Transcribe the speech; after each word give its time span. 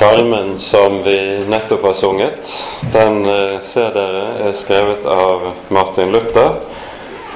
Salmen 0.00 0.58
som 0.58 1.02
vi 1.02 1.44
nettopp 1.48 1.82
har 1.82 1.92
sunget, 1.92 2.52
den 2.92 3.26
eh, 3.28 3.60
ser 3.60 3.90
dere 3.92 4.22
er 4.46 4.54
skrevet 4.56 5.04
av 5.04 5.42
Martin 5.68 6.08
Luther. 6.14 6.54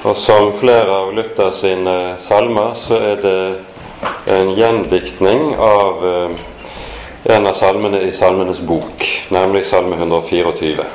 Og 0.09 0.17
som 0.17 0.49
flere 0.57 0.95
av 0.97 1.11
Luther 1.13 1.51
sine 1.59 1.97
salmer, 2.25 2.71
så 2.81 2.97
er 3.11 3.21
det 3.21 3.35
en 4.33 4.55
gjendiktning 4.57 5.51
av 5.61 6.07
eh, 6.09 6.33
en 7.37 7.51
av 7.51 7.59
salmene 7.59 8.01
i 8.07 8.15
Salmenes 8.17 8.63
bok, 8.65 9.05
nemlig 9.29 9.67
Salme 9.69 9.99
124. 10.01 10.87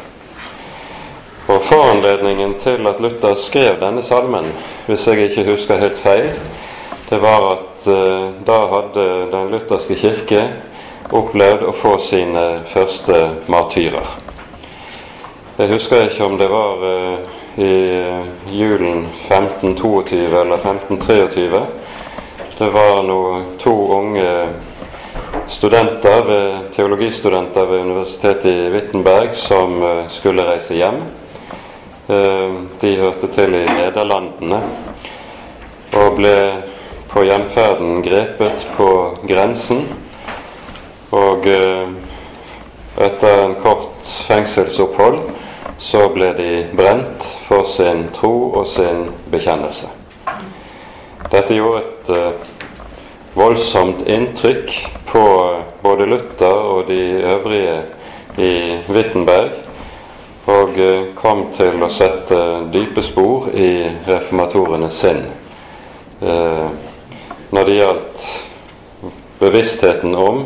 Og 1.54 1.68
Foranledningen 1.70 2.56
til 2.66 2.90
at 2.90 2.98
Luther 2.98 3.38
skrev 3.38 3.78
denne 3.84 4.02
salmen, 4.02 4.50
hvis 4.88 5.06
jeg 5.06 5.30
ikke 5.30 5.46
husker 5.52 5.86
helt 5.86 6.02
feil, 6.02 6.32
det 7.14 7.22
var 7.22 7.48
at 7.52 7.88
eh, 7.94 8.34
da 8.50 8.58
hadde 8.74 9.08
Den 9.36 9.54
lutherske 9.54 10.02
kirke 10.02 10.48
opplevd 11.10 11.64
å 11.66 11.74
få 11.74 11.96
sine 12.04 12.46
første 12.70 13.20
martyrer. 13.50 14.10
Jeg 15.60 15.72
husker 15.74 16.06
ikke 16.08 16.26
om 16.28 16.38
det 16.40 16.48
var 16.52 16.84
uh, 16.86 17.38
i 17.60 17.74
julen 18.54 19.08
1522 19.28 20.20
eller 20.30 20.58
1523. 20.62 21.62
Det 22.60 22.70
var 22.76 23.02
nå 23.08 23.22
to 23.60 23.74
unge 23.96 24.32
studenter 25.50 26.24
ved, 26.28 26.50
teologistudenter 26.76 27.66
ved 27.66 27.86
universitetet 27.88 28.52
i 28.52 28.70
Wittenberg 28.74 29.34
som 29.36 29.80
uh, 29.84 30.06
skulle 30.12 30.46
reise 30.48 30.78
hjem. 30.78 31.02
De 32.10 32.90
hørte 32.98 33.28
til 33.30 33.54
i 33.54 33.68
Nederlandene 33.70 34.58
og 35.94 36.16
ble 36.18 36.32
på 37.12 37.22
hjemferden 37.22 38.00
grepet 38.02 38.64
på 38.74 38.88
grensen 39.30 39.84
og 41.12 41.48
eh, 41.48 41.90
etter 43.02 43.44
en 43.46 43.56
kort 43.64 44.10
fengselsopphold 44.28 45.22
så 45.80 46.04
ble 46.14 46.34
de 46.38 46.50
brent 46.76 47.24
for 47.48 47.66
sin 47.72 48.10
tro 48.14 48.52
og 48.60 48.68
sin 48.68 49.08
bekjennelse. 49.32 49.90
Dette 51.32 51.56
gjorde 51.56 51.82
et 51.86 52.12
eh, 52.14 52.52
voldsomt 53.38 54.04
inntrykk 54.10 54.74
på 55.10 55.24
både 55.82 56.10
Luther 56.10 56.62
og 56.76 56.88
de 56.90 57.02
øvrige 57.24 57.80
i 58.38 58.54
Wittenberg, 58.90 59.56
og 60.50 60.78
eh, 60.78 61.10
kom 61.18 61.48
til 61.56 61.82
å 61.82 61.90
sette 61.94 62.40
dype 62.74 63.02
spor 63.06 63.50
i 63.54 63.72
reformatorenes 64.08 65.04
sinn 65.06 65.26
når 66.20 67.64
det 67.64 67.76
gjaldt 67.78 68.24
bevisstheten 69.40 70.18
om 70.20 70.42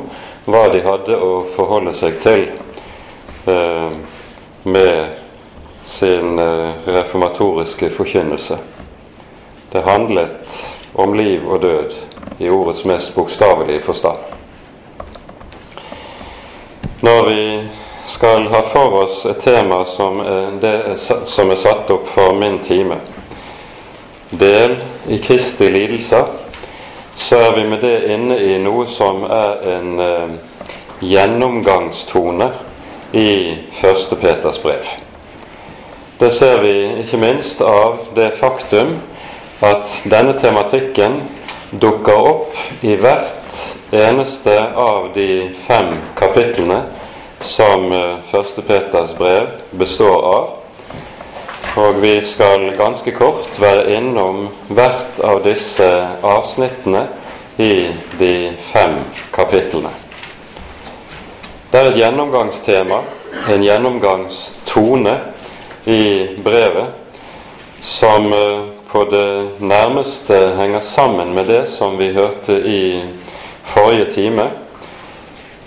hva 0.45 0.67
de 0.73 0.81
hadde 0.83 1.17
å 1.17 1.43
forholde 1.55 1.93
seg 1.95 2.19
til 2.23 2.45
eh, 3.47 3.95
med 4.63 4.99
sin 5.87 6.39
eh, 6.39 6.83
reformatoriske 6.85 7.89
forkynnelse. 7.95 8.57
Det 9.71 9.85
handlet 9.87 10.59
om 10.93 11.15
liv 11.17 11.47
og 11.47 11.61
død 11.61 11.95
i 12.39 12.49
ordets 12.49 12.85
mest 12.85 13.15
bokstavelige 13.15 13.81
forstand. 13.81 14.19
Når 17.03 17.25
vi 17.29 17.45
skal 18.07 18.47
ha 18.51 18.61
for 18.67 18.99
oss 19.03 19.25
et 19.25 19.41
tema 19.43 19.83
som 19.87 20.19
er, 20.19 20.53
det, 20.61 20.75
som 20.99 21.51
er 21.51 21.59
satt 21.59 21.91
opp 21.91 22.07
for 22.11 22.35
min 22.35 22.59
time, 22.63 22.99
del 24.29 24.77
i 25.11 25.19
Kristi 25.23 25.69
lidelser, 25.71 26.31
så 27.15 27.35
er 27.35 27.55
vi 27.55 27.63
med 27.69 27.81
det 27.81 27.95
inne 28.13 28.37
i 28.41 28.57
noe 28.61 28.87
som 28.89 29.23
er 29.27 29.63
en 29.75 29.99
eh, 30.01 30.35
gjennomgangstone 31.03 32.49
i 33.13 33.29
første 33.81 34.15
Peters 34.15 34.59
brev. 34.63 34.87
Det 36.19 36.31
ser 36.33 36.61
vi 36.63 36.73
ikke 37.03 37.19
minst 37.21 37.61
av 37.61 37.99
det 38.15 38.31
faktum 38.39 38.97
at 39.63 39.91
denne 40.09 40.33
tematikken 40.39 41.21
dukker 41.81 42.27
opp 42.33 42.83
i 42.85 42.95
hvert 42.95 43.61
eneste 43.93 44.57
av 44.77 45.11
de 45.15 45.53
fem 45.67 45.95
kapitlene 46.17 46.81
som 47.43 47.91
eh, 47.91 48.19
første 48.31 48.65
Peters 48.65 49.13
brev 49.19 49.49
består 49.77 50.19
av. 50.33 50.51
Og 51.75 52.01
vi 52.01 52.21
skal 52.21 52.75
ganske 52.77 53.11
kort 53.11 53.57
være 53.61 53.95
innom 53.95 54.47
hvert 54.69 55.17
av 55.25 55.41
disse 55.45 55.87
avsnittene 56.21 57.07
i 57.57 57.89
de 58.19 58.33
fem 58.69 58.99
kapitlene. 59.33 59.89
Det 61.71 61.79
er 61.79 61.89
et 61.89 61.97
gjennomgangstema, 61.97 62.99
en 63.49 63.65
gjennomgangstone 63.65 65.15
i 65.89 66.03
brevet, 66.45 66.93
som 67.81 68.29
eh, 68.33 68.59
på 68.87 69.03
det 69.09 69.29
nærmeste 69.59 70.53
henger 70.59 70.85
sammen 70.85 71.33
med 71.33 71.49
det 71.49 71.63
som 71.73 71.97
vi 71.97 72.13
hørte 72.13 72.59
i 72.69 73.01
forrige 73.65 74.11
time 74.13 74.51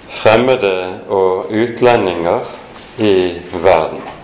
fremmede 0.09 1.01
og 1.09 1.51
utlendinger 1.51 2.47
i 2.99 3.43
verden. 3.53 4.16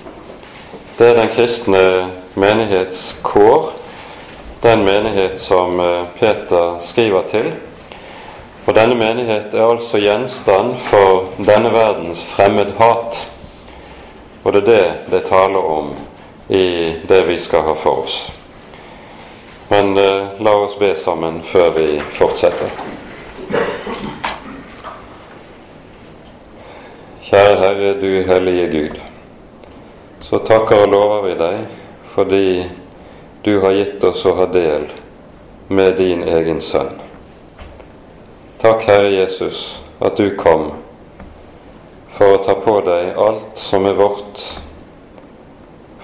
Det 0.98 1.08
er 1.08 1.14
den 1.16 1.28
kristne 1.28 2.10
menighets 2.34 3.16
kår, 3.22 3.70
den 4.60 4.84
menighet 4.84 5.40
som 5.40 5.80
eh, 5.80 6.04
Peter 6.18 6.76
skriver 6.80 7.22
til. 7.30 7.52
Og 8.66 8.74
denne 8.76 8.98
menighet 9.00 9.54
er 9.54 9.64
altså 9.64 9.98
gjenstand 9.98 10.76
for 10.90 11.30
denne 11.38 11.72
verdens 11.72 12.20
fremmedhat. 12.34 13.16
Og 14.44 14.52
det 14.52 14.60
er 14.62 14.66
det 14.66 14.84
det 15.14 15.22
taler 15.30 15.64
om 15.64 15.94
i 16.48 16.92
det 17.08 17.22
vi 17.28 17.38
skal 17.40 17.64
ha 17.70 17.74
for 17.74 18.04
oss. 18.04 18.18
Men 19.70 19.96
eh, 19.96 20.36
la 20.44 20.52
oss 20.66 20.76
be 20.76 20.92
sammen 20.96 21.40
før 21.42 21.70
vi 21.78 21.86
fortsetter. 22.18 22.68
Kjære 27.30 27.56
Herre, 27.64 27.94
du 27.96 28.28
hellige 28.28 28.68
Gud 28.76 29.00
så 30.22 30.38
takker 30.38 30.84
og 30.84 30.92
lover 30.92 31.24
vi 31.26 31.34
deg 31.38 31.62
fordi 32.12 32.46
du 33.42 33.56
har 33.64 33.74
gitt 33.74 34.04
oss 34.04 34.22
å 34.28 34.36
ha 34.38 34.46
del 34.52 34.86
med 35.72 35.96
din 35.98 36.22
egen 36.22 36.60
sønn. 36.62 36.92
Takk, 38.62 38.84
Herre 38.86 39.10
Jesus, 39.10 39.80
at 39.98 40.16
du 40.16 40.36
kom 40.38 40.68
for 42.14 42.36
å 42.36 42.42
ta 42.44 42.54
på 42.62 42.76
deg 42.86 43.18
alt 43.18 43.58
som 43.58 43.88
er 43.88 43.98
vårt, 43.98 44.44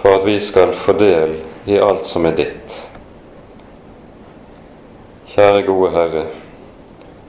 for 0.00 0.18
at 0.18 0.26
vi 0.26 0.38
skal 0.42 0.72
få 0.74 0.96
del 0.98 1.36
i 1.70 1.78
alt 1.78 2.08
som 2.08 2.26
er 2.26 2.34
ditt. 2.38 2.78
Kjære 5.30 5.66
gode 5.68 5.92
Herre, 5.94 6.24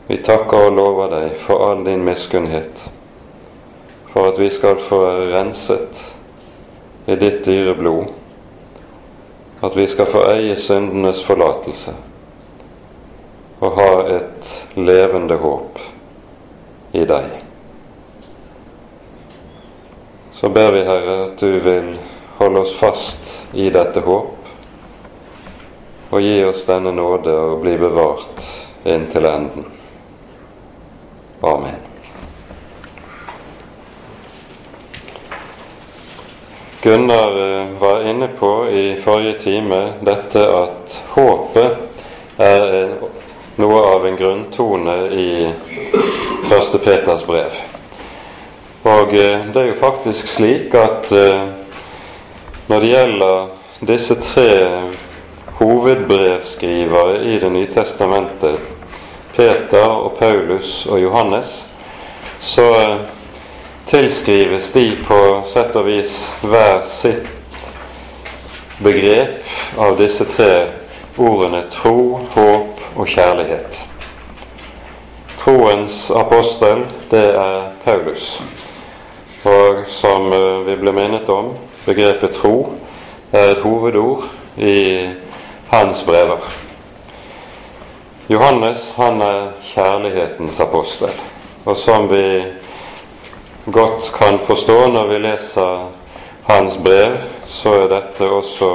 vi 0.08 0.18
takker 0.26 0.72
og 0.72 0.80
lover 0.80 1.12
deg 1.14 1.36
for 1.44 1.68
all 1.68 1.84
din 1.86 2.02
miskunnhet, 2.08 2.88
for 4.10 4.32
at 4.32 4.40
vi 4.42 4.50
skal 4.50 4.82
få 4.82 5.04
være 5.04 5.28
renset 5.36 6.08
i 7.10 7.16
ditt 7.16 7.42
dyre 7.46 7.74
blod, 7.76 8.12
at 9.62 9.76
vi 9.78 9.88
skal 9.90 10.06
få 10.06 10.24
eie 10.30 10.56
syndenes 10.62 11.24
forlatelse 11.26 11.96
og 13.60 13.76
ha 13.76 13.90
et 14.14 14.52
levende 14.78 15.36
håp 15.42 15.80
i 16.96 17.04
deg. 17.10 17.34
Så 20.40 20.54
ber 20.54 20.72
vi, 20.72 20.86
Herre, 20.88 21.18
at 21.26 21.42
du 21.42 21.60
vil 21.66 21.98
holde 22.38 22.64
oss 22.64 22.78
fast 22.80 23.34
i 23.52 23.68
dette 23.74 24.06
håp 24.06 24.38
og 26.10 26.24
gi 26.24 26.40
oss 26.46 26.64
denne 26.70 26.94
nåde 26.96 27.36
og 27.36 27.60
bli 27.66 27.76
bevart 27.78 28.48
inntil 28.88 29.28
enden. 29.30 29.68
Amen. 31.42 31.89
Gunnar 36.90 37.60
eh, 37.60 37.68
var 37.80 38.10
inne 38.10 38.28
på 38.28 38.70
i 38.70 39.02
forrige 39.02 39.40
time 39.40 39.94
dette 40.02 40.42
at 40.42 40.96
håpet 41.14 41.76
er 42.42 42.72
eh, 42.78 43.04
noe 43.62 43.82
av 43.92 44.08
en 44.10 44.18
grunntone 44.18 44.96
i 45.14 45.28
første 46.50 46.82
Peters 46.82 47.28
brev. 47.30 47.60
Og 48.90 49.14
eh, 49.14 49.46
det 49.54 49.62
er 49.62 49.70
jo 49.70 49.78
faktisk 49.84 50.32
slik 50.34 50.74
at 50.82 51.14
når 52.72 52.82
det 52.82 52.92
gjelder 52.96 53.38
disse 53.92 54.18
tre 54.26 54.50
hovedbrevskrivere 55.62 57.22
i 57.22 57.38
Det 57.38 57.54
nye 57.54 57.70
testamentet, 57.70 58.58
Peter 59.38 59.86
og 59.94 60.18
Paulus 60.18 60.88
og 60.90 61.04
Johannes, 61.04 61.68
så 62.42 62.66
tilskrives 63.90 64.72
de 64.72 64.92
på 65.08 65.20
sett 65.50 65.74
og 65.76 65.88
vis 65.90 66.14
hver 66.46 66.84
sitt 66.86 67.26
begrep 68.86 69.80
av 69.82 69.96
disse 69.98 70.28
tre 70.30 70.52
ordene 71.18 71.64
tro, 71.74 72.20
håp 72.36 72.84
og 72.96 73.08
kjærlighet. 73.10 73.86
troens 75.40 76.12
apostel, 76.12 76.84
det 77.10 77.26
er 77.34 77.72
Paulus. 77.86 78.42
Og 79.44 79.86
som 79.88 80.34
eh, 80.34 80.66
vi 80.68 80.76
ble 80.76 80.92
minnet 80.94 81.30
om, 81.32 81.54
begrepet 81.86 82.36
tro 82.36 82.76
er 83.32 83.54
et 83.56 83.62
hovedord 83.64 84.28
i 84.58 85.08
hans 85.72 86.04
brever. 86.04 86.44
Johannes 88.30 88.92
han 89.00 89.22
er 89.24 89.54
kjærlighetens 89.72 90.60
apostel. 90.60 91.16
Og 91.66 91.78
som 91.78 92.10
vi 92.12 92.26
godt 93.72 94.12
kan 94.14 94.40
forstå 94.40 94.78
når 94.92 95.08
vi 95.08 95.18
leser 95.24 95.90
hans 96.48 96.78
brev, 96.84 97.18
så 97.48 97.74
er 97.84 97.90
dette 97.92 98.30
også 98.30 98.70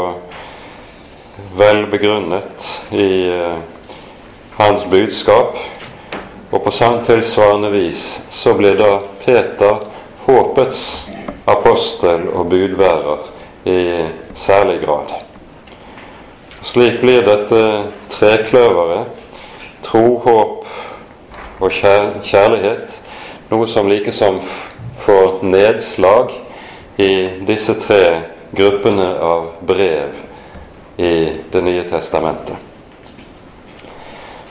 vel 1.59 1.87
begrunnet 1.91 2.69
i 2.93 3.31
uh, 3.31 3.59
hans 4.59 4.85
budskap. 4.91 5.59
Og 6.51 6.63
på 6.63 6.71
samt 6.71 7.07
tilsvarende 7.07 7.71
vis 7.75 8.05
så 8.31 8.55
blir 8.55 8.77
da 8.79 8.99
Peter 9.25 9.87
håpets 10.27 10.83
apostel 11.47 12.29
og 12.33 12.51
budværer 12.51 13.31
i 13.65 13.79
særlig 14.35 14.81
grad. 14.85 15.17
Slik 16.65 17.01
blir 17.01 17.25
dette 17.27 17.63
trekløveret, 18.13 19.11
tro, 19.83 20.19
håp 20.25 20.65
og 21.61 21.75
kjærlighet, 21.75 22.95
noe 23.51 23.67
som 23.69 23.91
likesom 23.91 24.41
får 25.05 25.43
nedslag 25.43 26.31
i 26.97 27.29
disse 27.47 27.75
tre 27.75 28.21
gruppene 28.51 29.09
av 29.19 29.51
brev 29.61 30.09
i 30.97 31.33
Det 31.51 31.61
nye 31.61 31.83
testamentet. 31.83 32.57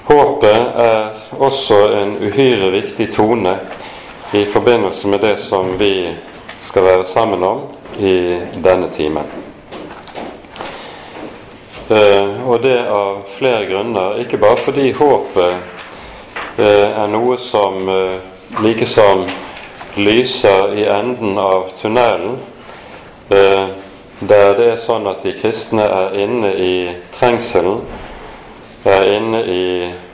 Håpet 0.03 0.81
er 0.83 1.05
også 1.39 1.77
en 1.95 2.17
uhyre 2.19 2.69
viktig 2.71 3.07
tone 3.15 3.53
i 4.33 4.43
forbindelse 4.45 5.07
med 5.07 5.23
det 5.23 5.37
som 5.39 5.77
vi 5.79 6.11
skal 6.67 6.83
være 6.83 7.05
sammen 7.05 7.43
om 7.43 7.61
i 7.99 8.39
denne 8.63 8.89
timen. 8.91 9.23
Eh, 11.89 12.47
og 12.47 12.61
det 12.63 12.79
av 12.87 13.23
flere 13.37 13.65
grunner. 13.71 14.19
Ikke 14.23 14.37
bare 14.37 14.59
fordi 14.59 14.91
håpet 14.91 15.55
eh, 16.57 16.87
er 16.87 17.07
noe 17.11 17.37
som 17.39 17.89
eh, 17.89 18.19
like 18.63 18.87
som 18.87 19.25
lyser 19.95 20.73
i 20.77 20.85
enden 20.89 21.37
av 21.37 21.69
tunnelen, 21.77 22.39
der 23.29 24.55
det 24.57 24.69
er 24.71 24.81
sånn 24.81 25.07
at 25.09 25.23
de 25.25 25.33
kristne 25.37 25.85
er 25.85 26.17
inne 26.23 26.53
i 26.55 26.75
trengselen, 27.15 27.83
er 28.83 29.11
inne 29.15 29.43
i 29.47 29.63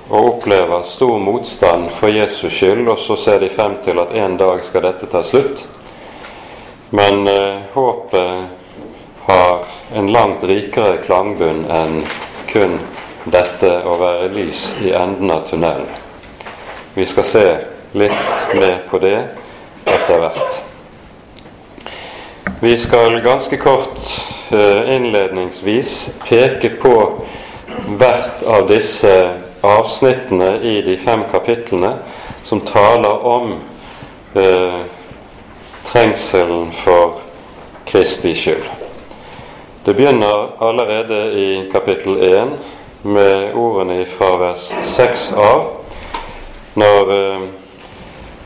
og 0.10 0.26
opplever 0.26 0.84
stor 0.90 1.20
motstand 1.22 1.92
for 2.00 2.10
Jesus 2.10 2.54
skyld, 2.54 2.88
og 2.90 2.98
så 3.00 3.16
ser 3.16 3.44
de 3.44 3.50
frem 3.54 3.78
til 3.86 4.00
at 4.02 4.14
en 4.18 4.38
dag 4.40 4.64
skal 4.66 4.88
dette 4.88 5.10
ta 5.12 5.22
slutt. 5.24 5.62
Men 6.90 7.28
eh, 7.30 7.60
håpet 7.74 8.48
har 9.28 9.68
en 9.94 10.10
langt 10.10 10.44
rikere 10.50 10.98
klangbunn 11.06 11.68
enn 11.70 12.00
kun 12.50 12.80
dette 13.30 13.70
å 13.86 14.00
være 14.02 14.32
lys 14.34 14.64
i 14.82 14.96
enden 14.98 15.30
av 15.30 15.46
tunnelen. 15.46 15.92
Vi 16.96 17.06
skal 17.06 17.28
se 17.30 17.46
litt 17.94 18.56
mer 18.58 18.82
på 18.90 18.98
det 19.04 19.18
etter 19.96 20.20
hvert. 20.24 20.60
Vi 22.62 22.78
skal 22.78 23.22
ganske 23.24 23.58
kort 23.58 24.00
eh, 24.52 24.96
innledningsvis 24.96 26.10
peke 26.28 26.70
på 26.82 26.96
hvert 28.00 28.44
av 28.44 28.68
disse 28.68 29.14
avsnittene 29.64 30.58
i 30.64 30.82
de 30.82 30.98
fem 31.00 31.24
kapitlene 31.32 31.94
som 32.44 32.62
taler 32.68 33.26
om 33.28 33.54
eh, 34.36 34.82
trengselen 35.88 36.72
for 36.84 37.22
Kristi 37.88 38.36
skyld. 38.36 38.68
Det 39.86 39.96
begynner 39.96 40.52
allerede 40.60 41.22
i 41.40 41.48
kapittel 41.72 42.20
1 42.24 42.58
med 43.02 43.56
ordene 43.56 44.04
fra 44.06 44.36
vers 44.38 44.68
6 44.84 45.32
av, 45.32 45.64
når 46.76 47.16
eh, 47.16 47.50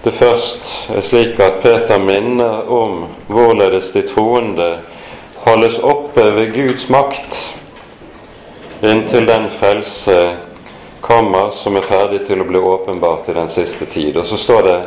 det 0.04 0.12
først 0.12 0.90
er 0.92 1.02
slik 1.02 1.40
at 1.40 1.62
Peter 1.64 2.00
minner 2.00 2.68
om 2.72 3.06
hvorledes 3.32 3.92
de 3.96 4.02
troende 4.08 4.70
holdes 5.46 5.80
oppe 5.80 6.26
ved 6.36 6.52
Guds 6.56 6.90
makt 6.92 7.38
inntil 8.84 9.28
den 9.28 9.48
frelse 9.50 10.18
kommer 11.02 11.52
som 11.56 11.76
er 11.80 11.88
ferdig 11.88 12.26
til 12.28 12.44
å 12.44 12.48
bli 12.48 12.60
åpenbart 12.60 13.30
i 13.32 13.38
den 13.38 13.48
siste 13.52 13.86
tid. 13.86 14.18
Og 14.18 14.28
så 14.28 14.38
står 14.38 14.68
det 14.68 14.82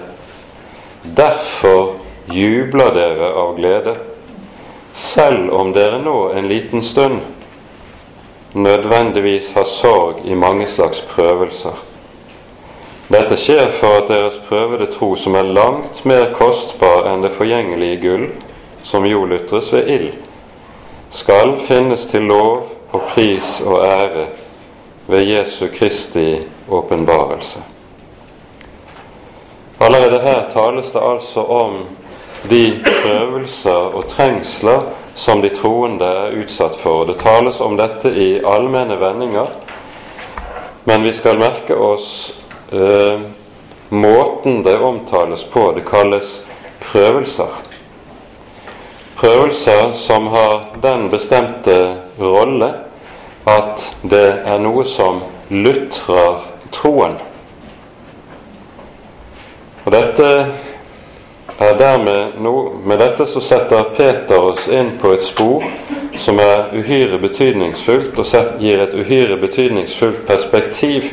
Derfor 1.17 1.97
jubler 2.33 2.93
dere 2.97 3.33
av 3.39 3.57
glede, 3.57 3.97
selv 4.93 5.53
om 5.55 5.73
dere 5.73 6.01
nå 6.03 6.17
en 6.35 6.49
liten 6.49 6.83
stund 6.83 7.21
nødvendigvis 8.57 9.53
har 9.55 9.69
sorg 9.69 10.25
i 10.25 10.35
mange 10.35 10.67
slags 10.69 11.01
prøvelser. 11.13 11.77
Dette 13.09 13.37
skjer 13.39 13.69
for 13.79 14.01
at 14.01 14.09
deres 14.11 14.41
prøvede 14.49 14.89
tro, 14.91 15.13
som 15.17 15.37
er 15.39 15.47
langt 15.47 16.01
mer 16.05 16.33
kostbar 16.35 17.07
enn 17.07 17.23
det 17.23 17.37
forgjengelige 17.37 18.01
gull, 18.03 18.25
som 18.83 19.07
jo 19.07 19.25
lutres 19.31 19.71
ved 19.73 19.91
ild, 19.95 20.11
skal 21.15 21.55
finnes 21.69 22.09
til 22.11 22.27
lov 22.27 22.67
og 22.91 23.05
pris 23.13 23.61
og 23.63 23.85
ære 23.87 24.27
ved 25.07 25.23
Jesu 25.23 25.69
Kristi 25.75 26.43
åpenbarelse. 26.69 27.63
Allerede 29.81 30.21
her 30.21 30.49
tales 30.51 30.91
det 30.91 31.03
altså 31.03 31.41
om 31.41 31.85
de 32.51 32.83
prøvelser 32.87 33.95
og 33.95 34.09
trengsler 34.09 34.89
som 35.15 35.43
de 35.43 35.51
troende 35.55 36.07
er 36.07 36.35
utsatt 36.43 36.75
for. 36.81 37.05
Det 37.05 37.19
tales 37.23 37.61
om 37.61 37.77
dette 37.79 38.11
i 38.11 38.41
allmenne 38.45 38.99
vendinger, 39.01 39.55
men 40.85 41.07
vi 41.07 41.13
skal 41.13 41.39
merke 41.39 41.75
oss 41.75 42.33
eh, 42.73 43.21
måten 43.89 44.63
det 44.63 44.79
omtales 44.79 45.45
på. 45.45 45.73
Det 45.73 45.85
kalles 45.87 46.43
prøvelser. 46.81 47.49
Prøvelser 49.17 49.93
som 49.93 50.27
har 50.27 50.65
den 50.83 51.11
bestemte 51.11 51.97
rolle 52.19 52.75
at 53.47 53.95
det 54.03 54.27
er 54.45 54.59
noe 54.61 54.85
som 54.85 55.23
lutrer 55.49 56.43
troen. 56.75 57.17
Og 59.87 59.93
dette 59.95 60.31
er 61.59 61.77
dermed 61.79 62.41
noe, 62.43 62.75
Med 62.85 62.99
dette 62.99 63.27
så 63.27 63.41
setter 63.41 63.93
Peter 63.97 64.51
oss 64.51 64.67
inn 64.69 64.97
på 65.01 65.15
et 65.15 65.23
spor 65.23 65.65
som 66.19 66.41
er 66.41 66.75
uhyre 66.75 67.19
betydningsfullt, 67.19 68.19
og 68.19 68.61
gir 68.61 68.83
et 68.83 68.95
uhyre 68.95 69.37
betydningsfullt 69.41 70.27
perspektiv 70.27 71.13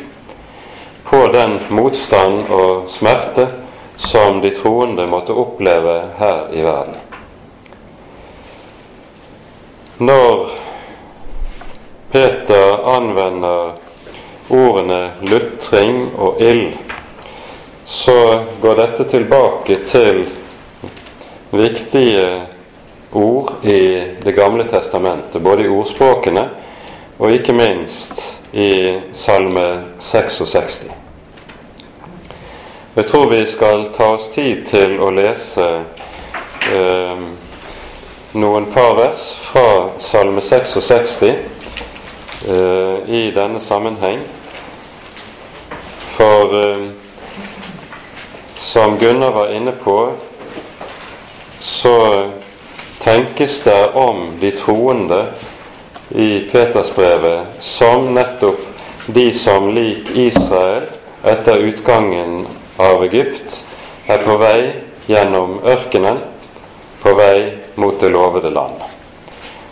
på 1.04 1.26
den 1.32 1.58
motstand 1.68 2.46
og 2.50 2.88
smerte 2.90 3.48
som 3.96 4.40
de 4.40 4.50
troende 4.50 5.06
måtte 5.06 5.32
oppleve 5.32 5.96
her 6.18 6.48
i 6.52 6.62
verden. 6.62 6.94
Når 9.98 10.50
Peter 12.12 12.80
anvender 12.96 13.76
ordene 14.48 15.12
lutring 15.22 16.08
og 16.18 16.40
ild, 16.42 16.72
så 17.84 18.44
går 18.60 18.80
dette 18.80 19.04
tilbake 19.10 19.76
til 19.86 20.24
viktige 21.50 22.26
ord 23.12 23.52
i 23.62 23.80
Det 24.24 24.32
gamle 24.34 24.64
testamentet, 24.64 25.42
både 25.42 25.64
i 25.64 25.68
ordspråkene 25.68 26.48
og 27.18 27.30
ikke 27.30 27.52
minst 27.54 28.22
i 28.54 29.00
Salme 29.12 29.84
66. 29.98 30.86
Jeg 32.94 33.06
tror 33.06 33.26
vi 33.26 33.46
skal 33.46 33.88
ta 33.96 34.12
oss 34.14 34.28
tid 34.30 34.60
til 34.70 35.00
å 35.02 35.08
lese 35.10 35.64
eh, 36.70 37.24
noen 38.38 38.68
par 38.70 38.94
vers 38.94 39.24
fra 39.48 39.96
Salme 39.98 40.38
66 40.38 41.16
eh, 41.26 41.40
i 43.10 43.24
denne 43.34 43.58
sammenheng. 43.58 44.22
For 46.14 46.54
eh, 46.60 46.84
som 48.62 48.94
Gunnar 49.02 49.34
var 49.34 49.50
inne 49.50 49.74
på, 49.82 50.12
så 51.58 51.96
tenkes 53.02 53.58
det 53.66 53.80
om 53.98 54.38
de 54.38 54.54
troende 54.54 55.24
i 56.10 56.40
Petersbrevet 56.52 57.46
som 57.60 58.14
nettopp 58.14 58.60
de 59.06 59.32
som 59.32 59.70
lik 59.74 60.10
Israel 60.14 60.82
etter 61.22 61.58
utgangen 61.58 62.46
av 62.76 63.04
Egypt 63.04 63.64
er 64.06 64.20
på 64.24 64.36
vei 64.40 64.58
gjennom 65.06 65.58
ørkenen, 65.64 66.20
på 67.02 67.14
vei 67.16 67.38
mot 67.80 68.00
det 68.00 68.12
lovede 68.12 68.50
land. 68.52 68.82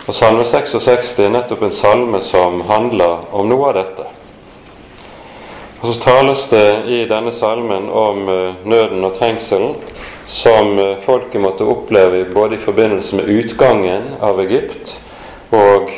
Og 0.06 0.14
Salme 0.16 0.44
66 0.48 1.12
er 1.22 1.32
nettopp 1.32 1.62
en 1.62 1.76
salme 1.76 2.20
som 2.24 2.60
handler 2.68 3.28
om 3.30 3.48
noe 3.48 3.68
av 3.70 3.78
dette. 3.78 4.08
Og 5.82 5.90
så 5.90 6.00
tales 6.00 6.46
det 6.50 6.66
i 6.94 7.02
denne 7.10 7.32
salmen 7.34 7.88
om 7.90 8.28
eh, 8.30 8.60
nøden 8.64 9.02
og 9.02 9.16
trengselen 9.18 9.74
som 10.30 10.76
eh, 10.78 10.98
folket 11.02 11.42
måtte 11.42 11.66
oppleve 11.66 12.24
både 12.30 12.54
i 12.54 12.62
forbindelse 12.62 13.18
med 13.18 13.30
utgangen 13.30 14.12
av 14.22 14.38
Egypt 14.44 14.94
og 15.50 15.90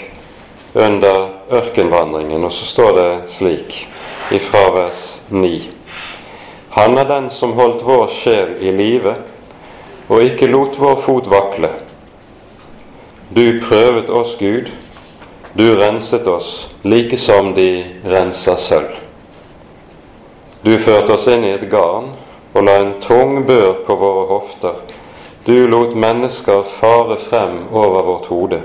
under 0.75 1.29
ørkenvandringen. 1.51 2.45
Og 2.45 2.53
så 2.53 2.65
står 2.65 2.93
det 2.99 3.11
slik 3.39 3.89
ifra 4.31 4.71
vers 4.75 5.23
9. 5.31 5.71
Han 6.75 6.99
er 6.99 7.09
den 7.09 7.31
som 7.31 7.55
holdt 7.55 7.85
vår 7.87 8.09
sjel 8.11 8.57
i 8.61 8.73
live 8.75 9.15
og 10.09 10.23
ikke 10.23 10.51
lot 10.51 10.79
vår 10.79 10.97
fot 11.01 11.31
vakle. 11.31 11.71
Du 13.35 13.61
prøvet 13.63 14.11
oss, 14.11 14.35
Gud, 14.39 14.69
du 15.55 15.65
renset 15.79 16.27
oss 16.27 16.69
like 16.83 17.17
som 17.19 17.55
de 17.55 17.85
renser 18.05 18.59
sølv. 18.59 18.99
Du 20.65 20.75
førte 20.79 21.15
oss 21.15 21.29
inn 21.31 21.45
i 21.47 21.55
et 21.55 21.69
garn 21.71 22.11
og 22.55 22.67
la 22.67 22.81
en 22.83 22.95
tung 23.03 23.45
bør 23.47 23.85
på 23.87 23.97
våre 24.01 24.27
hofter. 24.33 24.83
Du 25.47 25.67
lot 25.69 25.95
mennesker 25.95 26.63
fare 26.81 27.19
frem 27.21 27.67
over 27.73 28.03
vårt 28.03 28.27
hode, 28.33 28.61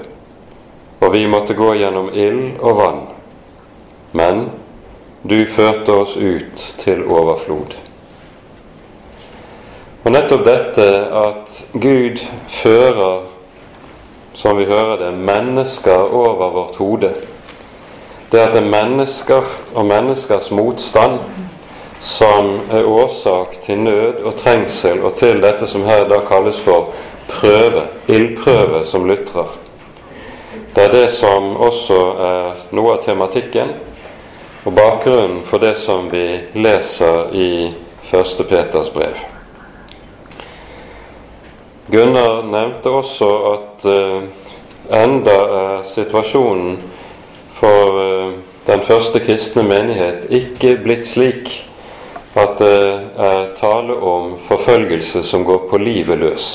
og 0.99 1.13
vi 1.13 1.27
måtte 1.27 1.53
gå 1.53 1.73
gjennom 1.79 2.09
ild 2.13 2.59
og 2.59 2.77
vann. 2.79 3.01
Men 4.11 4.49
du 5.23 5.45
førte 5.45 5.93
oss 5.93 6.15
ut 6.17 6.63
til 6.79 7.03
overflod. 7.07 7.75
Og 10.03 10.11
nettopp 10.15 10.45
dette 10.47 10.85
at 11.21 11.59
Gud 11.73 12.21
fører, 12.61 13.27
som 14.33 14.57
vi 14.57 14.65
hører 14.65 14.97
det, 15.03 15.11
mennesker 15.13 16.13
over 16.15 16.49
vårt 16.55 16.79
hode, 16.79 17.13
det 18.31 18.39
at 18.39 18.53
det 18.53 18.61
er 18.63 18.71
mennesker 18.71 19.47
og 19.75 19.85
menneskers 19.89 20.51
motstand 20.51 21.19
som 21.99 22.59
er 22.71 22.85
årsak 22.87 23.57
til 23.63 23.81
nød 23.83 24.21
og 24.23 24.35
trengsel 24.39 25.01
og 25.03 25.17
til 25.19 25.41
dette 25.43 25.67
som 25.67 25.83
her 25.83 26.05
da 26.07 26.21
kalles 26.27 26.59
for 26.63 26.93
prøve, 27.27 27.87
ildprøve, 28.07 28.85
som 28.85 29.09
lytrer. 29.09 29.49
Det 30.75 30.83
er 30.83 30.91
det 30.93 31.07
som 31.11 31.55
også 31.57 31.99
er 32.25 32.59
noe 32.77 32.93
av 32.93 33.03
tematikken 33.03 33.71
og 34.65 34.75
bakgrunnen 34.77 35.41
for 35.47 35.63
det 35.63 35.75
som 35.81 36.09
vi 36.11 36.25
leser 36.53 37.33
i 37.33 37.49
første 38.09 38.45
Peters 38.45 38.91
brev. 38.93 39.17
Gunnar 41.89 42.43
nevnte 42.45 42.91
også 42.93 43.29
at 43.49 43.87
uh, 43.89 44.21
enda 44.93 45.37
er 45.61 45.87
situasjonen 45.89 46.77
for 47.57 47.97
uh, 47.97 48.37
den 48.69 48.85
første 48.85 49.23
kristne 49.25 49.65
menighet 49.65 50.27
ikke 50.29 50.75
blitt 50.83 51.09
slik 51.09 51.49
at 52.37 52.59
det 52.61 52.81
er 53.17 53.47
tale 53.57 53.95
om 53.97 54.35
forfølgelse 54.45 55.23
som 55.25 55.47
går 55.47 55.65
på 55.71 55.81
livet 55.81 56.21
løs. 56.21 56.51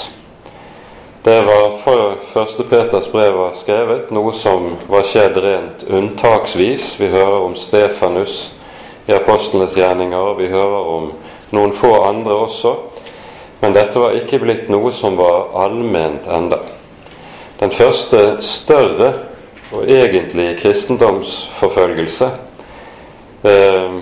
Det 1.25 1.43
var 1.45 1.79
før 1.85 2.17
første 2.35 2.65
Peters 2.69 3.07
brev 3.09 3.39
var 3.39 3.55
skrevet, 3.57 4.11
noe 4.13 4.35
som 4.37 4.75
var 4.93 5.07
skjedd 5.09 5.39
rent 5.41 5.87
unntaksvis. 5.89 6.91
Vi 7.01 7.09
hører 7.09 7.47
om 7.47 7.55
Stefanus 7.57 8.51
i 9.09 9.15
apostlenes 9.17 9.73
gjerninger, 9.73 10.35
vi 10.37 10.51
hører 10.53 10.91
om 10.99 11.07
noen 11.57 11.73
få 11.73 11.95
andre 12.11 12.37
også. 12.45 12.75
Men 13.63 13.73
dette 13.73 14.05
var 14.05 14.19
ikke 14.21 14.43
blitt 14.43 14.69
noe 14.69 14.93
som 14.93 15.17
var 15.17 15.49
allment 15.65 16.29
enda. 16.29 16.61
Den 17.57 17.73
første 17.73 18.43
større 18.45 19.15
og 19.73 19.89
egentlige 19.89 20.59
kristendomsforfølgelse 20.61 22.33
eh, 23.49 24.01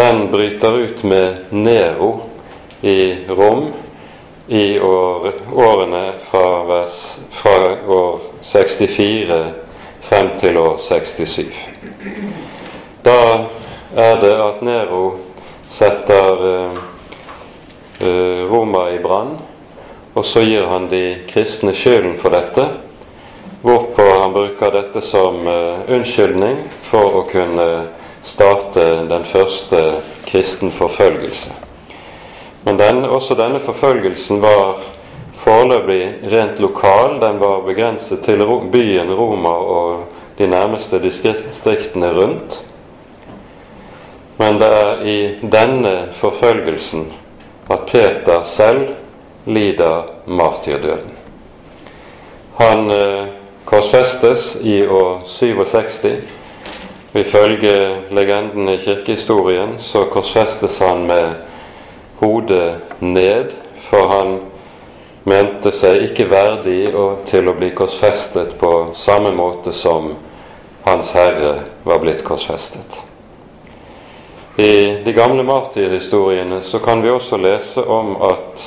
den 0.00 0.28
bryter 0.32 0.80
ut 0.80 1.04
med 1.04 1.52
Nero 1.52 2.14
i 2.80 3.28
Rom 3.28 3.74
i 4.48 4.80
år, 4.80 5.32
årene 5.54 6.12
fra, 6.30 6.64
vers, 6.64 7.18
fra, 7.30 7.76
år 7.88 8.20
64 8.42 9.38
frem 10.00 10.30
til 10.40 10.58
år 10.58 10.78
67. 10.78 11.46
Da 13.04 13.18
er 13.96 14.20
det 14.22 14.34
at 14.38 14.62
Nero 14.62 15.02
setter 15.68 16.46
uh, 16.46 16.78
Roma 18.50 18.86
i 18.94 19.02
brann, 19.02 19.36
og 20.14 20.24
så 20.24 20.44
gir 20.46 20.68
han 20.70 20.86
de 20.90 21.04
kristne 21.28 21.74
skylden 21.74 22.14
for 22.18 22.34
dette, 22.34 22.68
hvorpå 23.66 24.06
han 24.22 24.34
bruker 24.34 24.74
dette 24.78 25.02
som 25.02 25.42
uh, 25.42 25.82
unnskyldning 25.90 26.68
for 26.86 27.22
å 27.22 27.28
kunne 27.30 27.68
starte 28.26 29.06
den 29.10 29.26
første 29.26 30.02
kristen 30.26 30.74
forfølgelse. 30.74 31.65
Men 32.66 32.78
den, 32.80 33.04
også 33.04 33.36
denne 33.38 33.60
forfølgelsen 33.62 34.40
var 34.42 34.80
foreløpig 35.38 36.00
rent 36.32 36.58
lokal. 36.58 37.20
Den 37.22 37.38
var 37.40 37.62
begrenset 37.66 38.24
til 38.26 38.42
byen 38.72 39.12
Roma 39.14 39.48
og 39.48 40.04
de 40.38 40.48
nærmeste 40.50 40.98
distriktene 41.02 42.10
rundt. 42.16 42.64
Men 44.38 44.58
det 44.60 44.72
er 44.72 45.04
i 45.06 45.18
denne 45.52 46.08
forfølgelsen 46.12 47.06
at 47.70 47.86
Peter 47.86 48.42
selv 48.42 48.88
lider 49.46 50.10
martyrdøden. 50.26 51.14
Han 52.58 52.90
eh, 52.90 53.26
korsfestes 53.64 54.56
i 54.62 54.86
år 54.86 55.22
67 55.26 56.00
Ifølge 57.16 57.96
legenden 58.10 58.68
i 58.68 58.76
kirkehistorien 58.76 59.76
så 59.78 60.04
korsfestes 60.12 60.78
han 60.78 61.06
med 61.06 61.34
hodet 62.18 62.76
ned, 62.98 63.52
for 63.88 64.08
han 64.08 64.38
mente 65.24 65.72
seg 65.74 66.04
ikke 66.10 66.28
verdig 66.30 66.92
til 67.26 67.48
å 67.50 67.56
bli 67.58 67.72
korsfestet 67.76 68.54
på 68.60 68.72
samme 68.94 69.32
måte 69.34 69.74
som 69.74 70.12
Hans 70.86 71.10
Herre 71.16 71.54
var 71.82 71.98
blitt 71.98 72.22
korsfestet. 72.24 73.00
I 74.56 75.02
de 75.04 75.12
gamle 75.12 75.42
martyrhistoriene 75.44 76.62
så 76.62 76.78
kan 76.78 77.02
vi 77.02 77.10
også 77.10 77.36
lese 77.42 77.82
om 77.82 78.14
at 78.24 78.62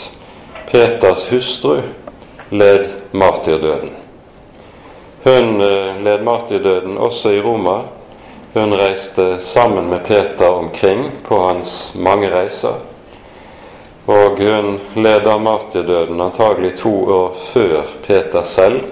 Peters 0.70 1.24
hustru 1.32 1.80
led 2.50 2.90
martyrdøden. 3.12 3.96
Hun 5.24 5.62
eh, 5.62 5.96
led 6.04 6.22
martyrdøden 6.28 6.98
også 6.98 7.34
i 7.34 7.42
Roma 7.42 7.80
hun 8.54 8.74
reiste 8.74 9.40
sammen 9.40 9.90
med 9.90 10.06
Peter 10.06 10.50
omkring 10.50 11.12
på 11.24 11.40
hans 11.40 11.92
mange 11.96 12.30
reiser. 12.34 12.89
Og 14.10 14.40
hun 14.42 14.80
led 14.98 15.28
av 15.28 15.42
martyrdøden 15.46 16.22
antagelig 16.22 16.78
to 16.80 16.94
år 17.14 17.36
før 17.52 17.92
Peter 18.08 18.46
selv 18.48 18.88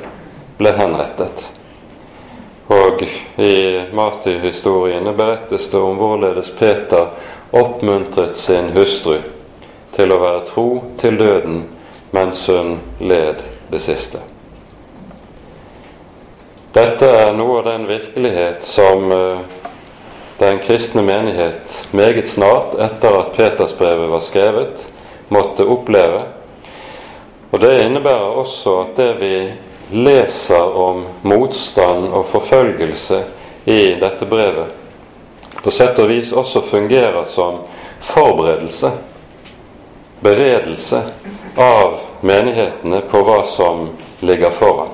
ble 0.59 0.73
henrettet. 0.77 1.47
Og 2.69 3.01
i 3.41 3.55
martyrhistoriene 3.97 5.13
berettes 5.17 5.71
det 5.71 5.81
om 5.81 5.97
hvorledes 5.97 6.51
Peter 6.59 7.15
oppmuntret 7.55 8.37
sin 8.37 8.69
hustru 8.75 9.21
til 9.95 10.13
å 10.13 10.19
være 10.21 10.43
tro 10.51 10.67
til 11.01 11.17
døden 11.17 11.63
mens 12.13 12.43
hun 12.51 12.75
led 12.99 13.41
det 13.71 13.81
siste. 13.81 14.21
Dette 16.77 17.07
er 17.09 17.31
noe 17.33 17.63
av 17.63 17.71
den 17.71 17.87
virkelighet 17.89 18.61
som 18.61 19.09
eh, 19.11 19.39
den 20.37 20.59
kristne 20.61 21.01
menighet 21.01 21.79
meget 21.91 22.29
snart 22.29 22.75
etter 22.77 23.17
at 23.23 23.33
Petersbrevet 23.33 24.11
var 24.11 24.21
skrevet, 24.21 24.85
måtte 25.27 25.65
oppleve. 25.65 26.21
Og 27.49 27.59
Det 27.59 27.85
innebærer 27.85 28.39
også 28.41 28.73
at 28.81 28.95
det 28.95 29.13
vi 29.21 29.33
leser 29.91 30.75
om 30.77 31.05
motstand 31.21 32.11
og 32.11 32.27
forfølgelse 32.31 33.23
i 33.65 33.95
dette 33.99 34.25
brevet, 34.25 34.73
på 35.63 35.71
sett 35.71 35.99
og 35.99 36.09
vis 36.11 36.31
også 36.31 36.61
fungerer 36.67 37.23
som 37.27 37.61
forberedelse, 38.03 38.91
beredelse 40.19 41.01
av 41.57 41.99
menighetene 42.21 43.01
på 43.09 43.23
hva 43.25 43.41
som 43.47 43.89
ligger 44.19 44.51
foran. 44.51 44.93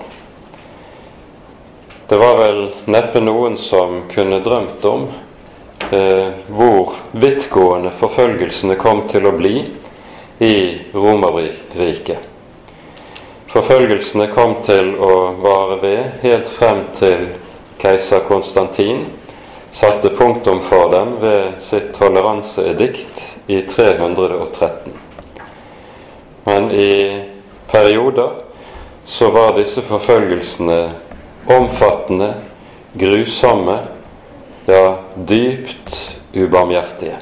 Det 2.07 2.17
var 2.19 2.37
vel 2.37 2.63
neppe 2.85 3.21
noen 3.23 3.55
som 3.57 4.03
kunne 4.11 4.41
drømt 4.43 4.85
om 4.85 5.07
eh, 5.89 6.33
hvor 6.51 6.97
vidtgående 7.11 7.93
forfølgelsene 7.97 8.75
kom 8.77 9.07
til 9.09 9.25
å 9.25 9.37
bli 9.37 9.55
i 10.43 10.81
Romerriket. 10.93 12.29
Forfølgelsene 13.53 14.27
kom 14.33 14.57
til 14.65 14.95
å 14.97 15.13
vare 15.43 15.77
ved 15.83 16.23
helt 16.23 16.50
frem 16.50 16.88
til 16.97 17.27
keiser 17.81 18.23
Konstantin 18.27 19.05
satte 19.73 20.09
punktum 20.17 20.62
for 20.62 20.91
dem 20.93 21.15
ved 21.21 21.62
sitt 21.62 21.91
toleranseedikt 21.97 23.21
i 23.47 23.62
313. 23.62 24.93
Men 26.43 26.71
i 26.71 27.21
perioder 27.71 28.29
så 29.05 29.29
var 29.33 29.55
disse 29.57 29.81
forfølgelsene 29.81 30.79
omfattende, 31.50 32.33
grusomme, 32.93 33.77
ja, 34.65 34.97
dypt 35.15 36.17
ubarmhjertige. 36.33 37.17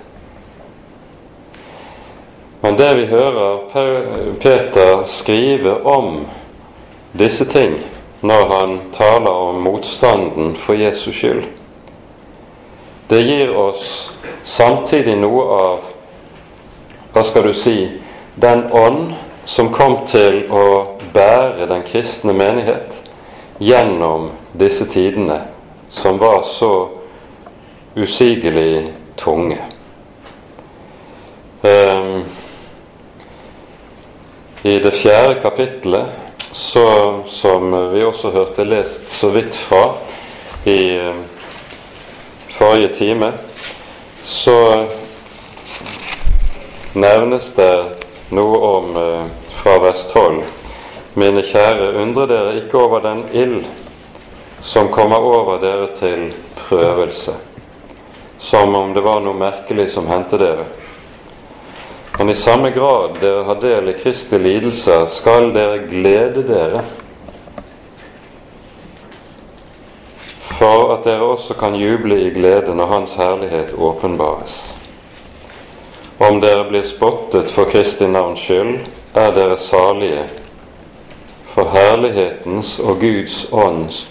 Men 2.61 2.77
det 2.77 2.89
vi 2.95 3.05
hører 3.05 3.57
Peter 4.39 5.03
skrive 5.05 5.73
om 5.83 6.25
disse 7.17 7.45
ting 7.45 7.79
når 8.21 8.45
han 8.51 8.75
taler 8.93 9.31
om 9.31 9.63
motstanden 9.65 10.53
for 10.55 10.77
Jesus 10.77 11.15
skyld, 11.15 11.43
det 13.09 13.23
gir 13.25 13.55
oss 13.57 14.11
samtidig 14.43 15.17
noe 15.19 15.47
av 15.57 15.89
hva 17.11 17.23
skal 17.27 17.49
du 17.49 17.53
si 17.57 17.75
den 18.39 18.67
ånd 18.71 19.15
som 19.49 19.73
kom 19.73 20.03
til 20.07 20.45
å 20.53 20.65
bære 21.13 21.67
den 21.67 21.81
kristne 21.83 22.33
menighet 22.37 22.95
gjennom 23.59 24.29
disse 24.53 24.85
tidene, 24.85 25.41
som 25.89 26.21
var 26.21 26.45
så 26.47 26.89
usigelig 27.95 28.93
tunge. 29.19 29.59
Um, 31.61 32.23
i 34.63 34.79
det 34.79 34.91
fjerde 34.91 35.39
kapittelet, 35.41 36.05
så, 36.51 37.23
som 37.27 37.71
vi 37.93 38.03
også 38.03 38.31
hørte 38.31 38.65
lest 38.67 39.09
så 39.11 39.29
vidt 39.33 39.55
fra 39.55 39.83
i 40.69 40.95
eh, 40.97 41.21
forrige 42.53 42.93
time, 42.93 43.31
så 44.25 44.57
nevnes 46.93 47.53
det 47.57 47.73
noe 48.29 48.59
om 48.67 48.97
eh, 49.01 49.29
fra 49.61 49.77
vers 49.81 50.05
12 50.13 50.43
Mine 51.13 51.41
kjære, 51.43 51.89
undre 51.99 52.23
dere 52.29 52.53
ikke 52.61 52.79
over 52.79 53.01
den 53.03 53.25
ild 53.35 53.65
som 54.63 54.87
kommer 54.93 55.19
over 55.19 55.57
dere 55.59 55.89
til 55.97 56.29
prøvelse, 56.55 57.33
som 58.39 58.75
om 58.75 58.93
det 58.95 59.03
var 59.03 59.19
noe 59.25 59.35
merkelig 59.35 59.89
som 59.91 60.07
hendte 60.07 60.39
dere. 60.39 60.69
Men 62.17 62.29
i 62.29 62.35
samme 62.35 62.69
grad 62.71 63.17
dere 63.19 63.43
har 63.43 63.61
del 63.61 63.89
i 63.89 63.93
Kristi 63.93 64.39
lidelser, 64.39 65.05
skal 65.05 65.53
dere 65.55 65.85
glede 65.87 66.43
dere, 66.47 66.83
for 70.59 70.91
at 70.93 71.07
dere 71.07 71.25
også 71.25 71.55
kan 71.57 71.75
juble 71.79 72.19
i 72.21 72.29
glede 72.35 72.75
når 72.75 72.91
Hans 72.91 73.15
herlighet 73.17 73.73
åpenbares. 73.73 74.59
Om 76.21 76.37
dere 76.43 76.67
blir 76.69 76.85
spottet 76.85 77.49
for 77.49 77.71
Kristi 77.71 78.05
navns 78.07 78.43
skyld, 78.45 78.83
er 79.17 79.31
dere 79.33 79.57
salige, 79.57 80.27
for 81.55 81.71
herlighetens 81.73 82.77
og 82.79 82.99
Guds 83.01 83.45
ånds 83.51 84.03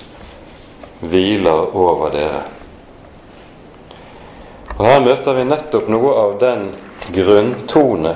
hviler 1.01 1.77
over 1.77 2.11
dere. 2.13 2.43
Og 4.77 4.87
Her 4.87 5.03
møter 5.05 5.37
vi 5.37 5.45
nettopp 5.45 5.89
noe 5.93 6.13
av 6.17 6.39
den 6.41 6.71
grunntone 7.15 8.15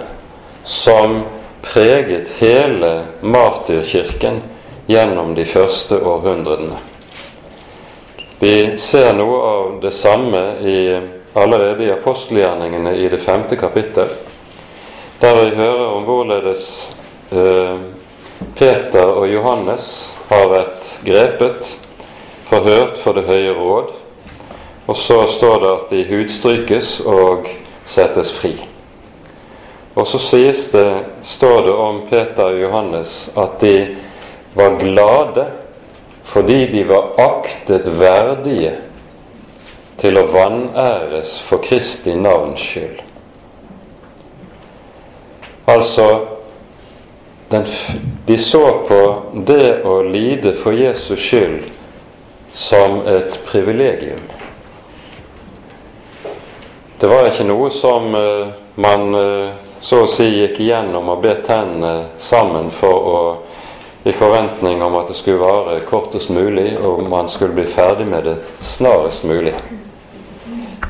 som 0.65 1.23
preget 1.63 2.29
hele 2.39 3.07
martyrkirken 3.21 4.43
gjennom 4.87 5.35
de 5.35 5.45
første 5.45 5.99
århundrene. 6.01 6.77
Vi 8.39 8.79
ser 8.79 9.15
noe 9.17 9.39
av 9.49 9.69
det 9.81 9.95
samme 9.97 10.43
i, 10.61 10.79
allerede 11.33 11.87
i 11.87 11.93
apostelgjerningene 11.93 12.93
i 12.97 13.09
det 13.09 13.21
femte 13.25 13.57
kapittel, 13.57 14.11
der 15.21 15.39
vi 15.41 15.57
hører 15.57 15.87
om 15.95 16.05
hvorledes 16.05 16.67
eh, 17.33 17.79
Peter 18.59 19.15
og 19.15 19.29
Johannes 19.31 19.89
har 20.29 20.51
vært 20.53 20.85
grepet, 21.07 21.73
forhørt 22.45 23.01
for 23.01 23.17
Det 23.17 23.25
høye 23.31 23.57
råd, 23.57 23.95
og 24.87 24.97
så 25.01 25.23
står 25.33 25.59
det 25.63 25.73
at 25.73 25.91
de 25.95 26.05
hudstrykes 26.11 26.99
og 27.01 27.49
settes 27.89 28.35
fri. 28.37 28.74
Og 29.95 30.07
så 30.11 30.19
sies 30.19 30.67
det, 30.73 30.89
står 31.23 31.63
det 31.67 31.75
om 31.75 32.01
Peter 32.11 32.51
og 32.51 32.61
Johannes 32.61 33.29
at 33.39 33.61
de 33.63 33.77
var 34.55 34.79
glade 34.81 35.47
fordi 36.25 36.67
de 36.73 36.83
var 36.89 37.13
aktet 37.21 37.87
verdige 38.01 38.73
til 40.01 40.19
å 40.19 40.27
vanæres 40.33 41.37
for 41.47 41.63
Kristi 41.63 42.15
navns 42.19 42.63
skyld. 42.65 43.03
Altså 45.71 46.07
den, 47.53 47.67
De 48.27 48.39
så 48.39 48.65
på 48.89 49.01
det 49.47 49.85
å 49.85 50.01
lide 50.03 50.55
for 50.59 50.73
Jesus 50.73 51.21
skyld 51.21 51.69
som 52.55 53.03
et 53.07 53.37
privilegium. 53.47 54.23
Det 57.01 57.11
var 57.11 57.29
ikke 57.29 57.47
noe 57.47 57.69
som 57.75 58.15
uh, 58.17 58.55
man 58.81 59.15
uh, 59.15 59.64
så 59.85 59.99
å 60.01 60.09
si 60.09 60.25
gikk 60.31 60.63
igjennom 60.65 61.11
og 61.13 61.21
bet 61.21 61.43
tennene 61.45 62.07
sammen 62.17 62.71
for 62.73 63.09
å, 63.11 63.17
i 64.09 64.15
forventning 64.17 64.81
om 64.81 64.95
at 64.97 65.11
det 65.11 65.17
skulle 65.19 65.43
vare 65.43 65.83
kortest 65.85 66.31
mulig, 66.33 66.71
og 66.81 67.03
man 67.09 67.29
skulle 67.29 67.53
bli 67.53 67.67
ferdig 67.69 68.07
med 68.09 68.25
det 68.25 68.39
snarest 68.65 69.27
mulig. 69.29 69.53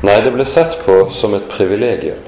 Nei, 0.05 0.15
det 0.23 0.31
ble 0.37 0.47
sett 0.47 0.77
på 0.87 1.01
som 1.11 1.35
et 1.35 1.49
privilegium. 1.51 2.21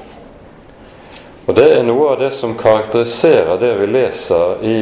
Og 1.46 1.54
det 1.54 1.68
er 1.76 1.84
noe 1.86 2.08
av 2.16 2.24
det 2.24 2.32
som 2.34 2.56
karakteriserer 2.58 3.60
det 3.62 3.70
vi 3.78 3.86
leser 3.86 4.64
i, 4.66 4.78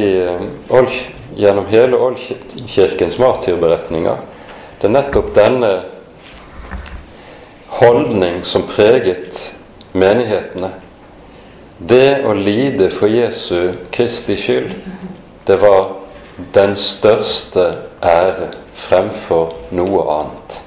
uh, 0.73 0.95
gjennom 1.37 1.67
hele 1.69 1.99
Oldkirkens 2.01 3.19
martyrberetninger. 3.21 4.23
Det 4.81 4.89
er 4.89 4.95
nettopp 4.95 5.29
denne 5.37 5.69
holdning 7.77 8.41
som 8.47 8.65
preget 8.65 9.51
menighetene 9.93 10.71
det 11.77 12.23
å 12.23 12.33
lide 12.33 12.89
for 12.93 13.11
Jesu 13.11 13.75
Kristi 13.91 14.37
skyld, 14.39 14.71
det 15.45 15.57
var 15.61 15.91
den 16.55 16.75
største 16.79 17.65
ære 18.03 18.51
fremfor 18.79 19.53
noe 19.75 20.05
annet. 20.11 20.59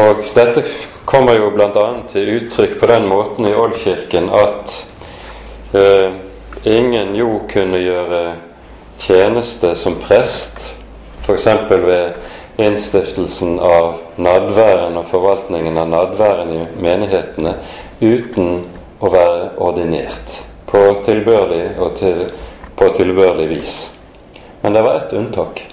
Og 0.00 0.26
dette 0.36 0.64
kommer 1.08 1.38
jo 1.40 1.50
bl.a. 1.54 1.86
til 2.12 2.28
uttrykk 2.36 2.76
på 2.80 2.90
den 2.90 3.08
måten 3.10 3.48
i 3.48 3.54
Oldkirken 3.56 4.28
at 4.30 4.76
eh, 5.74 6.12
ingen 6.64 7.16
jo 7.18 7.40
kunne 7.50 7.80
gjøre 7.82 8.22
tjeneste 9.00 9.72
som 9.80 9.96
prest, 10.02 10.60
f.eks. 11.24 11.48
ved 11.70 12.60
innstiftelsen 12.60 13.56
av 13.64 14.02
nadværen 14.20 14.98
og 15.00 15.08
forvaltningen 15.10 15.80
av 15.80 15.88
nadværen 15.88 16.52
i 16.54 16.60
menighetene, 16.84 17.56
uten 18.00 18.68
å 19.00 19.10
være 19.10 19.50
ordinert 19.58 20.40
på 20.70 20.80
tilbørlig, 21.04 21.64
og 21.80 21.96
til, 21.98 22.26
på 22.76 22.88
tilbørlig 22.96 23.48
vis. 23.50 23.76
Men 24.60 24.76
det 24.76 24.82
var 24.86 25.00
ett 25.00 25.12
unntak. 25.16 25.64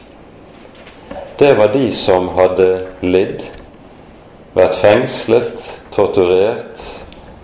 Det 1.38 1.54
var 1.60 1.74
de 1.74 1.92
som 1.94 2.32
hadde 2.34 2.70
lidd, 3.06 3.44
vært 4.58 4.80
fengslet, 4.82 5.68
torturert 5.94 6.82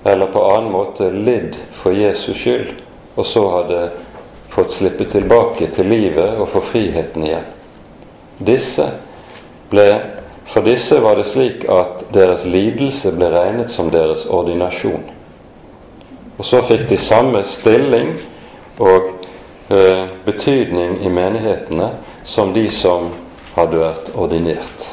eller 0.04 0.32
på 0.34 0.42
annen 0.50 0.72
måte 0.74 1.12
lidd 1.14 1.60
for 1.78 1.94
Jesus 1.96 2.38
skyld, 2.42 2.74
og 3.16 3.28
så 3.28 3.44
hadde 3.54 3.84
fått 4.54 4.74
slippe 4.74 5.06
tilbake 5.10 5.70
til 5.74 5.88
livet 5.90 6.40
og 6.40 6.50
få 6.56 6.62
friheten 6.74 7.28
igjen. 7.28 7.46
Disse 8.44 8.88
ble, 9.72 9.88
for 10.50 10.66
disse 10.66 10.98
var 11.02 11.18
det 11.18 11.28
slik 11.30 11.68
at 11.70 12.04
deres 12.14 12.48
lidelse 12.50 13.14
ble 13.16 13.30
regnet 13.34 13.72
som 13.72 13.92
deres 13.94 14.26
ordinasjon. 14.26 15.06
Og 16.38 16.46
så 16.46 16.64
fikk 16.66 16.88
de 16.90 16.98
samme 16.98 17.44
stilling 17.46 18.16
og 18.82 19.12
eh, 19.70 20.06
betydning 20.26 21.00
i 21.06 21.12
menighetene 21.14 21.92
som 22.26 22.54
de 22.56 22.66
som 22.74 23.12
hadde 23.54 23.82
vært 23.84 24.10
ordinert. 24.18 24.88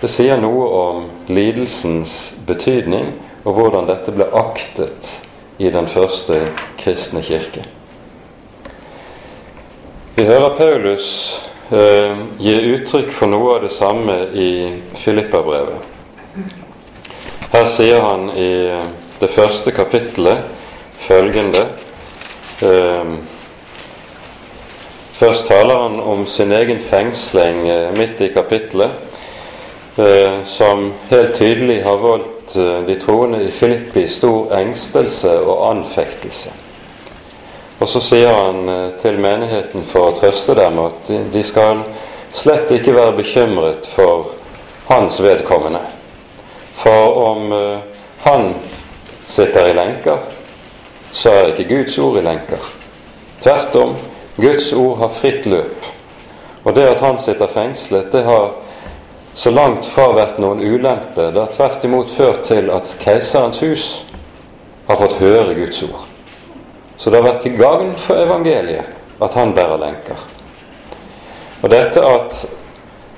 Det 0.00 0.08
sier 0.08 0.40
noe 0.40 0.68
om 0.72 1.02
lidelsens 1.28 2.32
betydning 2.48 3.12
og 3.44 3.58
hvordan 3.58 3.88
dette 3.90 4.14
ble 4.16 4.30
aktet 4.36 5.10
i 5.60 5.68
den 5.72 5.88
første 5.92 6.40
kristne 6.80 7.20
kirke. 7.24 7.66
Vi 10.16 10.24
hører 10.24 10.56
Paulus 10.56 11.10
eh, 11.72 12.16
gi 12.40 12.56
uttrykk 12.74 13.12
for 13.12 13.28
noe 13.28 13.58
av 13.58 13.66
det 13.66 13.74
samme 13.76 14.16
i 14.32 14.50
Filippabrevet. 15.02 15.84
Her 17.50 17.68
sier 17.74 18.00
han 18.04 18.28
i 18.32 18.50
det 19.20 19.30
første 19.34 19.72
kapittelet 19.76 20.44
følgende 21.06 21.66
eh, 22.62 23.14
Først 25.20 25.46
taler 25.46 25.76
han 25.76 26.00
om 26.00 26.26
sin 26.26 26.52
egen 26.52 26.78
fengsling 26.80 27.68
eh, 27.68 27.90
midt 27.92 28.20
i 28.20 28.28
kapittelet, 28.32 28.90
eh, 29.96 30.38
som 30.46 30.94
helt 31.10 31.34
tydelig 31.34 31.82
har 31.84 31.98
voldt 32.00 32.54
eh, 32.56 32.78
de 32.86 32.96
troende 32.96 33.42
i 33.44 33.50
Filippi 33.52 34.06
stor 34.08 34.54
engstelse 34.56 35.34
og 35.42 35.66
anfektelse. 35.74 36.54
Og 37.80 37.88
så 37.88 38.00
sier 38.00 38.32
han 38.32 38.64
til 39.02 39.20
menigheten 39.20 39.84
for 39.92 40.08
å 40.08 40.16
trøste 40.16 40.56
dem 40.56 40.80
at 40.80 41.12
de 41.32 41.44
skal 41.44 41.84
slett 42.32 42.72
ikke 42.72 42.96
være 42.96 43.18
bekymret 43.20 43.92
for 43.92 44.32
hans 44.88 45.20
vedkommende. 45.20 45.84
For 46.80 47.20
om 47.26 47.54
han 48.24 48.52
sitter 49.30 49.70
i 49.70 49.74
lenker, 49.74 50.18
så 51.12 51.30
er 51.30 51.52
ikke 51.52 51.68
Guds 51.70 51.98
ord 51.98 52.18
i 52.18 52.24
lenker. 52.26 52.70
Tvert 53.40 53.76
om, 53.78 53.94
Guds 54.36 54.72
ord 54.72 54.98
har 54.98 55.14
fritt 55.20 55.46
løp. 55.46 55.86
Og 56.64 56.74
det 56.76 56.88
at 56.90 57.00
han 57.00 57.18
sitter 57.18 57.50
fengslet, 57.54 58.10
det 58.12 58.24
har 58.26 58.52
så 59.34 59.50
langt 59.54 59.86
fra 59.86 60.10
vært 60.16 60.40
noen 60.42 60.60
ulempe. 60.60 61.30
Det 61.30 61.40
har 61.40 61.52
tvert 61.54 61.84
imot 61.86 62.10
ført 62.12 62.44
til 62.48 62.70
at 62.74 62.90
keiserens 63.00 63.60
hus 63.62 63.86
har 64.88 64.98
fått 65.00 65.18
høre 65.22 65.54
Guds 65.54 65.82
ord. 65.86 66.06
Så 66.98 67.10
det 67.10 67.20
har 67.20 67.30
vært 67.30 67.42
til 67.46 67.56
gagn 67.56 67.94
for 67.96 68.20
evangeliet 68.20 69.22
at 69.22 69.36
han 69.38 69.54
bærer 69.56 69.80
lenker. 69.80 70.26
Og 71.62 71.70
dette 71.72 72.02
at 72.04 72.42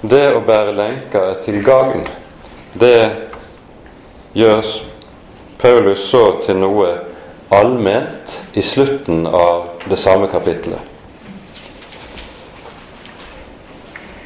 det 0.02 0.24
å 0.34 0.42
bære 0.46 0.74
lenker 0.76 1.32
er 1.32 1.42
til 1.44 1.60
gagn, 1.66 2.06
det 2.78 3.10
gjør 4.38 4.66
Paulus 5.62 6.08
så 6.10 6.24
til 6.42 6.56
noe 6.58 6.88
allment 7.54 8.32
i 8.58 8.62
slutten 8.66 9.28
av 9.30 9.84
det 9.86 9.98
samme 10.02 10.26
kapittelet. 10.26 10.80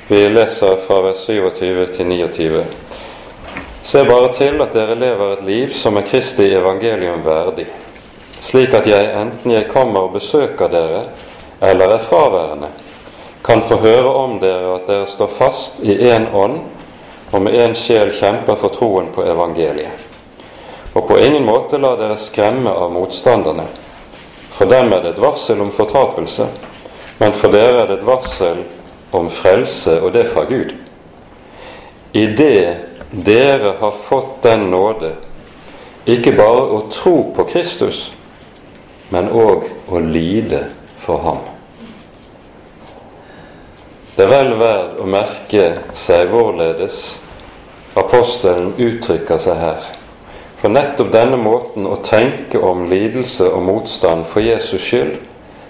Vi 0.09 0.23
leser 0.33 0.79
fra 0.87 1.03
vers 1.05 1.27
27 1.27 1.83
til 1.99 2.09
29. 2.09 2.63
Se 3.85 4.05
bare 4.09 4.33
til 4.39 4.65
at 4.65 4.73
dere 4.73 4.97
lever 4.97 5.35
et 5.35 5.45
liv 5.51 5.77
som 5.77 6.01
er 6.01 6.09
Kristi 6.09 6.49
evangelium 6.57 7.21
verdig, 7.27 7.69
slik 8.41 8.73
at 8.81 8.89
jeg, 8.89 9.13
enten 9.21 9.53
jeg 9.53 9.69
kommer 9.75 10.09
og 10.09 10.17
besøker 10.17 10.73
dere 10.73 11.05
eller 11.61 11.99
er 11.99 12.09
fraværende, 12.09 12.73
kan 13.45 13.61
få 13.69 13.83
høre 13.85 14.17
om 14.25 14.39
dere 14.41 14.73
at 14.79 14.89
dere 14.89 15.13
står 15.13 15.37
fast 15.37 15.85
i 15.85 16.01
én 16.09 16.31
ånd 16.33 16.63
og 17.33 17.43
med 17.45 17.61
én 17.61 17.77
sjel 17.77 18.17
kjemper 18.17 18.57
for 18.57 18.73
troen 18.73 19.13
på 19.13 19.29
evangeliet. 19.29 20.06
Og 20.97 21.05
på 21.09 21.19
ingen 21.21 21.45
måte 21.45 21.77
la 21.77 21.93
dere 22.01 22.17
skremme 22.17 22.73
av 22.73 22.89
motstanderne. 22.95 23.67
For 24.57 24.69
dem 24.71 24.95
er 24.97 25.03
det 25.05 25.11
et 25.13 25.21
varsel 25.21 25.61
om 25.61 25.73
fortapelse, 25.75 26.47
men 27.21 27.35
for 27.37 27.53
dere 27.53 27.83
er 27.83 27.91
det 27.91 27.99
et 27.99 28.07
varsel 28.09 28.63
om 29.13 29.29
frelse, 29.29 29.99
og 30.01 30.15
det 30.15 30.31
fra 30.31 30.47
Gud. 30.49 30.73
I 32.17 32.25
det 32.27 32.79
dere 33.11 33.75
har 33.81 33.99
fått 34.07 34.41
den 34.47 34.71
nåde, 34.73 35.13
ikke 36.09 36.33
bare 36.39 36.65
å 36.79 36.81
tro 36.95 37.15
på 37.37 37.45
Kristus, 37.51 38.07
men 39.13 39.29
òg 39.29 39.69
å 39.93 40.01
lide 40.01 40.63
for 41.05 41.21
ham. 41.27 41.45
Det 44.17 44.25
er 44.25 44.33
vel 44.33 44.55
verd 44.57 44.97
å 45.05 45.11
merke 45.13 45.69
seg 45.93 46.33
hvorledes 46.33 47.19
apostelen 48.01 48.73
uttrykker 48.81 49.45
seg 49.45 49.61
her. 49.61 49.93
For 50.67 50.73
nettopp 50.75 51.13
denne 51.15 51.37
måten 51.39 51.85
å 51.87 52.01
tenke 52.03 52.59
om 52.59 52.89
lidelse 52.91 53.47
og 53.55 53.61
motstand 53.69 54.25
for 54.27 54.43
Jesus 54.43 54.83
skyld 54.83 55.13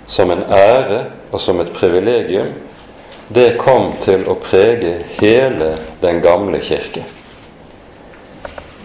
som 0.08 0.32
en 0.32 0.46
ære 0.48 1.02
og 1.28 1.42
som 1.44 1.60
et 1.60 1.68
privilegium, 1.76 2.54
det 3.28 3.58
kom 3.60 3.90
til 4.00 4.24
å 4.24 4.38
prege 4.40 4.94
hele 5.18 5.74
den 6.00 6.22
gamle 6.24 6.62
kirke. 6.64 7.04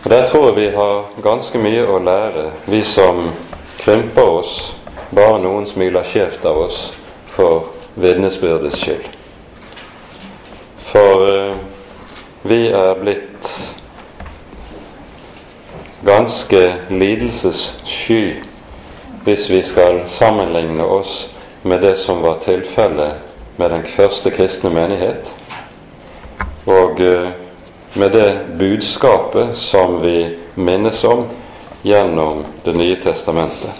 Og 0.03 0.11
Der 0.11 0.27
tror 0.27 0.49
jeg 0.49 0.57
vi 0.59 0.67
har 0.75 1.07
ganske 1.23 1.63
mye 1.63 1.87
å 1.87 2.03
lære, 2.03 2.47
vi 2.67 2.83
som 2.83 3.31
krymper 3.79 4.35
oss, 4.43 4.55
bare 5.15 5.39
noen 5.39 5.63
smiler 5.71 6.03
skjevt 6.03 6.43
av 6.43 6.65
oss 6.67 6.89
for 7.31 7.69
vitnesbyrdets 7.95 8.83
skyld. 8.83 9.11
For 10.91 11.29
eh, 11.31 11.61
vi 12.43 12.65
er 12.67 12.99
blitt 12.99 13.55
ganske 16.05 16.75
lidelsessky 16.89 18.35
hvis 19.23 19.49
vi 19.49 19.63
skal 19.63 20.01
sammenligne 20.07 20.83
oss 20.83 21.29
med 21.61 21.81
det 21.81 21.95
som 21.95 22.21
var 22.21 22.39
tilfellet 22.41 23.13
med 23.57 23.71
den 23.71 23.83
første 23.85 24.31
kristne 24.31 24.69
menighet, 24.73 25.35
og 26.65 27.01
eh, 27.01 27.29
med 27.93 28.11
det 28.11 28.39
budskapet 28.59 29.57
som 29.57 30.01
vi 30.01 30.37
minnes 30.55 31.03
om 31.03 31.25
gjennom 31.81 32.45
Det 32.63 32.73
nye 32.73 32.95
testamentet. 32.95 33.71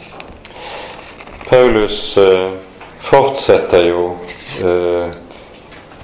Paulus 1.49 2.17
eh, 2.17 2.51
fortsetter 2.99 3.87
jo 3.87 4.17
eh, 4.61 5.13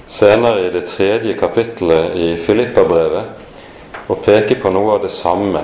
senere 0.08 0.66
i 0.66 0.70
det 0.70 0.86
tredje 0.86 1.34
kapittelet 1.38 2.16
i 2.16 2.36
Filippabrevet 2.36 4.08
å 4.10 4.14
peke 4.14 4.54
på 4.62 4.70
noe 4.70 4.94
av 4.94 5.02
det 5.02 5.10
samme 5.14 5.62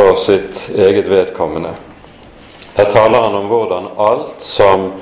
for 0.00 0.16
sitt 0.16 0.70
eget 0.76 1.06
vedkommende. 1.06 1.74
Her 2.74 2.84
taler 2.84 3.22
han 3.22 3.34
om 3.34 3.46
hvordan 3.46 3.88
alt 3.96 4.36
som 4.38 4.92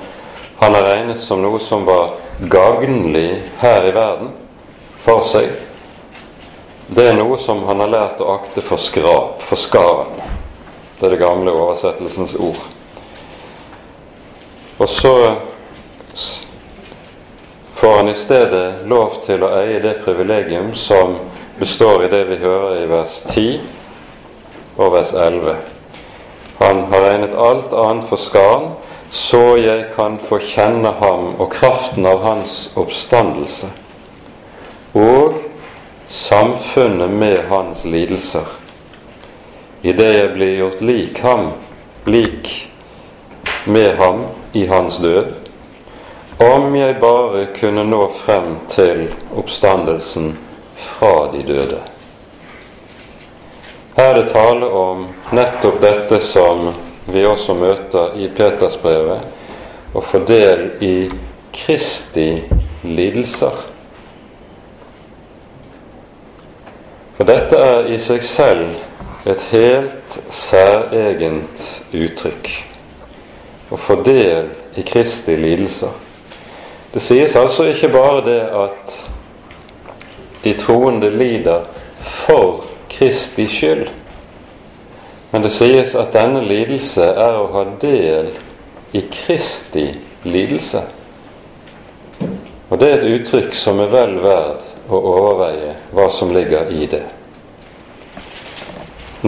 han 0.57 0.73
har 0.73 0.81
regnet 0.83 1.19
som 1.19 1.39
noe 1.41 1.59
som 1.59 1.85
var 1.87 2.17
gagnlig 2.39 3.43
her 3.61 3.87
i 3.87 3.93
verden 3.95 4.33
for 5.05 5.23
seg. 5.29 5.53
Det 6.87 7.05
er 7.07 7.15
noe 7.15 7.39
som 7.39 7.63
han 7.69 7.79
har 7.79 7.93
lært 7.93 8.19
å 8.19 8.27
akte 8.33 8.65
for 8.65 8.81
skrap, 8.81 9.39
for 9.39 9.55
skaren. 9.55 10.19
Det 10.99 11.07
er 11.07 11.15
det 11.15 11.23
gamle 11.23 11.55
oversettelsens 11.55 12.35
ord. 12.35 12.59
Og 14.83 14.89
så 14.89 15.15
får 17.79 17.99
han 18.01 18.11
i 18.11 18.19
stedet 18.19 18.67
lov 18.83 19.21
til 19.23 19.47
å 19.47 19.55
eie 19.63 19.79
det 19.79 20.01
privilegium 20.03 20.73
som 20.75 21.21
består 21.59 22.03
i 22.03 22.11
det 22.11 22.25
vi 22.33 22.43
hører 22.43 22.81
i 22.83 22.89
vers 22.97 23.21
10 23.31 23.77
og 24.79 24.95
vers 24.95 25.11
11. 25.13 25.59
Han 26.59 26.85
har 26.91 27.05
regnet 27.05 27.35
alt 27.35 27.75
annet 27.75 28.07
for 28.07 28.21
skaren 28.21 28.71
så 29.11 29.57
jeg 29.57 29.87
kan 29.95 30.19
få 30.21 30.37
kjenne 30.43 30.91
ham 31.01 31.33
og 31.41 31.49
kraften 31.53 32.05
av 32.05 32.21
hans 32.21 32.69
oppstandelse, 32.77 33.71
og 34.93 35.39
samfunnet 36.13 37.09
med 37.09 37.47
hans 37.49 37.83
lidelser, 37.85 38.45
idet 39.81 40.11
jeg 40.13 40.31
blir 40.35 40.55
gjort 40.59 40.81
lik 40.85 41.21
ham, 41.25 41.51
lik 42.05 42.51
med 43.65 43.97
ham 43.97 44.27
i 44.53 44.67
hans 44.69 45.01
død, 45.01 45.33
om 46.39 46.75
jeg 46.75 46.99
bare 47.01 47.47
kunne 47.57 47.83
nå 47.83 48.03
frem 48.21 48.59
til 48.69 49.07
oppstandelsen 49.35 50.35
fra 50.77 51.31
de 51.33 51.41
døde. 51.43 51.81
Her 53.99 54.09
er 54.09 54.13
det 54.15 54.29
tale 54.31 54.65
om 54.65 54.99
nettopp 55.35 55.81
dette 55.81 56.21
som 56.23 56.69
vi 57.11 57.19
også 57.27 57.51
møter 57.59 58.13
i 58.15 58.29
Petersbrevet, 58.31 59.25
å 59.91 59.99
få 59.99 60.21
del 60.23 60.61
i 60.79 61.09
Kristi 61.51 62.45
lidelser. 62.87 63.59
For 67.17 67.27
dette 67.27 67.59
er 67.59 67.91
i 67.91 67.99
seg 67.99 68.23
selv 68.23 69.27
et 69.27 69.43
helt 69.51 70.17
særegent 70.31 71.67
uttrykk. 71.91 72.49
Å 73.67 73.83
få 73.83 73.99
del 74.07 74.53
i 74.79 74.87
Kristi 74.93 75.35
lidelser. 75.43 75.91
Det 76.95 77.03
sies 77.03 77.35
altså 77.35 77.67
ikke 77.75 77.91
bare 77.99 78.23
det 78.31 78.41
at 78.63 78.97
de 80.47 80.55
troende 80.63 81.11
lider 81.11 81.67
for 81.99 82.69
Kristi 82.99 83.47
skyld, 83.47 83.87
men 85.31 85.43
det 85.45 85.53
sies 85.55 85.93
at 85.95 86.11
denne 86.11 86.41
lidelse 86.43 87.05
er 87.07 87.37
å 87.39 87.45
ha 87.53 87.61
del 87.79 88.33
i 88.91 89.05
Kristi 89.13 89.85
lidelse. 90.27 90.81
Og 92.69 92.75
det 92.81 92.89
er 92.89 92.97
et 92.97 93.07
uttrykk 93.13 93.55
som 93.55 93.79
er 93.79 93.93
vel 93.93 94.17
verd 94.19 94.65
å 94.91 94.99
overveie 94.99 95.77
hva 95.95 96.09
som 96.11 96.33
ligger 96.35 96.67
i 96.75 96.89
det. 96.91 97.05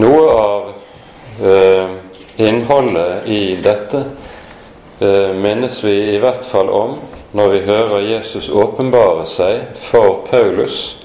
Noe 0.02 0.22
av 0.36 0.68
eh, 1.40 1.96
innholdet 2.44 3.26
i 3.32 3.42
dette 3.64 4.04
eh, 5.00 5.32
minnes 5.32 5.80
vi 5.84 5.96
i 6.12 6.20
hvert 6.20 6.44
fall 6.44 6.68
om 6.68 6.98
når 7.32 7.54
vi 7.56 7.66
hører 7.70 8.04
Jesus 8.04 8.52
åpenbare 8.52 9.24
seg 9.32 9.78
for 9.88 10.26
Paulus 10.28 10.98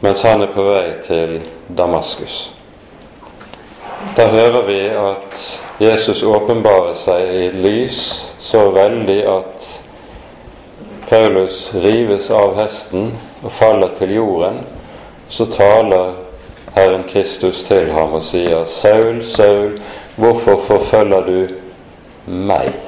mens 0.00 0.22
han 0.22 0.42
er 0.42 0.52
på 0.54 0.64
vei 0.64 0.86
til 1.04 1.40
Damaskus. 1.76 2.52
Da 4.16 4.28
hører 4.32 4.62
vi 4.64 4.80
at 4.96 5.36
Jesus 5.80 6.22
åpenbarer 6.22 6.96
seg 6.96 7.34
i 7.36 7.46
lys 7.52 8.00
så 8.40 8.70
veldig 8.72 9.18
at 9.28 9.68
Paulus 11.10 11.66
rives 11.74 12.30
av 12.30 12.54
hesten 12.56 13.10
og 13.42 13.52
faller 13.52 13.92
til 13.98 14.14
jorden. 14.14 14.62
Så 15.28 15.46
taler 15.52 16.14
Herren 16.74 17.04
Kristus 17.08 17.64
til 17.66 17.90
ham 17.92 18.14
og 18.14 18.22
sier, 18.22 18.64
'Saul, 18.64 19.24
Saul, 19.24 19.80
hvorfor 20.16 20.60
forfølger 20.66 21.20
du 21.26 21.48
meg?' 22.26 22.78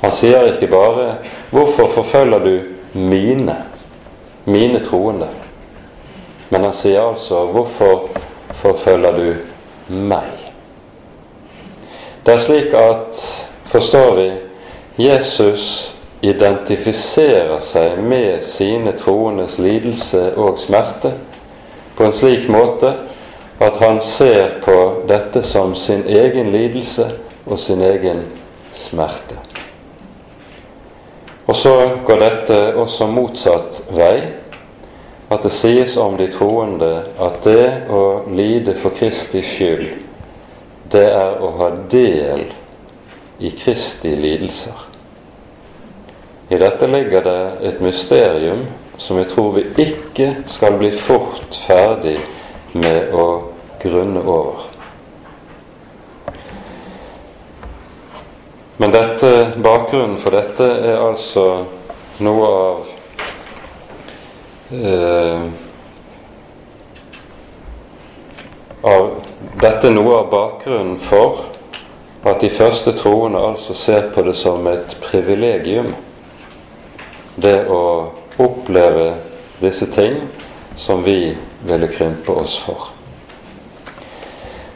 Han 0.00 0.12
sier 0.12 0.52
ikke 0.52 0.66
bare 0.66 1.16
'Hvorfor 1.50 1.88
forfølger 1.88 2.38
du 2.38 2.60
mine, 2.92 3.56
mine 4.48 4.80
troende?' 4.84 5.28
Men 6.50 6.64
han 6.64 6.72
sier 6.72 7.02
altså 7.02 7.44
'Hvorfor 7.46 8.08
forfølger 8.50 9.12
du 9.12 9.34
meg?' 9.88 10.52
Det 12.26 12.34
er 12.34 12.38
slik 12.38 12.74
at, 12.74 13.44
forstår 13.66 14.14
vi, 14.14 14.32
Jesus 14.98 15.94
identifiserer 16.22 17.58
seg 17.62 17.98
med 18.02 18.42
sine 18.42 18.92
troendes 18.92 19.58
lidelse 19.58 20.32
og 20.36 20.58
smerte 20.58 21.12
på 21.96 22.04
en 22.04 22.12
slik 22.12 22.48
måte 22.48 22.92
at 23.60 23.78
han 23.80 24.00
ser 24.00 24.58
på 24.62 25.04
dette 25.08 25.42
som 25.42 25.74
sin 25.74 26.04
egen 26.06 26.52
lidelse 26.52 27.08
og 27.46 27.58
sin 27.58 27.82
egen 27.82 28.24
smerte. 28.74 29.38
Og 31.48 31.56
så 31.56 31.72
går 32.04 32.20
dette 32.20 32.58
også 32.76 33.06
motsatt 33.08 33.80
vei, 33.96 34.28
at 35.32 35.44
det 35.44 35.52
sies 35.52 35.96
om 36.00 36.16
de 36.16 36.28
troende 36.32 36.90
at 37.20 37.40
det 37.44 37.88
å 37.92 38.02
lide 38.32 38.74
for 38.76 38.92
Kristi 38.96 39.40
skyld, 39.44 39.88
det 40.92 41.06
er 41.08 41.40
å 41.44 41.50
ha 41.58 41.70
del 41.92 42.46
i 43.40 43.52
Kristi 43.56 44.12
lidelser. 44.16 44.86
I 46.48 46.56
dette 46.60 46.88
ligger 46.88 47.24
det 47.24 47.40
et 47.68 47.80
mysterium 47.84 48.64
som 48.98 49.20
jeg 49.20 49.28
tror 49.32 49.52
vi 49.58 49.66
ikke 49.84 50.30
skal 50.48 50.78
bli 50.80 50.90
fort 50.96 51.56
ferdig 51.66 52.16
med 52.72 53.12
å 53.12 53.28
grunne 53.82 54.24
over. 54.24 54.64
Men 58.80 58.92
dette, 58.94 59.52
bakgrunnen 59.58 60.18
for 60.22 60.30
dette 60.30 60.66
er 60.86 61.00
altså 61.02 61.44
noe 62.22 62.50
av 62.50 62.84
eh, 64.70 65.48
av 68.86 69.08
Dette 69.58 69.90
noe 69.90 70.20
av 70.20 70.30
bakgrunnen 70.30 70.98
for 71.02 71.42
at 72.22 72.38
de 72.42 72.50
første 72.54 72.92
troende 72.98 73.42
altså 73.50 73.74
ser 73.74 74.12
på 74.14 74.22
det 74.26 74.36
som 74.38 74.66
et 74.70 74.94
privilegium, 75.02 75.92
det 77.34 77.64
å 77.70 77.82
oppleve 78.38 79.08
disse 79.58 79.86
ting 79.94 80.20
som 80.78 81.02
vi 81.06 81.34
ville 81.66 81.90
krympe 81.90 82.34
oss 82.34 82.54
for. 82.62 82.90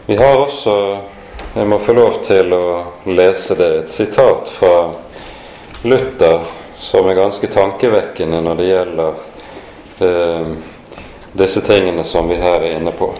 Vi 0.06 0.18
har 0.18 0.38
også 0.42 0.76
Jeg 1.54 1.68
må 1.68 1.76
få 1.84 1.92
lov 1.92 2.14
til 2.24 2.48
å 2.56 2.66
lese 3.12 3.52
det, 3.58 3.66
et 3.82 3.90
sitat 3.92 4.48
fra 4.54 4.76
Luther 5.84 6.46
som 6.80 7.04
er 7.04 7.18
ganske 7.18 7.50
tankevekkende 7.52 8.38
når 8.40 8.56
det 8.56 8.68
gjelder 8.70 9.18
eh, 10.06 10.48
disse 11.36 11.60
tingene 11.66 12.06
som 12.08 12.32
vi 12.32 12.38
her 12.40 12.64
er 12.64 12.78
inne 12.78 12.94
på. 12.96 13.10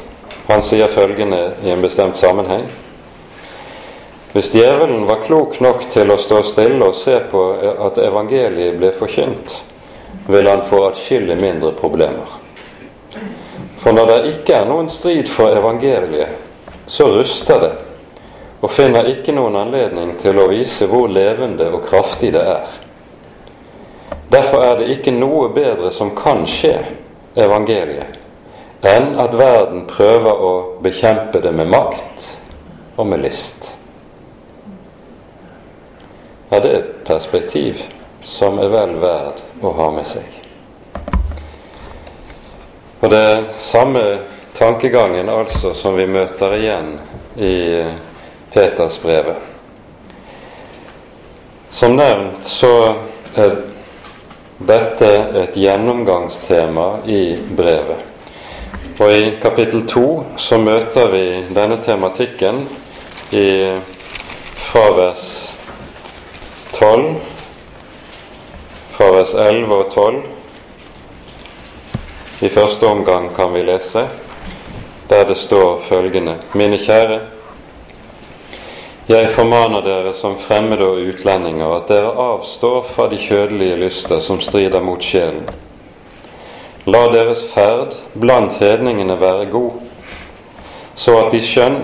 Han 0.46 0.64
sier 0.64 0.88
følgende 0.88 1.42
i 1.60 1.74
en 1.74 1.84
bestemt 1.84 2.16
sammenheng. 2.16 2.64
Hvis 4.32 4.48
djevelen 4.56 5.04
var 5.12 5.20
klok 5.28 5.60
nok 5.60 5.84
til 5.92 6.08
å 6.08 6.16
stå 6.16 6.40
stille 6.54 6.88
og 6.88 6.96
se 6.96 7.20
på 7.28 7.44
at 7.84 8.00
evangeliet 8.00 8.80
ble 8.80 8.96
forkynt, 8.96 9.58
vil 10.32 10.48
han 10.48 10.64
få 10.72 10.86
atskillig 10.88 11.36
mindre 11.36 11.76
problemer. 11.76 12.40
For 13.84 13.92
når 13.92 14.08
det 14.08 14.20
ikke 14.38 14.56
er 14.62 14.72
noen 14.72 14.88
strid 14.88 15.28
for 15.28 15.52
evangeliet, 15.52 16.38
så 16.88 17.12
ruster 17.12 17.60
det, 17.60 17.74
og 18.62 18.70
finner 18.70 19.08
ikke 19.10 19.34
noen 19.34 19.58
anledning 19.58 20.14
til 20.22 20.38
å 20.38 20.48
vise 20.52 20.86
hvor 20.90 21.10
levende 21.10 21.66
og 21.74 21.82
kraftig 21.88 22.30
det 22.36 22.42
er. 22.46 22.74
Derfor 24.30 24.62
er 24.64 24.76
det 24.78 24.92
ikke 24.94 25.14
noe 25.14 25.48
bedre 25.52 25.90
som 25.92 26.14
kan 26.16 26.46
skje 26.48 26.76
evangeliet, 27.42 28.18
enn 28.86 29.18
at 29.20 29.34
verden 29.36 29.82
prøver 29.90 30.44
å 30.46 30.52
bekjempe 30.82 31.42
det 31.42 31.52
med 31.58 31.72
makt 31.74 32.30
og 32.96 33.10
med 33.10 33.24
list. 33.26 33.72
Ja, 36.52 36.60
det 36.60 36.70
er 36.70 36.78
et 36.78 36.94
perspektiv 37.08 37.82
som 38.28 38.60
er 38.62 38.70
vel 38.70 38.94
verd 39.02 39.42
å 39.64 39.72
ha 39.74 39.88
med 39.90 40.06
seg. 40.06 40.38
Og 43.02 43.10
det 43.10 43.18
er 43.18 43.46
samme 43.58 44.04
tankegangen 44.54 45.32
altså 45.32 45.72
som 45.74 45.96
vi 45.98 46.06
møter 46.06 46.54
igjen 46.60 46.92
i 47.40 47.54
Petersbrevet. 48.52 49.36
Som 51.70 51.96
nevnt 51.96 52.46
så 52.46 52.72
er 53.34 53.56
dette 54.62 55.10
et 55.42 55.56
gjennomgangstema 55.56 56.88
i 57.08 57.22
brevet. 57.56 58.08
Og 59.00 59.08
i 59.12 59.30
kapittel 59.42 59.86
to 59.88 60.06
så 60.38 60.60
møter 60.60 61.08
vi 61.10 61.24
denne 61.56 61.80
tematikken 61.82 62.66
i, 63.32 63.48
fra 64.68 64.84
vers 65.00 65.24
12 66.76 67.14
fra 69.02 69.10
vers 69.10 69.34
11 69.34 69.74
og 69.74 69.90
12. 69.94 70.22
I 72.40 72.48
første 72.48 72.86
omgang 72.86 73.30
kan 73.34 73.52
vi 73.54 73.62
lese 73.66 74.06
der 75.08 75.24
det 75.28 75.36
står 75.36 75.82
følgende 75.88 76.36
Mine 76.54 76.78
kjære, 76.78 77.18
jeg 79.06 79.30
formaner 79.34 79.82
dere 79.82 80.12
som 80.14 80.36
fremmede 80.38 80.86
og 80.86 81.00
utlendinger 81.10 81.72
at 81.76 81.88
dere 81.90 82.12
avstår 82.22 82.84
fra 82.92 83.08
de 83.10 83.18
kjødelige 83.18 83.80
lyster 83.80 84.20
som 84.22 84.40
strider 84.40 84.84
mot 84.84 85.02
sjelen. 85.02 85.48
La 86.86 87.02
deres 87.10 87.42
ferd 87.54 87.96
blant 88.14 88.58
hedningene 88.62 89.18
være 89.20 89.50
god, 89.50 89.82
så 90.94 91.18
at 91.24 91.34
de 91.34 91.42
skjønn, 91.42 91.82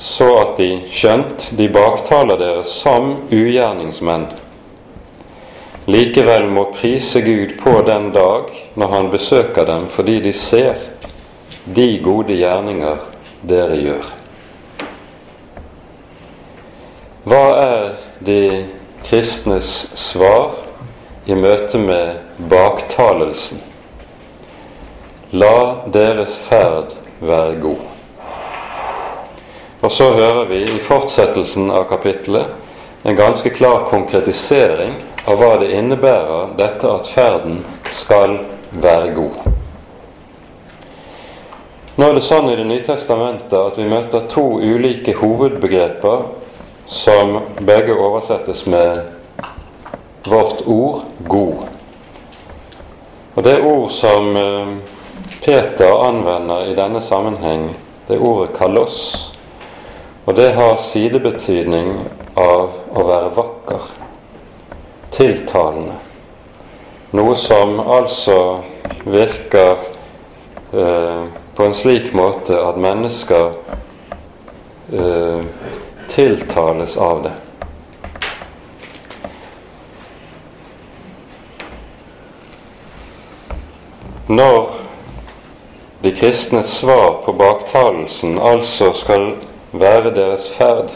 så 0.00 0.28
at 0.42 0.54
de 0.60 0.70
skjønt 0.92 1.50
de 1.56 1.68
baktaler 1.72 2.40
dere 2.40 2.64
som 2.68 3.12
ugjerningsmenn 3.32 4.30
likevel 5.90 6.46
må 6.52 6.66
prise 6.76 7.20
Gud 7.24 7.56
på 7.62 7.80
den 7.86 8.10
dag 8.14 8.52
når 8.78 8.94
han 8.94 9.10
besøker 9.10 9.66
dem 9.66 9.88
fordi 9.90 10.20
de 10.20 10.32
ser 10.36 10.78
de 11.64 11.88
gode 12.04 12.36
gjerninger 12.36 13.00
dere 13.48 13.78
gjør. 13.80 14.19
Hva 17.30 17.48
er 17.62 17.82
de 18.26 18.40
kristnes 19.06 19.68
svar 19.94 20.56
i 21.30 21.36
møte 21.38 21.78
med 21.78 22.16
baktalelsen? 22.50 23.60
La 25.38 25.86
deres 25.94 26.34
ferd 26.48 26.96
være 27.22 27.60
god. 27.62 27.84
Og 29.78 29.94
så 29.94 30.08
hører 30.16 30.50
vi 30.50 30.58
i 30.72 30.82
fortsettelsen 30.82 31.70
av 31.70 31.86
kapittelet 31.92 33.06
en 33.06 33.20
ganske 33.22 33.54
klar 33.54 33.86
konkretisering 33.92 34.98
av 35.22 35.38
hva 35.38 35.52
det 35.62 35.70
innebærer, 35.78 36.56
dette 36.58 36.90
at 36.90 37.14
ferden 37.14 37.62
skal 37.94 38.40
være 38.74 39.14
god. 39.14 39.40
Nå 41.94 42.10
er 42.10 42.18
det 42.18 42.26
sånn 42.26 42.50
i 42.50 42.58
Det 42.58 42.66
nye 42.66 42.82
testamentet 42.90 43.54
at 43.62 43.78
vi 43.78 43.86
møter 43.86 44.26
to 44.34 44.58
ulike 44.58 45.14
hovedbegreper 45.22 46.49
som 46.90 47.38
begge 47.60 47.94
oversettes 47.94 48.66
med 48.66 49.02
vårt 50.26 50.66
ord 50.66 51.02
'god'. 51.28 51.68
Og 53.34 53.44
Det 53.44 53.60
ord 53.62 53.90
som 53.90 54.36
eh, 54.36 54.66
Peter 55.44 56.08
anvender 56.08 56.64
i 56.64 56.74
denne 56.74 57.02
sammenheng, 57.02 57.76
det 58.08 58.16
er 58.16 58.20
ordet 58.20 58.50
'kalos'. 58.50 59.32
Og 60.26 60.36
det 60.36 60.52
har 60.52 60.76
sidebetydning 60.76 62.08
av 62.36 62.70
å 62.94 63.02
være 63.06 63.30
vakker 63.36 63.86
tiltalende. 65.10 65.94
Noe 67.12 67.36
som 67.36 67.80
altså 67.80 68.60
virker 69.04 69.76
eh, 70.72 71.24
på 71.56 71.64
en 71.64 71.74
slik 71.74 72.12
måte 72.14 72.58
at 72.62 72.78
mennesker 72.78 73.50
eh, 74.92 75.42
tiltales 76.14 76.96
av 76.96 77.22
det. 77.22 77.32
Når 84.26 84.68
de 86.02 86.10
kristnes 86.16 86.66
svar 86.66 87.22
på 87.24 87.32
baktalelsen 87.32 88.38
altså 88.38 88.92
skal 88.94 89.32
være 89.72 90.14
deres 90.14 90.46
ferd, 90.54 90.92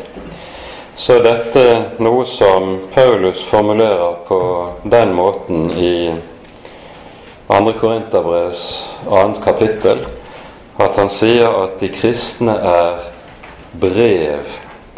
så 0.97 1.17
er 1.19 1.25
dette 1.27 1.65
noe 1.99 2.23
som 2.31 2.77
Paulus 2.95 3.43
formulerer 3.51 4.21
på 4.29 4.39
den 4.87 5.15
måten 5.19 5.71
i 5.75 6.15
2. 7.51 7.73
Korinterbrevs 7.81 8.63
2. 9.09 9.25
kapittel, 9.45 10.07
at 10.79 10.97
han 10.97 11.11
sier 11.11 11.51
at 11.65 11.81
de 11.83 11.91
kristne 11.91 12.55
er 12.55 13.03
brev 13.83 14.47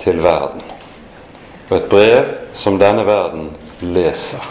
til 0.07 0.23
verden. 0.23 0.63
Og 1.69 1.77
et 1.77 1.89
brev 1.91 2.29
som 2.55 2.79
denne 2.79 3.03
verden 3.07 3.51
leser. 3.83 4.45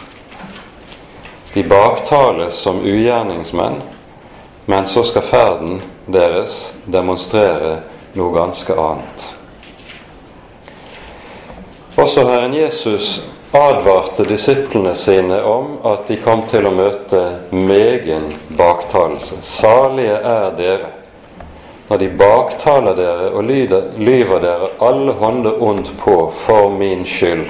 De 1.54 1.64
baktales 1.64 2.58
som 2.60 2.82
ugjerningsmenn, 2.84 3.80
men 4.66 4.88
så 4.88 5.06
skal 5.08 5.24
ferden 5.24 5.78
deres 6.12 6.74
demonstrere 6.92 7.78
noe 8.20 8.34
ganske 8.36 8.76
annet. 8.76 9.30
Også 11.96 12.26
Herren 12.28 12.58
Jesus 12.58 13.22
advarte 13.56 14.26
disiplene 14.28 14.92
sine 15.00 15.40
om 15.48 15.78
at 15.88 16.10
de 16.12 16.20
kom 16.20 16.44
til 16.52 16.68
å 16.68 16.76
møte 16.76 17.22
megen 17.56 18.28
baktalelse. 18.60 19.40
Salige 19.48 20.20
er 20.20 20.52
dere 20.60 20.92
når 21.90 21.98
de 21.98 22.10
baktaler 22.18 22.96
dere 22.98 23.30
og 23.30 23.44
lyver 23.46 24.40
dere 24.42 24.72
alle 24.82 25.14
hånder 25.20 25.62
ondt 25.62 25.92
på 26.02 26.32
for 26.46 26.70
min 26.74 27.06
skyld, 27.06 27.46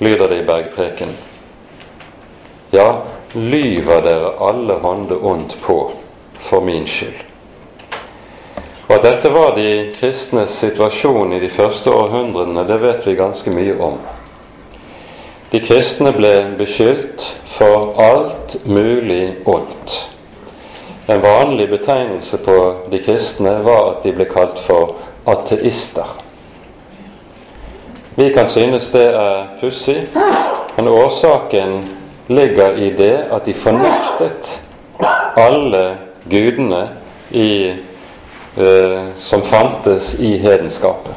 lyder 0.00 0.28
det 0.28 0.42
i 0.42 0.46
bergpreken. 0.46 1.16
Ja, 2.72 3.02
lyver 3.34 4.00
dere 4.04 4.32
alle 4.48 4.78
hånder 4.82 5.26
ondt 5.26 5.58
på 5.62 5.92
for 6.38 6.60
min 6.60 6.86
skyld. 6.86 7.18
Og 8.88 8.94
At 8.94 9.02
dette 9.02 9.30
var 9.32 9.54
de 9.56 9.94
kristnes 9.96 10.50
situasjon 10.60 11.32
i 11.32 11.40
de 11.40 11.48
første 11.50 11.90
århundrene, 11.90 12.66
det 12.68 12.80
vet 12.82 13.06
vi 13.06 13.14
ganske 13.16 13.50
mye 13.50 13.76
om. 13.80 13.98
De 15.52 15.60
kristne 15.60 16.12
ble 16.12 16.32
beskyldt 16.58 17.24
for 17.56 17.94
alt 18.00 18.56
mulig 18.64 19.36
ondt. 19.48 20.11
En 21.06 21.20
vanlig 21.20 21.70
betegnelse 21.70 22.38
på 22.38 22.74
de 22.90 22.98
kristne 23.02 23.56
var 23.62 23.88
at 23.90 24.04
de 24.06 24.12
ble 24.14 24.26
kalt 24.30 24.60
for 24.62 24.94
ateister. 25.26 26.06
Vi 28.14 28.28
kan 28.34 28.48
synes 28.48 28.90
det 28.92 29.08
er 29.16 29.48
pussig, 29.60 30.04
men 30.76 30.88
årsaken 30.88 31.80
ligger 32.28 32.76
i 32.76 32.90
det 32.96 33.16
at 33.32 33.44
de 33.48 33.54
fornektet 33.54 34.60
alle 35.36 35.96
gudene 36.30 36.88
i, 37.30 37.74
eh, 38.56 39.02
som 39.18 39.42
fantes 39.42 40.14
i 40.20 40.36
hedenskapet. 40.38 41.14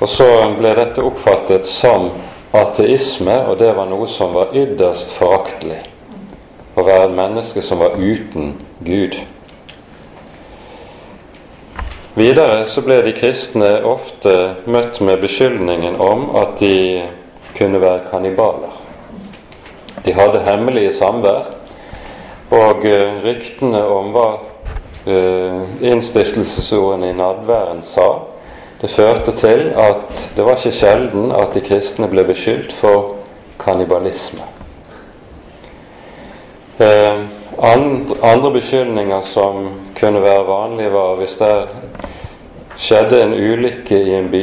Og 0.00 0.08
så 0.08 0.28
ble 0.58 0.74
dette 0.76 1.02
oppfattet 1.02 1.66
som 1.66 2.10
ateisme, 2.52 3.38
og 3.48 3.58
det 3.58 3.72
var 3.76 3.88
noe 3.88 4.08
som 4.10 4.34
var 4.36 4.52
ytterst 4.52 5.14
foraktelig. 5.16 5.95
Menneske 7.16 7.62
som 7.64 7.80
var 7.80 7.96
uten 7.96 8.54
Gud. 8.84 9.16
Videre 12.16 12.64
så 12.68 12.80
ble 12.80 13.02
de 13.04 13.12
kristne 13.12 13.74
ofte 13.84 14.32
møtt 14.64 15.02
med 15.04 15.20
beskyldningen 15.20 15.98
om 16.00 16.30
at 16.40 16.54
de 16.60 17.02
kunne 17.58 17.80
være 17.82 18.06
kannibaler. 18.10 18.78
De 20.04 20.14
hadde 20.16 20.40
hemmelige 20.46 20.94
samvær 20.96 21.50
og 22.50 22.84
uh, 22.88 23.20
ryktene 23.24 23.82
om 23.84 24.12
hva 24.14 24.26
uh, 24.38 25.60
innstiftelsesordene 25.84 27.10
i 27.10 27.18
nadværen 27.20 27.84
sa, 27.84 28.08
det 28.80 28.92
førte 28.92 29.32
til 29.36 29.70
at 29.76 30.28
det 30.36 30.44
var 30.44 30.60
ikke 30.60 30.76
sjelden 30.78 31.32
at 31.36 31.52
de 31.56 31.64
kristne 31.64 32.08
ble 32.12 32.24
beskyldt 32.28 32.72
for 32.76 33.16
kannibalisme. 33.60 34.55
Andre, 36.78 38.16
andre 38.22 38.50
beskyldninger 38.52 39.22
som 39.24 39.68
kunne 40.00 40.20
være 40.22 40.46
vanlige, 40.46 40.92
var 40.92 41.14
hvis 41.16 41.36
det 41.40 41.68
skjedde 42.76 43.22
en 43.22 43.32
ulykke 43.32 43.96
i 43.96 44.12
en 44.14 44.28
by, 44.30 44.42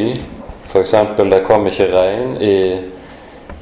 f.eks. 0.71 0.95
det 1.17 1.43
kom 1.45 1.67
ikke 1.69 1.91
regn 1.93 2.31
i 2.41 2.55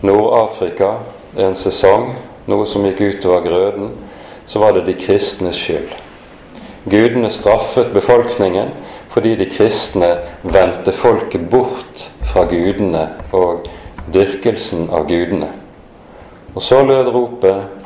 Nord-Afrika 0.08 0.94
en 1.38 1.56
sesong, 1.56 2.14
noe 2.48 2.68
som 2.68 2.88
gikk 2.88 3.02
utover 3.02 3.44
grøden, 3.44 3.92
så 4.48 4.64
var 4.64 4.72
det 4.78 4.86
de 4.88 4.96
kristnes 4.96 5.60
skyld. 5.60 5.92
Gudene 6.88 7.30
straffet 7.30 7.92
befolkningen 7.94 8.72
fordi 9.12 9.36
de 9.36 9.50
kristne 9.52 10.14
vendte 10.44 10.96
folket 10.96 11.50
bort 11.52 12.08
fra 12.32 12.48
gudene 12.48 13.04
og 13.36 13.68
dyrkelsen 14.14 14.88
av 14.96 15.06
gudene. 15.12 15.52
Og 16.56 16.64
så 16.64 16.80
lød 16.88 17.12
ropet 17.12 17.81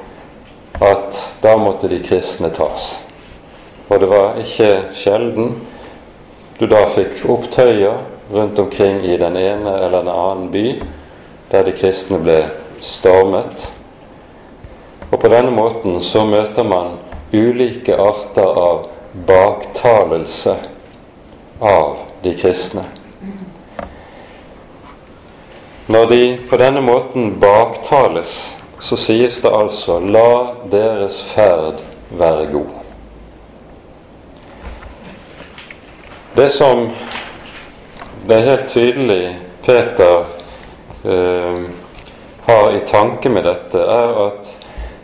at 0.82 1.22
da 1.42 1.56
måtte 1.58 1.88
de 1.92 2.02
kristne 2.04 2.50
tas. 2.56 2.96
Og 3.88 4.00
det 4.02 4.10
var 4.10 4.42
ikke 4.42 4.72
sjelden 4.98 5.56
du 6.60 6.68
da 6.72 6.86
fikk 6.96 7.22
opptøyer 7.30 8.04
rundt 8.32 8.60
omkring 8.60 9.04
i 9.06 9.18
den 9.22 9.38
ene 9.38 9.78
eller 9.86 10.02
den 10.02 10.12
annen 10.12 10.52
by 10.52 10.68
der 11.52 11.68
de 11.68 11.76
kristne 11.78 12.20
ble 12.24 12.42
stormet 12.82 13.68
og 15.12 15.22
på 15.22 15.30
denne 15.32 15.52
måten 15.54 16.00
så 16.04 16.26
møter 16.28 16.66
man 16.68 16.98
ulike 17.32 17.96
arter 17.96 18.58
av 18.60 18.88
baktalelse 19.28 20.56
av 21.62 21.98
de 22.24 22.34
kristne. 22.36 22.84
Når 25.88 26.08
de 26.10 26.22
på 26.50 26.58
denne 26.58 26.82
måten 26.82 27.36
baktales, 27.40 28.34
så 28.80 28.98
sies 28.98 29.42
det 29.42 29.52
altså 29.52 30.00
'la 30.00 30.56
deres 30.72 31.24
ferd 31.24 31.84
være 32.10 32.46
god'. 32.52 32.82
Det 36.36 36.50
som 36.52 36.90
det 38.28 38.36
er 38.36 38.50
helt 38.50 38.68
tydelig 38.68 39.40
Peter 39.66 40.26
eh, 41.06 41.62
har 42.42 42.72
i 42.72 42.80
tanke 42.88 43.30
med 43.30 43.44
dette, 43.44 43.80
er 43.80 44.28
at 44.28 44.58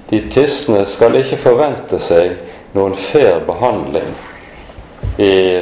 de 0.10 0.22
kristne 0.32 0.86
skal 0.86 1.16
ikke 1.16 1.38
forvente 1.38 2.00
seg 2.00 2.34
noen 2.74 2.96
fair 2.96 3.40
behandling 3.48 4.12
i 5.22 5.62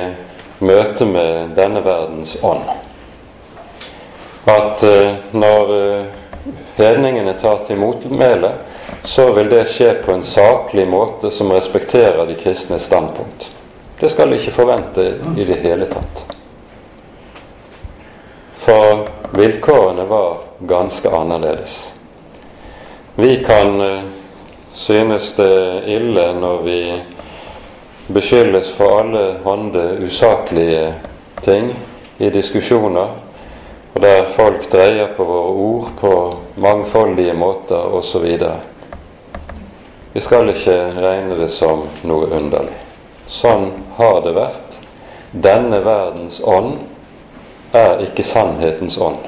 møte 0.59 1.05
med 1.05 1.55
denne 1.57 1.83
verdens 1.85 2.37
ånd. 2.43 2.63
At 4.49 4.83
eh, 4.83 5.19
når 5.31 5.75
uh, 5.75 6.18
hedningene 6.79 7.33
tar 7.39 7.63
til 7.67 7.77
motmæle, 7.77 8.51
så 9.03 9.31
vil 9.33 9.51
det 9.51 9.67
skje 9.69 9.93
på 10.05 10.13
en 10.15 10.23
saklig 10.23 10.87
måte 10.87 11.31
som 11.31 11.51
respekterer 11.51 12.25
de 12.27 12.35
kristnes 12.39 12.87
standpunkt. 12.89 13.49
Det 13.99 14.11
skal 14.11 14.31
de 14.31 14.39
ikke 14.39 14.55
forvente 14.55 15.05
i 15.37 15.45
det 15.45 15.59
hele 15.63 15.89
tatt. 15.91 16.23
For 18.59 19.07
vilkårene 19.35 20.05
var 20.07 20.37
ganske 20.67 21.09
annerledes. 21.09 21.93
Vi 23.15 23.35
kan 23.43 23.81
uh, 23.81 24.03
synes 24.73 25.33
det 25.35 25.83
ille 25.87 26.33
når 26.39 26.61
vi 26.63 26.79
beskyldes 28.07 28.71
for 28.77 28.99
alle 29.01 29.39
hånde 29.43 29.99
usaklige 30.05 30.93
ting 31.43 31.73
i 32.17 32.29
diskusjoner, 32.29 33.09
og 33.93 34.01
der 34.01 34.29
folk 34.35 34.67
dreier 34.71 35.13
på 35.17 35.25
våre 35.25 35.53
ord 35.69 35.87
på 35.99 36.11
mangfoldige 36.55 37.33
måter 37.33 37.95
osv. 37.97 38.27
Vi 40.13 40.21
skal 40.21 40.49
ikke 40.53 40.77
regne 41.01 41.37
det 41.39 41.49
som 41.53 41.87
noe 42.03 42.29
underlig. 42.33 42.77
Sånn 43.29 43.71
har 43.97 44.21
det 44.25 44.33
vært. 44.37 44.77
Denne 45.31 45.81
verdens 45.85 46.39
ånd 46.41 46.79
er 47.77 48.01
ikke 48.05 48.25
sannhetens 48.25 48.97
ånd. 48.97 49.21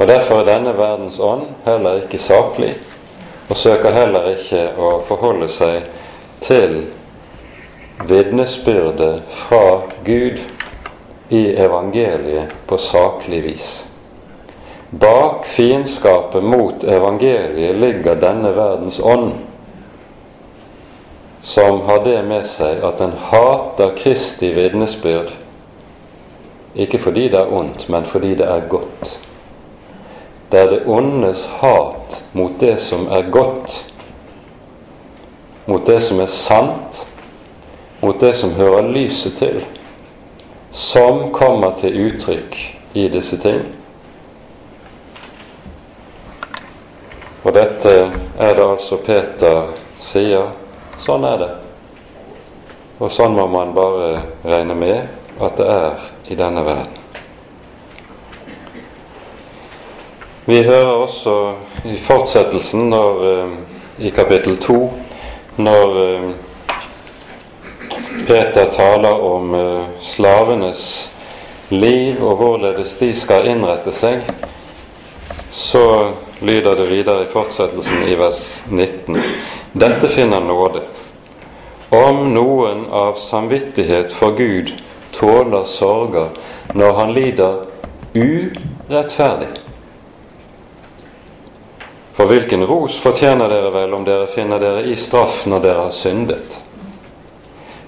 Og 0.00 0.08
Derfor 0.08 0.40
er 0.40 0.48
denne 0.48 0.72
verdens 0.76 1.18
ånd 1.20 1.48
heller 1.64 2.02
ikke 2.02 2.20
saklig, 2.20 2.74
og 3.48 3.56
søker 3.56 3.92
heller 3.92 4.30
ikke 4.34 4.62
å 4.80 4.92
forholde 5.08 5.48
seg 5.52 5.88
til 6.44 6.86
vitnesbyrdet 8.08 9.22
fra 9.42 9.64
Gud 10.04 10.40
i 11.30 11.54
evangeliet 11.54 12.50
på 12.66 12.78
saklig 12.78 13.42
vis. 13.42 13.86
Bak 14.90 15.46
fiendskapet 15.46 16.44
mot 16.44 16.84
evangeliet 16.84 17.76
ligger 17.76 18.18
denne 18.18 18.50
verdens 18.56 19.00
ånd, 19.00 19.32
som 21.42 21.80
har 21.86 22.02
det 22.04 22.18
med 22.26 22.48
seg 22.50 22.82
at 22.82 22.98
den 22.98 23.14
hater 23.30 23.94
Kristi 23.96 24.50
vitnesbyrd, 24.56 25.30
ikke 26.74 26.98
fordi 26.98 27.28
det 27.30 27.38
er 27.38 27.54
ondt, 27.54 27.86
men 27.88 28.04
fordi 28.04 28.34
det 28.34 28.50
er 28.50 28.66
godt. 28.68 29.16
Det 30.50 30.60
er 30.60 30.70
det 30.70 30.82
ondes 30.86 31.46
hat 31.62 32.22
mot 32.32 32.58
det 32.60 32.80
som 32.82 33.06
er 33.06 33.30
godt, 33.30 33.84
mot 35.66 35.86
det 35.86 36.02
som 36.02 36.20
er 36.20 36.26
sant, 36.26 37.04
mot 38.02 38.18
det 38.20 38.34
som 38.36 38.58
hører 38.58 38.90
lyset 38.90 39.38
til, 39.38 39.62
som 40.70 41.32
kommer 41.32 41.74
til 41.80 41.96
uttrykk 42.06 42.56
i 42.92 43.08
disse 43.08 43.38
ting. 43.42 43.62
Og 47.42 47.54
dette 47.56 47.92
er 48.38 48.54
det 48.54 48.64
altså 48.64 49.00
Peter 49.04 49.72
sier. 50.04 50.52
Sånn 51.00 51.24
er 51.24 51.38
det. 51.40 51.50
Og 53.00 53.08
sånn 53.12 53.32
må 53.34 53.46
man 53.48 53.72
bare 53.74 54.20
regne 54.44 54.76
med 54.76 55.40
at 55.40 55.56
det 55.56 55.68
er 55.72 56.08
i 56.28 56.36
denne 56.36 56.64
verden. 56.66 56.96
Vi 60.44 60.62
hører 60.66 60.92
også 60.92 61.34
i 61.88 61.96
fortsettelsen 62.00 62.90
når, 62.90 63.24
eh, 63.30 64.06
i 64.06 64.10
kapittel 64.10 64.56
2 64.60 64.78
når 65.56 65.98
eh, 66.04 66.30
Peter 68.26 68.64
taler 68.72 69.20
om 69.20 69.54
uh, 69.54 69.84
slavenes 70.02 71.10
liv 71.68 72.22
og 72.22 72.36
hvorledes 72.40 72.96
de 72.98 73.12
skal 73.14 73.46
innrette 73.50 73.92
seg, 73.94 74.26
så 75.52 76.12
lyder 76.40 76.78
det 76.78 76.88
videre 76.90 77.24
i 77.24 77.30
fortsettelsen 77.30 78.08
i 78.08 78.16
vers 78.18 78.42
19. 78.68 79.18
Dette 79.72 80.08
finner 80.08 80.40
nåde. 80.44 80.82
Om 81.90 82.30
noen 82.34 82.86
av 82.94 83.18
samvittighet 83.22 84.14
for 84.14 84.36
Gud 84.38 84.72
tåler 85.14 85.66
sorger 85.66 86.30
når 86.74 86.92
han 86.98 87.12
lider 87.14 87.58
urettferdig. 88.14 89.50
For 92.14 92.30
hvilken 92.30 92.66
ros 92.66 92.98
fortjener 93.00 93.48
dere 93.48 93.70
vel 93.74 93.94
om 93.96 94.02
dere 94.06 94.26
finner 94.30 94.60
dere 94.62 94.82
i 94.86 94.96
straff 94.98 95.46
når 95.50 95.62
dere 95.64 95.86
har 95.86 95.94
syndet? 95.96 96.58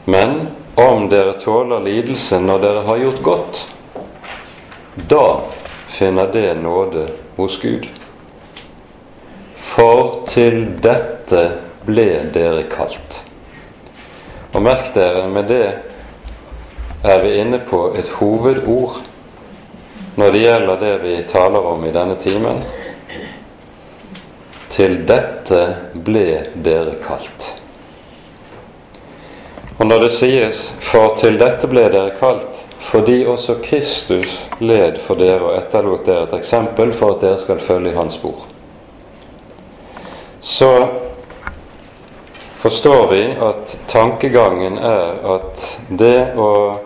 Men 0.05 0.47
om 0.75 1.09
dere 1.09 1.33
tåler 1.41 1.81
lidelse 1.81 2.41
når 2.41 2.63
dere 2.63 2.87
har 2.87 2.97
gjort 2.97 3.23
godt, 3.23 3.61
da 4.95 5.27
finner 5.89 6.33
det 6.33 6.55
nåde 6.55 7.07
hos 7.37 7.59
Gud. 7.63 7.87
For 9.57 10.25
til 10.29 10.65
dette 10.83 11.45
ble 11.87 12.09
dere 12.35 12.67
kalt. 12.73 13.23
Og 14.53 14.61
merk 14.63 14.93
dere, 14.95 15.25
med 15.33 15.49
det 15.49 15.65
er 17.03 17.23
vi 17.23 17.39
inne 17.41 17.63
på 17.67 17.87
et 17.97 18.11
hovedord 18.19 19.01
når 20.17 20.33
det 20.33 20.43
gjelder 20.43 20.81
det 20.83 20.93
vi 21.03 21.17
taler 21.31 21.67
om 21.73 21.85
i 21.89 21.93
denne 21.95 22.19
timen, 22.21 22.61
til 24.73 25.01
dette 25.09 25.63
ble 26.05 26.27
dere 26.65 26.99
kalt. 27.01 27.62
Og 29.83 29.89
når 29.91 30.05
det 30.05 30.13
sies 30.15 30.61
'for 30.79 31.17
til 31.19 31.41
dette 31.41 31.67
ble 31.67 31.89
dere 31.91 32.13
kalt', 32.15 32.67
fordi 32.79 33.25
også 33.27 33.57
Kristus 33.65 34.37
led 34.61 35.01
for 35.03 35.19
dere 35.19 35.41
og 35.41 35.57
etterlot 35.59 36.07
dere 36.07 36.23
et 36.23 36.35
eksempel 36.39 36.93
for 36.93 37.15
at 37.15 37.21
dere 37.21 37.39
skal 37.39 37.59
følge 37.59 37.91
i 37.91 37.95
hans 37.95 38.15
spor, 38.15 38.47
så 40.41 40.89
forstår 42.63 43.13
vi 43.13 43.23
at 43.43 43.79
tankegangen 43.89 44.79
er 44.79 45.35
at 45.35 45.79
det 45.99 46.37
å 46.37 46.79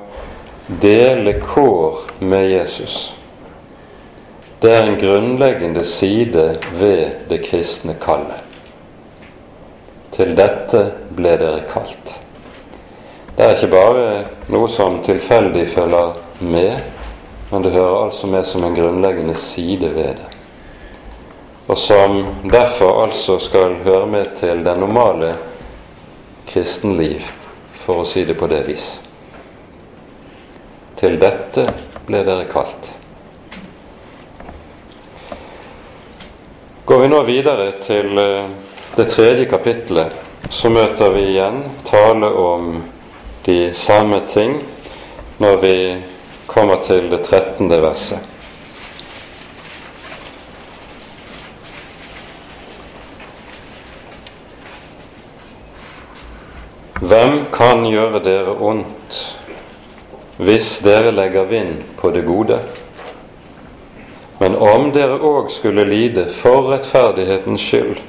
dele 0.80 1.40
kår 1.40 2.01
med 2.20 2.49
Jesus 2.51 3.12
det 4.62 4.72
er 4.72 4.86
en 4.86 5.01
grunnleggende 5.01 5.84
side 5.84 6.59
ved 6.72 7.11
det 7.28 7.42
kristne 7.44 7.94
kallet. 8.01 8.40
Til 10.16 10.32
dette 10.36 10.80
ble 11.14 11.36
dere 11.36 11.66
kalt. 11.68 12.26
Det 13.37 13.45
er 13.45 13.53
ikke 13.53 13.68
bare 13.68 14.05
noe 14.49 14.68
som 14.72 15.03
tilfeldig 15.05 15.66
følger 15.74 16.14
med, 16.41 16.78
men 17.51 17.64
det 17.66 17.74
hører 17.74 18.07
altså 18.07 18.30
med 18.32 18.47
som 18.49 18.64
en 18.64 18.76
grunnleggende 18.78 19.34
side 19.37 19.91
ved 19.93 20.16
det. 20.16 20.30
Og 21.68 21.76
som 21.76 22.22
derfor 22.49 23.03
altså 23.03 23.37
skal 23.39 23.76
høre 23.84 24.07
med 24.07 24.32
til 24.41 24.64
det 24.64 24.78
normale 24.80 25.34
kristenliv, 26.49 27.28
for 27.84 28.01
å 28.01 28.09
si 28.09 28.24
det 28.24 28.39
på 28.41 28.49
det 28.49 28.62
vis. 28.70 28.89
Til 30.97 31.20
dette 31.20 31.68
ble 32.09 32.24
dere 32.24 32.49
kalt. 32.49 32.89
Går 36.89 37.05
vi 37.05 37.12
nå 37.12 37.22
videre 37.28 37.72
til 37.84 38.16
eh, 38.16 38.51
det 38.97 39.11
tredje 39.12 39.45
kapitlet, 39.51 40.12
så 40.49 40.72
møter 40.72 41.12
vi 41.12 41.32
igjen 41.34 41.66
tale 41.84 42.32
om 42.32 42.76
de 43.47 43.74
samme 43.74 44.20
ting 44.28 44.62
når 45.38 45.57
vi 45.62 45.76
kommer 46.47 46.80
til 46.86 47.11
det 47.11 47.22
trettende 47.28 47.78
verset. 47.82 48.18
Hvem 57.07 57.44
kan 57.55 57.84
gjøre 57.86 58.22
dere 58.24 58.57
ondt 58.57 59.20
hvis 60.42 60.78
dere 60.84 61.12
legger 61.14 61.47
vind 61.47 61.84
på 62.01 62.11
det 62.11 62.24
gode? 62.26 62.59
Men 64.40 64.57
om 64.57 64.90
dere 64.92 65.20
òg 65.22 65.53
skulle 65.55 65.86
lide 65.86 66.26
for 66.34 66.66
rettferdighetens 66.72 67.62
skyld, 67.62 68.03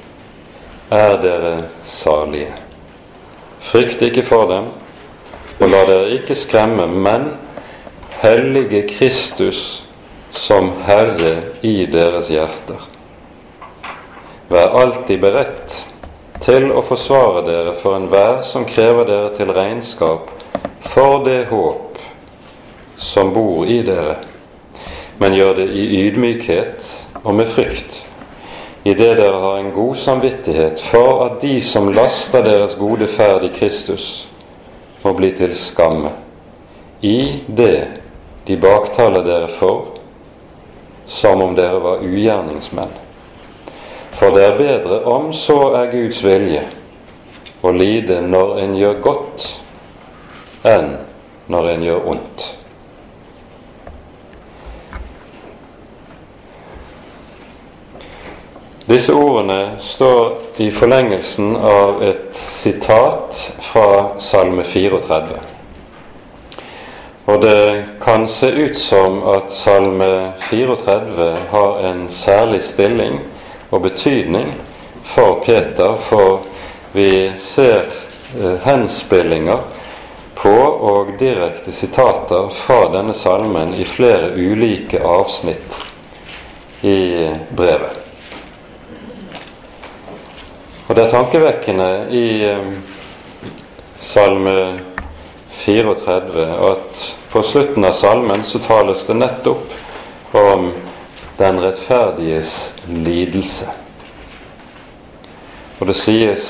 er 0.90 1.14
dere 1.22 1.54
salige. 1.86 2.52
Frykt 3.60 4.02
ikke 4.02 4.26
for 4.26 4.50
dem, 4.50 4.68
og 5.58 5.66
la 5.70 5.82
dere 5.88 6.14
ikke 6.18 6.36
skremme, 6.38 6.86
men 6.86 7.32
hellige 8.22 8.84
Kristus 8.90 9.82
som 10.32 10.70
Herre 10.86 11.34
i 11.66 11.86
deres 11.90 12.30
hjerter. 12.30 12.86
Vær 14.48 14.74
alltid 14.80 15.20
beredt 15.22 15.76
til 16.44 16.70
å 16.70 16.84
forsvare 16.86 17.44
dere 17.48 17.76
for 17.82 17.98
enhver 17.98 18.42
som 18.46 18.66
krever 18.68 19.08
dere 19.08 19.34
til 19.36 19.52
regnskap 19.52 20.30
for 20.88 21.24
det 21.26 21.44
håp 21.50 21.98
som 23.02 23.34
bor 23.34 23.66
i 23.68 23.82
dere 23.86 24.20
men 25.18 25.34
gjør 25.34 25.56
det 25.58 25.66
i 25.74 25.86
ydmykhet 26.06 26.86
og 27.24 27.34
med 27.34 27.50
frykt, 27.50 28.02
idet 28.86 29.16
dere 29.18 29.40
har 29.42 29.58
en 29.58 29.72
god 29.74 29.96
samvittighet 29.98 30.82
for 30.90 31.24
at 31.26 31.40
de 31.42 31.58
som 31.64 31.90
laster 31.92 32.44
deres 32.46 32.76
gode 32.78 33.08
ferd 33.10 33.44
i 33.48 33.52
Kristus, 33.54 34.27
må 35.02 35.12
bli 35.14 35.32
til 35.36 35.54
skamme, 35.56 36.12
i 37.00 37.44
det 37.46 37.86
de 38.48 38.56
baktaler 38.56 39.22
dere 39.26 39.48
for, 39.58 39.94
som 41.06 41.42
om 41.44 41.54
dere 41.56 41.78
var 41.84 42.02
ugjerningsmenn. 42.04 42.94
For 44.18 44.34
det 44.34 44.44
er 44.44 44.58
bedre, 44.58 45.02
om 45.06 45.30
så 45.36 45.60
er 45.78 45.92
Guds 45.92 46.22
vilje, 46.24 46.64
å 47.62 47.72
lide 47.74 48.20
når 48.24 48.58
en 48.64 48.76
gjør 48.78 49.00
godt, 49.04 49.48
enn 50.66 50.96
når 51.48 51.70
en 51.74 51.84
gjør 51.86 52.08
ondt. 52.14 52.46
Disse 58.88 59.12
ordene 59.12 59.76
står 59.80 60.38
i 60.56 60.70
forlengelsen 60.72 61.56
av 61.56 61.98
et 62.02 62.30
sitat 62.32 63.36
fra 63.60 64.14
Salme 64.16 64.64
34. 64.64 65.40
Og 67.28 67.42
det 67.42 67.84
kan 68.00 68.24
se 68.32 68.48
ut 68.48 68.78
som 68.80 69.20
at 69.28 69.52
Salme 69.52 70.32
34 70.48 71.28
har 71.50 71.84
en 71.90 72.06
særlig 72.08 72.62
stilling 72.64 73.20
og 73.68 73.84
betydning 73.90 74.54
for 75.04 75.44
Peter, 75.44 76.00
for 76.08 76.48
vi 76.96 77.28
ser 77.36 77.92
eh, 78.40 78.56
henspillinger 78.64 79.68
på 80.40 80.56
og 80.94 81.12
direkte 81.20 81.76
sitater 81.76 82.48
fra 82.64 82.86
denne 82.96 83.12
salmen 83.12 83.76
i 83.76 83.84
flere 83.84 84.32
ulike 84.32 85.04
avsnitt 85.04 85.82
i 86.80 87.00
brevet. 87.52 88.07
Og 90.88 90.96
det 90.96 91.04
er 91.04 91.10
tankevekkende 91.12 91.88
i 92.16 92.28
Salme 94.00 94.80
34 95.60 96.46
at 96.70 97.02
på 97.28 97.42
slutten 97.44 97.84
av 97.84 97.92
salmen 97.98 98.44
så 98.46 98.60
tales 98.64 99.02
det 99.04 99.18
nettopp 99.18 99.74
om 100.38 100.70
den 101.36 101.60
rettferdiges 101.60 102.54
lidelse. 102.88 103.68
Og 105.78 105.90
det 105.90 105.98
sies 106.00 106.48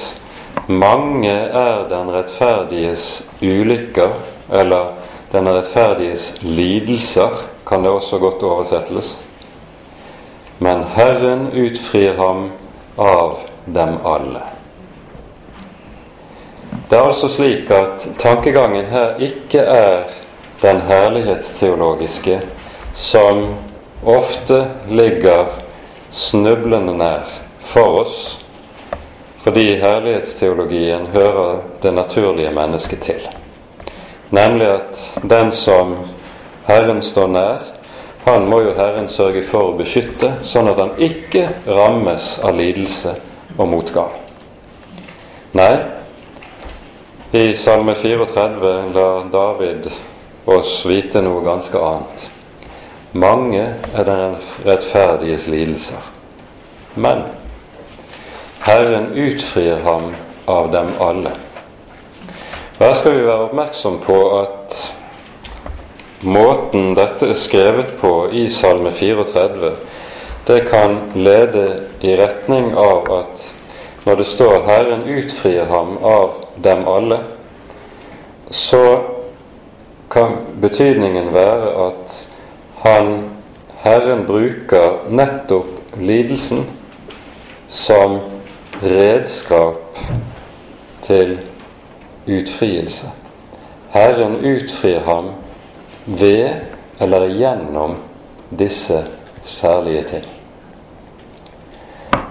mange 0.68 1.34
er 1.34 1.88
den 1.90 2.14
rettferdiges 2.14 3.24
ulykker, 3.42 4.14
eller 4.54 4.94
den 5.32 5.50
rettferdiges 5.50 6.30
lidelser, 6.46 7.42
kan 7.66 7.82
det 7.82 7.90
også 7.90 8.22
godt 8.22 8.46
oversettes. 8.46 9.16
Men 10.58 10.84
Herren 10.94 11.48
utfrir 11.52 12.14
ham 12.16 12.50
av 12.96 13.40
dem 13.74 13.98
alle. 14.04 14.42
Det 16.90 16.96
er 16.96 17.02
altså 17.04 17.28
slik 17.28 17.70
at 17.70 18.08
tankegangen 18.18 18.86
her 18.88 19.18
ikke 19.20 19.58
er 19.60 20.08
den 20.62 20.80
herlighetsteologiske 20.80 22.40
som 22.94 23.54
ofte 24.04 24.70
ligger 24.88 25.52
snublende 26.10 26.94
nær 26.96 27.28
for 27.60 28.00
oss, 28.00 28.38
fordi 29.44 29.76
herlighetsteologien 29.82 31.06
hører 31.12 31.60
det 31.82 31.94
naturlige 31.94 32.50
mennesket 32.50 33.00
til. 33.00 33.28
Nemlig 34.30 34.68
at 34.68 35.20
den 35.30 35.52
som 35.52 35.94
Herren 36.66 37.02
står 37.02 37.26
nær, 37.26 37.62
han 38.24 38.48
må 38.48 38.60
jo 38.60 38.74
Herren 38.76 39.08
sørge 39.08 39.44
for 39.44 39.70
å 39.70 39.76
beskytte, 39.76 40.38
sånn 40.44 40.68
at 40.68 40.80
han 40.80 40.96
ikke 40.98 41.48
rammes 41.68 42.38
av 42.42 42.56
lidelse 42.56 43.14
og 43.58 43.68
motgang. 43.68 44.14
Nei, 45.58 45.74
I 47.32 47.56
Salme 47.60 47.94
34 47.98 48.72
lar 48.94 49.26
David 49.32 49.90
oss 50.48 50.78
vite 50.88 51.20
noe 51.24 51.42
ganske 51.44 51.76
annet. 51.76 52.28
Mange 53.12 53.64
er 53.92 54.06
den 54.08 54.38
rettferdiges 54.64 55.48
lidelser, 55.48 56.06
men 56.94 57.26
Herren 58.64 59.10
utfrir 59.16 59.82
ham 59.84 60.12
av 60.48 60.70
dem 60.72 60.94
alle. 61.00 61.34
Her 62.78 62.94
skal 62.94 63.16
vi 63.16 63.26
være 63.26 63.48
oppmerksom 63.48 64.00
på 64.04 64.16
at 64.38 64.76
måten 66.22 66.92
dette 66.98 67.32
er 67.32 67.38
skrevet 67.38 67.94
på 68.00 68.12
i 68.32 68.48
Salme 68.54 68.92
34, 68.94 69.72
det 70.48 70.60
kan 70.70 70.98
lede 71.14 71.80
i 72.00 72.16
retning 72.16 72.72
av 72.76 73.12
at 73.12 73.54
når 74.04 74.14
det 74.14 74.26
står 74.26 74.62
'Herren 74.64 75.02
utfrir 75.02 75.64
ham 75.64 75.98
av 76.02 76.30
dem 76.64 76.88
alle', 76.88 77.20
så 78.50 79.00
kan 80.10 80.36
betydningen 80.60 81.34
være 81.34 81.86
at 81.86 82.28
han, 82.76 83.24
Herren 83.76 84.24
bruker 84.26 85.10
nettopp 85.10 85.98
lidelsen 86.00 86.64
som 87.68 88.18
redskap 88.82 89.98
til 91.02 91.38
utfrielse. 92.26 93.10
Herren 93.90 94.36
utfrir 94.36 95.00
ham 95.00 95.30
ved 96.06 96.50
eller 97.00 97.28
gjennom 97.28 97.96
disse 98.58 99.04
særlige 99.42 100.02
ting. 100.02 100.37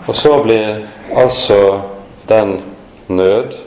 Og 0.08 0.16
så 0.16 0.44
blir 0.44 0.88
altså 1.16 1.82
den 2.28 2.62
nød 3.08 3.58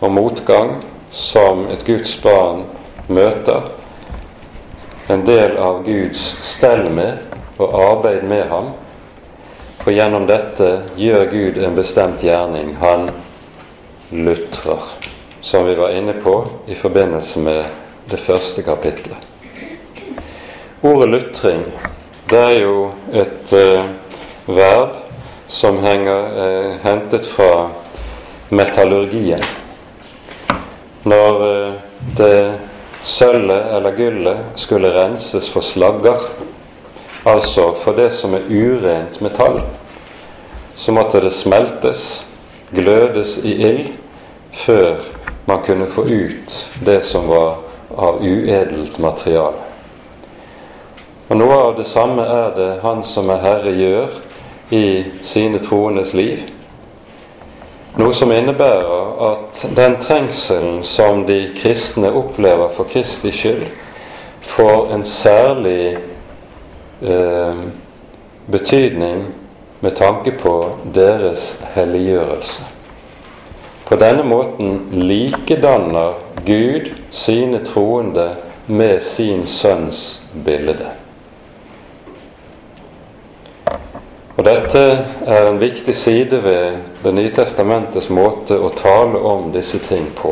og 0.00 0.12
motgang 0.12 0.76
som 1.10 1.66
et 1.70 1.82
Guds 1.86 2.14
barn 2.22 2.62
møter, 3.08 3.72
en 5.10 5.24
del 5.26 5.56
av 5.58 5.82
Guds 5.84 6.22
stell 6.46 6.86
med 6.94 7.18
og 7.58 7.74
arbeid 7.74 8.22
med 8.22 8.44
ham. 8.52 8.70
For 9.82 9.90
gjennom 9.90 10.28
dette 10.30 10.70
gjør 11.00 11.26
Gud 11.32 11.58
en 11.58 11.74
bestemt 11.74 12.22
gjerning. 12.22 12.76
Han 12.78 13.10
lutrer, 14.10 14.94
som 15.42 15.66
vi 15.66 15.74
var 15.74 15.96
inne 15.96 16.14
på 16.22 16.36
i 16.70 16.78
forbindelse 16.78 17.42
med 17.42 17.64
det 18.10 18.22
første 18.22 18.62
kapitlet. 18.62 19.26
Ordet 20.86 21.08
lutring, 21.08 21.64
det 22.30 22.38
er 22.38 22.58
jo 22.62 22.90
et 23.12 23.52
uh, 23.52 23.90
verb 24.46 25.09
som 25.50 25.78
henger 25.78 26.46
eh, 26.46 26.76
hentet 26.82 27.26
fra 27.26 27.70
metallurgien. 28.48 29.42
Når 31.02 31.46
eh, 31.46 31.72
det 32.16 32.58
sølvet 33.02 33.72
eller 33.74 33.96
gullet 33.96 34.38
skulle 34.54 34.92
renses 34.94 35.50
for 35.50 35.66
slagger, 35.66 36.22
altså 37.26 37.72
for 37.82 37.98
det 37.98 38.12
som 38.14 38.38
er 38.38 38.46
urent 38.46 39.18
metall, 39.20 39.58
så 40.78 40.94
måtte 40.94 41.20
det 41.20 41.34
smeltes, 41.34 42.22
glødes 42.70 43.34
i 43.42 43.56
ild, 43.66 43.90
før 44.52 45.02
man 45.50 45.66
kunne 45.66 45.90
få 45.90 46.06
ut 46.06 46.56
det 46.86 47.00
som 47.04 47.26
var 47.26 47.58
av 47.98 48.22
uedelt 48.22 49.02
materiale. 49.02 49.66
Og 51.30 51.38
Noe 51.42 51.58
av 51.66 51.76
det 51.78 51.86
samme 51.86 52.22
er 52.22 52.50
det 52.54 52.72
Han 52.82 53.02
som 53.06 53.30
er 53.30 53.42
Herre, 53.42 53.74
gjør 53.74 54.29
i 54.70 55.04
sine 55.22 55.58
troendes 55.58 56.14
liv. 56.14 56.38
Noe 57.98 58.14
som 58.14 58.30
innebærer 58.32 59.22
at 59.26 59.64
den 59.76 59.96
trengselen 60.02 60.82
som 60.86 61.24
de 61.26 61.50
kristne 61.58 62.12
opplever 62.14 62.70
for 62.76 62.86
Kristi 62.90 63.32
skyld, 63.34 63.66
får 64.40 64.92
en 64.94 65.04
særlig 65.04 65.98
eh, 67.02 67.64
betydning 68.46 69.26
med 69.80 69.96
tanke 69.96 70.32
på 70.38 70.54
deres 70.94 71.58
helliggjørelse. 71.74 72.62
På 73.84 73.96
denne 73.98 74.22
måten 74.24 74.80
likedanner 74.92 76.14
Gud 76.46 76.92
sine 77.10 77.64
troende 77.64 78.36
med 78.66 79.00
sin 79.02 79.46
sønns 79.46 80.22
bilde. 80.44 80.99
Og 84.40 84.46
Dette 84.46 84.80
er 85.28 85.50
en 85.50 85.58
viktig 85.60 85.92
side 85.96 86.38
ved 86.44 86.76
Det 87.04 87.10
nye 87.12 87.28
testamentets 87.36 88.06
måte 88.08 88.56
å 88.56 88.70
tale 88.72 89.18
om 89.20 89.50
disse 89.52 89.76
ting 89.84 90.06
på, 90.16 90.30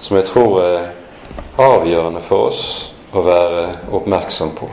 som 0.00 0.16
jeg 0.16 0.24
tror 0.30 0.54
er 0.64 0.86
avgjørende 1.60 2.22
for 2.24 2.46
oss 2.48 2.62
å 3.12 3.20
være 3.26 3.64
oppmerksom 3.92 4.54
på. 4.56 4.70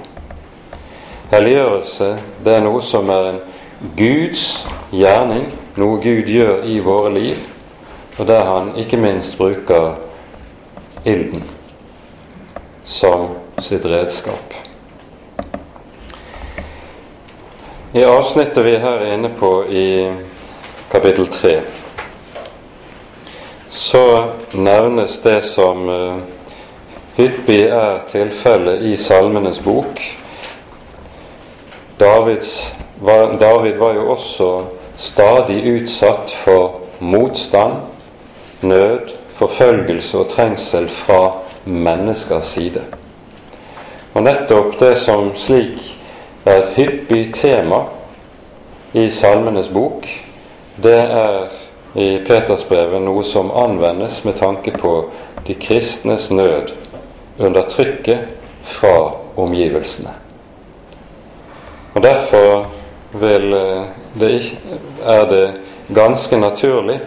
Helliggjørelse 1.33 2.07
det 2.45 2.53
er 2.53 2.63
noe 2.63 2.79
som 2.87 3.11
er 3.11 3.27
en 3.33 3.41
Guds 3.99 4.45
gjerning, 4.95 5.49
noe 5.75 5.99
Gud 5.99 6.31
gjør 6.31 6.63
i 6.71 6.77
våre 6.79 7.11
liv, 7.17 7.41
og 8.15 8.29
der 8.31 8.47
Han 8.47 8.71
ikke 8.79 8.97
minst 8.97 9.35
bruker 9.37 9.97
ilden 11.03 11.43
som 12.85 13.27
sitt 13.59 13.83
redskap. 13.83 14.66
I 17.93 18.03
avsnittet 18.03 18.65
vi 18.65 18.73
er 18.75 18.81
her 18.83 19.03
inne 19.13 19.29
på 19.39 19.49
i 19.71 20.11
kapittel 20.91 21.29
3, 21.31 21.53
så 23.71 24.01
nevnes 24.51 25.21
det 25.23 25.37
som 25.53 25.87
uh, 25.87 26.17
hyppig 27.15 27.61
er 27.71 28.01
tilfellet 28.11 28.83
i 28.83 28.97
Salmenes 28.99 29.63
bok. 29.63 30.03
Davids, 31.99 32.59
David 33.39 33.79
var 33.79 33.95
jo 33.95 34.09
også 34.17 34.51
stadig 34.99 35.63
utsatt 35.77 36.35
for 36.43 36.81
motstand, 36.99 37.85
nød, 38.67 39.15
forfølgelse 39.39 40.25
og 40.25 40.33
trengsel 40.35 40.89
fra 40.91 41.37
menneskers 41.63 42.51
side. 42.57 42.83
Og 44.13 44.27
nettopp 44.27 44.75
det 44.79 44.97
som 44.99 45.31
slik 45.39 45.93
er 46.45 46.61
et 46.61 46.73
hyppig 46.75 47.33
tema 47.33 47.83
i 48.93 49.09
Salmenes 49.11 49.69
bok. 49.73 50.07
Det 50.83 50.99
er 50.99 51.47
i 51.97 52.19
Petersbrevet 52.27 53.01
noe 53.01 53.23
som 53.25 53.49
anvendes 53.51 54.23
med 54.25 54.37
tanke 54.39 54.71
på 54.77 54.93
de 55.47 55.55
kristnes 55.57 56.29
nød 56.31 56.73
under 57.37 57.67
trykket 57.69 58.27
fra 58.63 59.11
omgivelsene. 59.37 60.13
Og 61.95 62.03
Derfor 62.03 62.67
eh, 63.21 63.85
det, 64.19 64.53
er 65.05 65.29
det 65.29 65.45
ganske 65.95 66.37
naturlig 66.37 66.99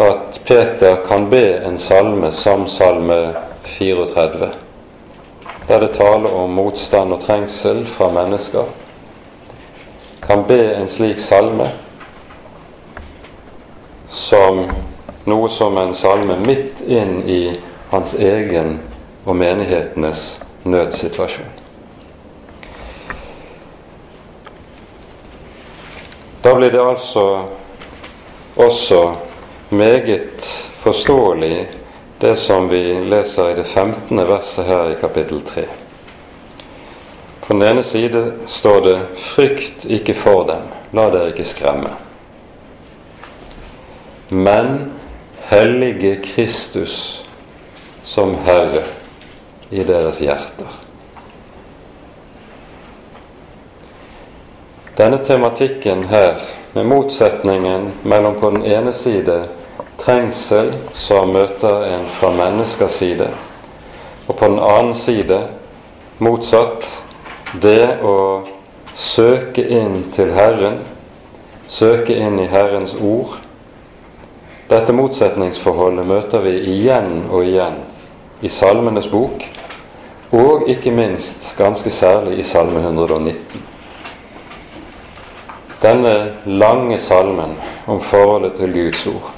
at 0.00 0.40
Peter 0.46 0.96
kan 1.06 1.28
be 1.30 1.44
en 1.66 1.78
salme 1.78 2.32
som 2.32 2.66
salme 2.68 3.34
34 3.64 4.50
der 5.70 5.80
det 5.80 5.92
taler 5.94 6.30
om 6.34 6.50
motstand 6.50 7.12
og 7.14 7.20
trengsel 7.22 7.84
fra 7.86 8.08
mennesker, 8.10 8.64
kan 10.22 10.42
be 10.48 10.74
en 10.74 10.88
slik 10.90 11.20
salme 11.22 11.68
som 14.10 14.64
noe 15.30 15.50
som 15.54 15.78
en 15.78 15.94
salme 15.94 16.40
midt 16.42 16.82
inn 16.82 17.20
i 17.22 17.54
hans 17.92 18.16
egen 18.18 18.80
og 19.22 19.38
menighetenes 19.38 20.40
nødsituasjon. 20.66 21.54
Da 26.42 26.54
blir 26.58 26.74
det 26.74 26.82
altså 26.82 27.44
også 28.56 29.14
meget 29.70 30.50
forståelig 30.82 31.68
det 32.20 32.36
som 32.36 32.68
vi 32.68 33.04
leser 33.04 33.50
i 33.50 33.54
det 33.54 33.64
15. 33.64 34.16
verset 34.28 34.64
her 34.64 34.90
i 34.90 34.96
kapittel 35.00 35.40
3. 35.40 35.64
På 37.40 37.52
den 37.52 37.62
ene 37.62 37.82
side 37.82 38.32
står 38.46 38.80
det 38.80 39.00
'Frykt 39.16 39.84
ikke 39.84 40.14
for 40.14 40.44
dem, 40.44 40.62
la 40.92 41.10
dere 41.10 41.28
ikke 41.28 41.44
skremme'. 41.44 41.94
Men 44.28 44.92
hellige 45.38 46.16
Kristus 46.22 47.24
som 48.04 48.34
Herre 48.44 48.84
i 49.70 49.84
deres 49.84 50.18
hjerter. 50.18 50.68
Denne 54.96 55.24
tematikken 55.24 56.04
her, 56.04 56.34
med 56.72 56.84
motsetningen 56.86 57.92
mellom 58.02 58.40
på 58.40 58.50
den 58.50 58.64
ene 58.64 58.92
side 58.92 59.48
trengsel 60.04 60.72
som 60.94 61.34
møter 61.34 61.84
en 61.90 62.08
fra 62.16 62.32
menneskers 62.34 63.00
side, 63.02 63.28
og 64.26 64.36
på 64.36 64.48
den 64.48 64.62
annen 64.62 64.94
side 64.94 65.42
motsatt 66.18 66.86
det 67.62 68.00
å 68.06 68.16
søke 68.94 69.62
inn 69.64 70.10
til 70.14 70.32
Herren, 70.36 70.82
søke 71.68 72.16
inn 72.16 72.40
i 72.42 72.50
Herrens 72.50 72.96
ord, 72.96 73.38
Dette 74.70 74.92
motsetningsforholdet 74.94 76.06
møter 76.06 76.44
vi 76.44 76.52
igjen 76.70 77.24
og 77.26 77.42
igjen 77.42 77.80
i 78.46 78.50
Salmenes 78.54 79.08
bok, 79.10 79.42
og 80.30 80.68
ikke 80.70 80.92
minst 80.94 81.48
ganske 81.58 81.90
særlig 81.90 82.36
i 82.38 82.44
Salme 82.46 82.78
119. 82.78 83.64
Denne 85.82 86.14
lange 86.46 87.00
salmen 87.02 87.56
om 87.90 87.98
forholdet 87.98 88.60
til 88.60 88.76
Guds 88.76 89.02
ord, 89.10 89.32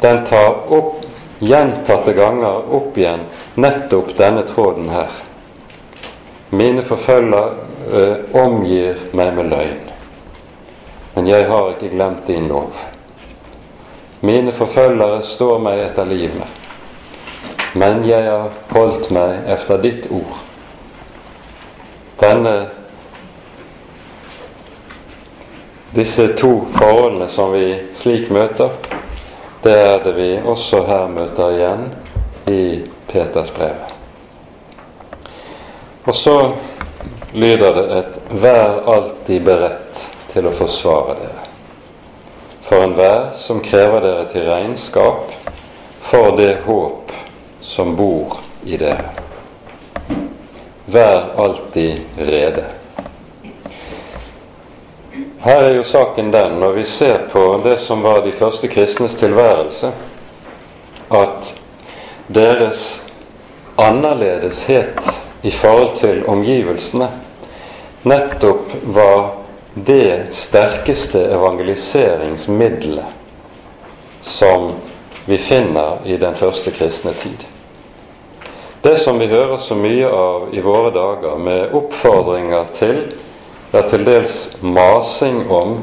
den 0.00 0.24
tar 0.26 0.72
opp 0.72 1.04
gjentatte 1.38 2.12
ganger 2.12 2.74
opp 2.74 2.98
igjen 2.98 3.20
nettopp 3.54 4.16
denne 4.18 4.42
tråden 4.42 4.88
her. 4.90 5.10
Mine 6.50 6.82
forfølgere 6.82 7.54
eh, 7.92 8.42
omgir 8.42 8.98
meg 9.12 9.34
med 9.36 9.50
løgn, 9.52 9.90
men 11.14 11.28
jeg 11.28 11.48
har 11.50 11.74
ikke 11.74 11.92
glemt 11.92 12.26
din 12.26 12.48
lov. 12.48 12.72
Mine 14.20 14.52
forfølgere 14.52 15.22
står 15.22 15.60
meg 15.62 15.82
etter 15.84 16.08
livet, 16.08 16.48
men 17.78 18.02
jeg 18.08 18.26
har 18.26 18.50
holdt 18.72 19.12
meg 19.14 19.46
efter 19.46 19.82
ditt 19.82 20.10
ord. 20.10 20.42
Denne 22.18 22.58
Disse 25.88 26.26
to 26.36 26.66
forholdene 26.74 27.30
som 27.32 27.54
vi 27.56 27.70
slik 27.96 28.26
møter, 28.30 28.74
det 29.62 29.74
er 29.74 29.98
det 30.04 30.12
vi 30.16 30.28
også 30.44 30.84
her 30.86 31.08
møter 31.10 31.54
igjen 31.56 31.86
i 32.46 32.62
Peters 33.08 33.50
brev. 33.50 33.80
Og 36.06 36.14
så 36.14 36.52
lyder 37.34 37.74
det 37.74 37.98
et 37.98 38.18
'vær 38.30 38.80
alltid 38.86 39.44
beredt 39.44 40.06
til 40.32 40.46
å 40.46 40.52
forsvare 40.52 41.14
dere'. 41.20 41.48
For 42.62 42.84
enhver 42.84 43.32
som 43.34 43.60
krever 43.60 44.00
dere 44.00 44.24
til 44.32 44.48
regnskap 44.50 45.32
for 46.00 46.36
det 46.36 46.58
håp 46.64 47.12
som 47.60 47.96
bor 47.96 48.40
i 48.64 48.76
dere. 48.76 49.10
Vær 50.86 51.34
alltid 51.36 52.00
rede. 52.18 52.77
Her 55.40 55.62
er 55.64 55.74
jo 55.76 55.84
saken 55.84 56.32
den, 56.34 56.58
når 56.58 56.72
vi 56.72 56.84
ser 56.84 57.28
på 57.32 57.60
det 57.64 57.78
som 57.80 58.02
var 58.02 58.24
de 58.24 58.32
første 58.32 58.68
kristnes 58.68 59.14
tilværelse, 59.14 59.92
at 61.14 61.54
deres 62.26 63.02
annerledeshet 63.78 65.10
i 65.42 65.50
forhold 65.50 65.96
til 66.00 66.24
omgivelsene 66.26 67.08
nettopp 68.02 68.74
var 68.82 69.30
det 69.74 70.34
sterkeste 70.34 71.22
evangeliseringsmiddelet 71.22 73.04
som 74.22 74.72
vi 75.24 75.38
finner 75.38 76.02
i 76.04 76.16
den 76.16 76.34
første 76.34 76.70
kristne 76.74 77.12
tid. 77.12 77.46
Det 78.82 78.98
som 78.98 79.18
vi 79.18 79.26
hører 79.26 79.58
så 79.58 79.74
mye 79.78 80.10
av 80.10 80.54
i 80.54 80.60
våre 80.60 80.90
dager, 80.94 81.38
med 81.38 81.74
oppfordringer 81.74 82.64
til 82.74 83.02
ja, 83.72 83.82
til 83.82 84.04
dels 84.06 84.48
masing 84.60 85.44
om 85.50 85.78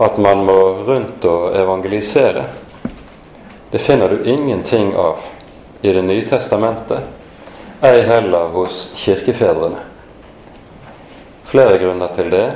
at 0.00 0.18
man 0.18 0.44
må 0.48 0.58
rundt 0.88 1.24
og 1.28 1.56
evangelisere. 1.60 2.46
Det 3.72 3.78
finner 3.78 4.08
du 4.08 4.24
ingenting 4.24 4.94
av 4.96 5.20
i 5.82 5.92
Det 5.92 6.02
nye 6.02 6.28
testamentet, 6.28 7.00
ei 7.82 8.02
heller 8.04 8.50
hos 8.52 8.88
kirkefedrene. 8.96 9.80
Flere 11.48 11.78
grunner 11.78 12.12
til 12.14 12.28
det. 12.30 12.50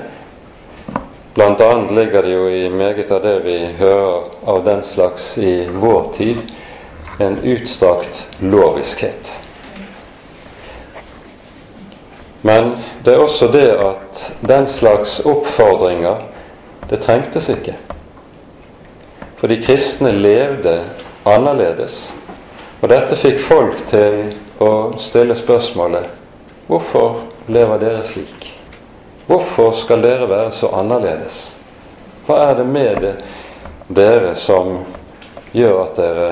Blant 1.34 1.60
annet 1.60 1.94
ligger 1.96 2.22
det 2.22 2.34
jo 2.34 2.48
i 2.48 2.68
meget 2.68 3.10
av 3.10 3.22
det 3.22 3.38
vi 3.46 3.56
hører 3.78 4.28
av 4.46 4.60
den 4.64 4.84
slags 4.84 5.38
i 5.38 5.66
vår 5.72 6.12
tid, 6.14 6.42
en 7.18 7.38
utstrakt 7.42 8.26
loviskhet. 8.38 9.32
Men 12.44 12.74
det 13.04 13.14
er 13.14 13.22
også 13.24 13.48
det 13.48 13.70
at 13.80 14.20
den 14.44 14.66
slags 14.68 15.16
oppfordringer 15.24 16.26
det 16.90 17.00
trengtes 17.00 17.48
ikke. 17.48 17.78
For 19.40 19.48
de 19.48 19.56
kristne 19.64 20.12
levde 20.12 20.82
annerledes. 21.24 22.12
Og 22.82 22.90
dette 22.92 23.16
fikk 23.16 23.40
folk 23.40 23.80
til 23.88 24.34
å 24.60 24.68
stille 25.00 25.36
spørsmålet 25.40 26.12
hvorfor 26.68 27.22
lever 27.48 27.80
dere 27.80 28.04
slik? 28.04 28.50
Hvorfor 29.24 29.72
skal 29.80 30.04
dere 30.04 30.28
være 30.28 30.52
så 30.52 30.68
annerledes? 30.76 31.46
Hva 32.28 32.42
er 32.50 32.58
det 32.60 32.68
med 32.68 33.00
det, 33.00 33.16
dere 33.88 34.36
som 34.36 34.82
gjør 35.56 35.86
at 35.86 35.96
dere 35.96 36.30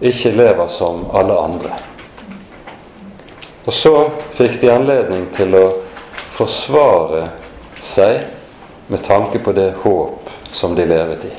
ikke 0.00 0.32
lever 0.40 0.72
som 0.72 1.04
alle 1.12 1.36
andre? 1.36 1.91
Og 3.62 3.74
så 3.74 4.10
fikk 4.34 4.60
de 4.62 4.70
anledning 4.72 5.28
til 5.36 5.54
å 5.54 5.66
forsvare 6.34 7.28
seg 7.82 8.20
med 8.90 9.04
tanke 9.06 9.38
på 9.38 9.52
det 9.54 9.72
håp 9.84 10.30
som 10.52 10.74
de 10.74 10.86
levet 10.88 11.24
i. 11.28 11.30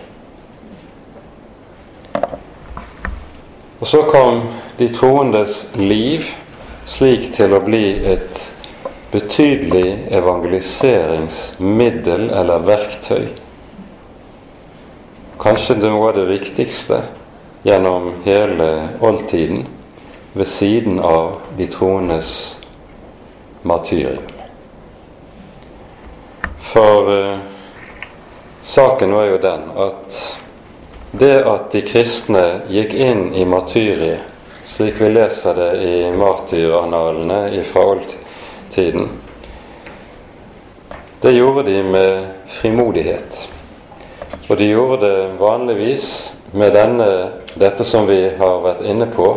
Og 3.83 3.87
så 3.89 4.03
kom 4.07 4.41
de 4.77 4.87
troendes 4.95 5.65
liv 5.75 6.23
slik 6.87 7.35
til 7.35 7.53
å 7.53 7.59
bli 7.65 8.05
et 8.13 8.49
betydelig 9.11 10.07
evangeliseringsmiddel 10.15 12.29
eller 12.31 12.59
verktøy. 12.65 13.27
Kanskje 15.43 15.75
noe 15.83 16.07
av 16.07 16.15
det 16.21 16.27
viktigste 16.31 17.01
gjennom 17.67 18.13
hele 18.23 18.69
oldtiden 19.03 19.67
ved 20.33 20.47
siden 20.47 20.99
av 20.99 21.41
de 21.57 21.67
troendes 21.67 22.57
martyrium. 23.61 24.23
For 26.73 27.11
eh, 27.13 27.37
saken 28.63 29.13
var 29.13 29.25
jo 29.29 29.37
den 29.37 29.67
at 29.77 30.21
det 31.11 31.43
at 31.45 31.69
de 31.71 31.83
kristne 31.85 32.45
gikk 32.73 32.95
inn 32.97 33.27
i 33.37 33.45
martyriet, 33.45 34.25
slik 34.73 34.97
vi 34.97 35.11
leser 35.13 35.53
det 35.53 35.71
i 35.85 35.97
martyranalene 36.17 37.61
fra 37.69 37.83
oldtiden, 37.91 39.11
det 41.21 41.35
gjorde 41.37 41.63
de 41.69 41.83
med 41.83 42.25
frimodighet. 42.47 43.37
Og 44.49 44.57
de 44.57 44.65
gjorde 44.71 44.97
det 45.05 45.37
vanligvis 45.39 46.07
med 46.51 46.73
denne, 46.73 47.09
dette 47.53 47.85
som 47.85 48.09
vi 48.09 48.25
har 48.39 48.57
vært 48.65 48.81
inne 48.81 49.05
på, 49.13 49.29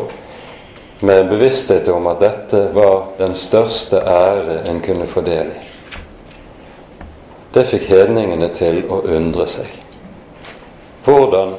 med 1.01 1.29
bevissthet 1.29 1.89
om 1.89 2.07
at 2.07 2.21
dette 2.21 2.69
var 2.75 3.03
den 3.19 3.35
største 3.35 4.01
ære 4.01 4.63
en 4.71 4.81
kunne 4.81 5.07
få 5.07 5.21
del 5.21 5.51
i. 5.53 5.65
Det 7.55 7.67
fikk 7.69 7.87
hedningene 7.89 8.49
til 8.57 8.83
å 8.93 9.03
undre 9.17 9.47
seg. 9.49 9.69
Hvordan 11.07 11.55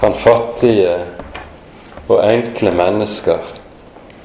kan 0.00 0.14
fattige 0.16 0.94
og 2.08 2.22
enkle 2.24 2.72
mennesker 2.72 3.48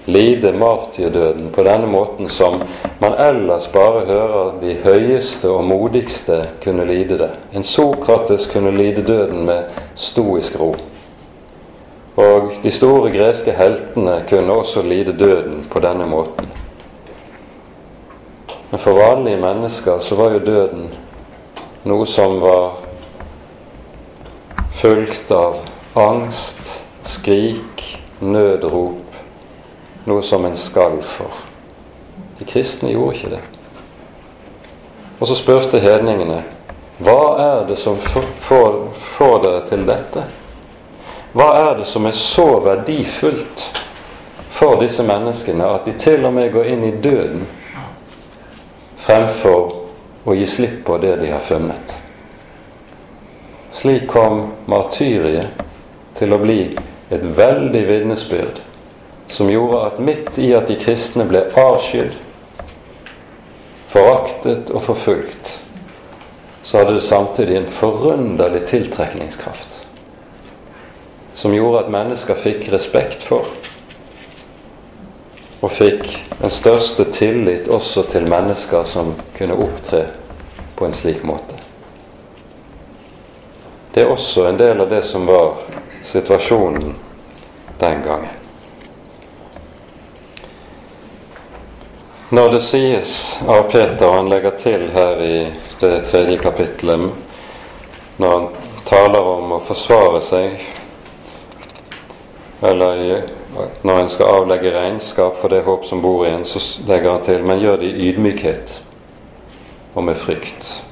lide 0.06 0.54
martyrdøden 0.54 1.50
på 1.52 1.66
denne 1.66 1.88
måten 1.90 2.30
som 2.30 2.62
man 3.02 3.16
ellers 3.20 3.68
bare 3.74 4.06
hører 4.08 4.60
de 4.62 4.76
høyeste 4.84 5.50
og 5.50 5.66
modigste 5.68 6.42
kunne 6.64 6.86
lide 6.88 7.18
det? 7.20 7.32
En 7.54 7.64
Sokrates 7.64 8.48
kunne 8.52 8.72
lide 8.76 9.04
døden 9.04 9.46
med 9.46 9.80
stoisk 9.96 10.60
ro. 10.60 10.76
Og 12.16 12.54
de 12.64 12.72
store 12.72 13.12
greske 13.12 13.52
heltene 13.52 14.22
kunne 14.30 14.54
også 14.54 14.82
lide 14.82 15.18
døden 15.20 15.66
på 15.72 15.80
denne 15.84 16.08
måten. 16.08 16.48
Men 18.72 18.80
for 18.80 18.96
vanlige 18.96 19.42
mennesker 19.42 20.00
så 20.00 20.16
var 20.16 20.32
jo 20.32 20.46
døden 20.46 20.88
noe 21.86 22.08
som 22.08 22.40
var 22.42 22.80
fulgt 24.80 25.32
av 25.32 25.60
angst, 25.96 26.62
skrik, 27.04 27.84
nødrop, 28.20 29.20
noe 30.08 30.24
som 30.24 30.46
en 30.48 30.58
skal 30.58 31.02
for. 31.04 31.44
De 32.40 32.48
kristne 32.48 32.92
gjorde 32.92 33.16
ikke 33.16 33.34
det. 33.36 33.44
Og 35.20 35.28
så 35.28 35.38
spurte 35.40 35.80
hedningene 35.80 36.42
hva 37.04 37.22
er 37.44 37.64
det 37.68 37.76
som 37.80 38.00
får, 38.00 38.76
dere 39.44 39.62
til 39.68 39.84
dette? 39.88 40.24
Hva 41.36 41.50
er 41.60 41.74
det 41.82 41.86
som 41.90 42.06
er 42.08 42.16
så 42.16 42.48
verdifullt 42.64 43.66
for 44.56 44.80
disse 44.80 45.04
menneskene 45.04 45.68
at 45.68 45.84
de 45.84 45.92
til 46.00 46.24
og 46.24 46.32
med 46.38 46.54
går 46.54 46.70
inn 46.72 46.86
i 46.88 46.94
døden 47.04 47.44
fremfor 49.04 49.74
å 50.24 50.36
gi 50.38 50.48
slipp 50.48 50.86
på 50.88 50.96
det 51.04 51.18
de 51.20 51.34
har 51.34 51.44
funnet? 51.44 51.92
Slik 53.76 54.08
kom 54.08 54.46
martyriet 54.72 55.60
til 56.16 56.32
å 56.32 56.40
bli 56.40 56.62
et 57.12 57.28
veldig 57.36 57.84
vitnesbyrd 57.90 58.64
som 59.28 59.52
gjorde 59.52 59.84
at 59.90 60.00
midt 60.00 60.40
i 60.40 60.54
at 60.56 60.72
de 60.72 60.80
kristne 60.80 61.28
ble 61.28 61.44
avskydd, 61.60 62.16
foraktet 63.92 64.72
og 64.72 64.88
forfulgt, 64.88 65.58
så 66.64 66.80
hadde 66.80 66.96
det 66.96 67.08
samtidig 67.12 67.60
en 67.60 67.74
forunderlig 67.84 68.64
tiltrekningskraft. 68.72 69.75
Som 71.36 71.54
gjorde 71.54 71.84
at 71.84 71.92
mennesker 71.92 72.38
fikk 72.40 72.70
respekt 72.74 73.24
for, 73.28 73.50
og 75.60 75.72
fikk 75.72 76.08
den 76.40 76.54
største 76.54 77.08
tillit 77.16 77.68
også 77.72 78.06
til 78.12 78.28
mennesker 78.30 78.86
som 78.88 79.16
kunne 79.38 79.58
opptre 79.58 80.06
på 80.76 80.86
en 80.88 80.96
slik 80.96 81.24
måte. 81.28 81.58
Det 83.96 84.04
er 84.04 84.12
også 84.12 84.46
en 84.48 84.60
del 84.60 84.82
av 84.84 84.90
det 84.92 85.04
som 85.08 85.28
var 85.28 85.62
situasjonen 86.06 86.96
den 87.80 88.02
gangen. 88.04 88.42
Når 92.30 92.52
det 92.52 92.62
sies 92.66 93.12
av 93.48 93.70
Peter, 93.72 94.08
og 94.08 94.18
han 94.18 94.30
legger 94.30 94.56
til 94.60 94.90
her 94.92 95.22
i 95.24 95.36
det 95.80 95.94
tredje 96.10 96.40
kapittelet, 96.42 97.12
når 98.18 98.34
han 98.34 98.48
taler 98.90 99.30
om 99.30 99.54
å 99.56 99.62
forsvare 99.68 100.24
seg, 100.26 100.58
eller 102.62 103.22
når 103.82 104.00
en 104.00 104.10
skal 104.10 104.26
avlegge 104.26 104.74
regnskap 104.74 105.38
for 105.42 105.52
det 105.52 105.64
håp 105.64 105.86
som 105.86 106.02
bor 106.02 106.26
i 106.26 106.32
en, 106.32 106.46
så 106.46 106.60
legger 106.88 107.12
han 107.12 107.24
til 107.24 107.44
men 107.44 107.60
gjør 107.60 107.80
det 107.82 107.92
i 107.92 108.10
ydmykhet 108.10 108.82
og 109.96 110.04
med 110.04 110.16
frykt. 110.16 110.84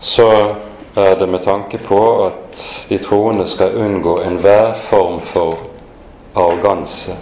Så 0.00 0.54
er 0.96 1.14
det 1.18 1.28
med 1.28 1.42
tanke 1.42 1.78
på 1.78 2.26
at 2.26 2.64
de 2.88 2.98
troende 2.98 3.48
skal 3.48 3.76
unngå 3.76 4.20
enhver 4.26 4.74
form 4.74 5.20
for 5.20 5.58
arroganse 6.34 7.16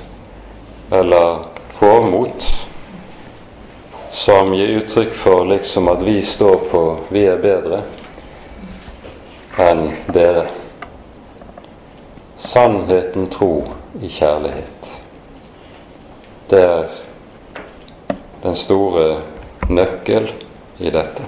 eller 0.93 1.45
hovmot 1.81 2.47
som 4.13 4.55
gir 4.55 4.79
uttrykk 4.79 5.13
for 5.15 5.45
liksom 5.45 5.89
at 5.89 6.03
vi 6.05 6.23
står 6.23 6.57
på 6.71 6.85
vi 7.13 7.27
er 7.29 7.43
bedre 7.43 7.83
enn 9.59 9.91
dere. 10.15 10.47
Sannheten 12.39 13.29
tro 13.31 13.69
i 14.03 14.09
kjærlighet. 14.09 14.91
Det 16.51 16.61
er 16.63 16.85
den 18.43 18.55
store 18.55 19.21
nøkkel 19.69 20.31
i 20.79 20.91
dette. 20.95 21.27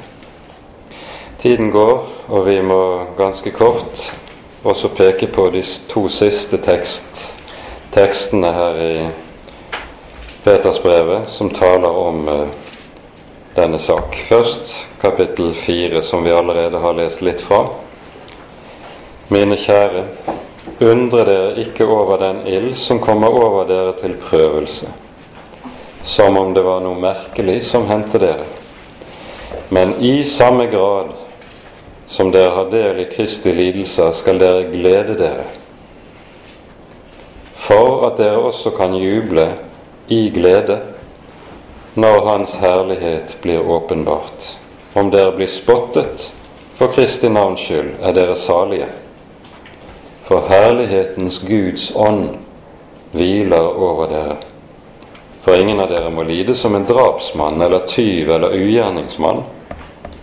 Tiden 1.42 1.70
går, 1.70 2.06
og 2.28 2.46
vi 2.46 2.60
må 2.62 3.04
ganske 3.18 3.50
kort 3.50 4.04
også 4.64 4.88
peke 4.88 5.26
på 5.26 5.50
de 5.50 5.64
to 5.88 6.08
siste 6.08 6.60
tekst, 6.62 7.36
tekstene 7.92 8.52
her 8.52 8.80
i 8.84 9.08
Petersbrevet, 10.44 11.28
som 11.28 11.50
taler 11.50 11.88
om 11.88 12.28
eh, 12.28 12.46
denne 13.56 13.78
sak. 13.78 14.16
Først 14.28 14.74
kapittel 15.00 15.54
fire, 15.54 16.02
som 16.02 16.24
vi 16.24 16.30
allerede 16.30 16.78
har 16.78 16.92
lest 16.92 17.22
litt 17.22 17.40
fra. 17.40 17.64
Mine 19.28 19.56
kjære, 19.56 20.04
undre 20.80 21.24
dere 21.28 21.54
ikke 21.60 21.86
over 21.86 22.18
den 22.20 22.42
ild 22.48 22.74
som 22.80 23.00
kommer 23.00 23.28
over 23.28 23.66
dere 23.68 23.92
til 24.00 24.16
prøvelse, 24.20 24.88
som 26.04 26.38
om 26.40 26.54
det 26.54 26.64
var 26.64 26.80
noe 26.84 26.98
merkelig 27.00 27.60
som 27.68 27.88
hendte 27.88 28.20
dere. 28.22 28.46
Men 29.68 29.94
i 30.00 30.24
samme 30.24 30.66
grad 30.72 31.12
som 32.10 32.32
dere 32.32 32.54
har 32.56 32.70
del 32.72 33.02
i 33.04 33.08
Kristi 33.12 33.52
lidelser, 33.54 34.12
skal 34.12 34.40
dere 34.40 34.70
glede 34.72 35.18
dere, 35.18 35.44
for 37.54 38.06
at 38.08 38.18
dere 38.18 38.40
også 38.40 38.72
kan 38.74 38.96
juble 38.98 39.46
i 40.08 40.24
glede 40.34 40.80
når 41.94 42.26
Hans 42.26 42.56
herlighet 42.58 43.36
blir 43.42 43.62
åpenbart. 43.62 44.56
Om 44.94 45.10
dere 45.10 45.36
blir 45.36 45.50
spottet 45.50 46.30
for 46.78 46.90
Kristi 46.94 47.28
navns 47.28 47.62
skyld, 47.62 47.94
er 48.02 48.16
dere 48.16 48.36
salige. 48.36 48.88
For 50.30 50.46
herlighetens 50.46 51.40
Guds 51.42 51.88
ånd 51.94 52.28
hviler 53.10 53.66
over 53.66 54.06
dere. 54.06 54.36
For 55.42 55.58
ingen 55.58 55.80
av 55.82 55.88
dere 55.90 56.12
må 56.14 56.22
lide 56.22 56.54
som 56.54 56.76
en 56.78 56.84
drapsmann 56.86 57.58
eller 57.58 57.82
tyv 57.90 58.30
eller 58.30 58.54
ugjerningsmann, 58.54 59.40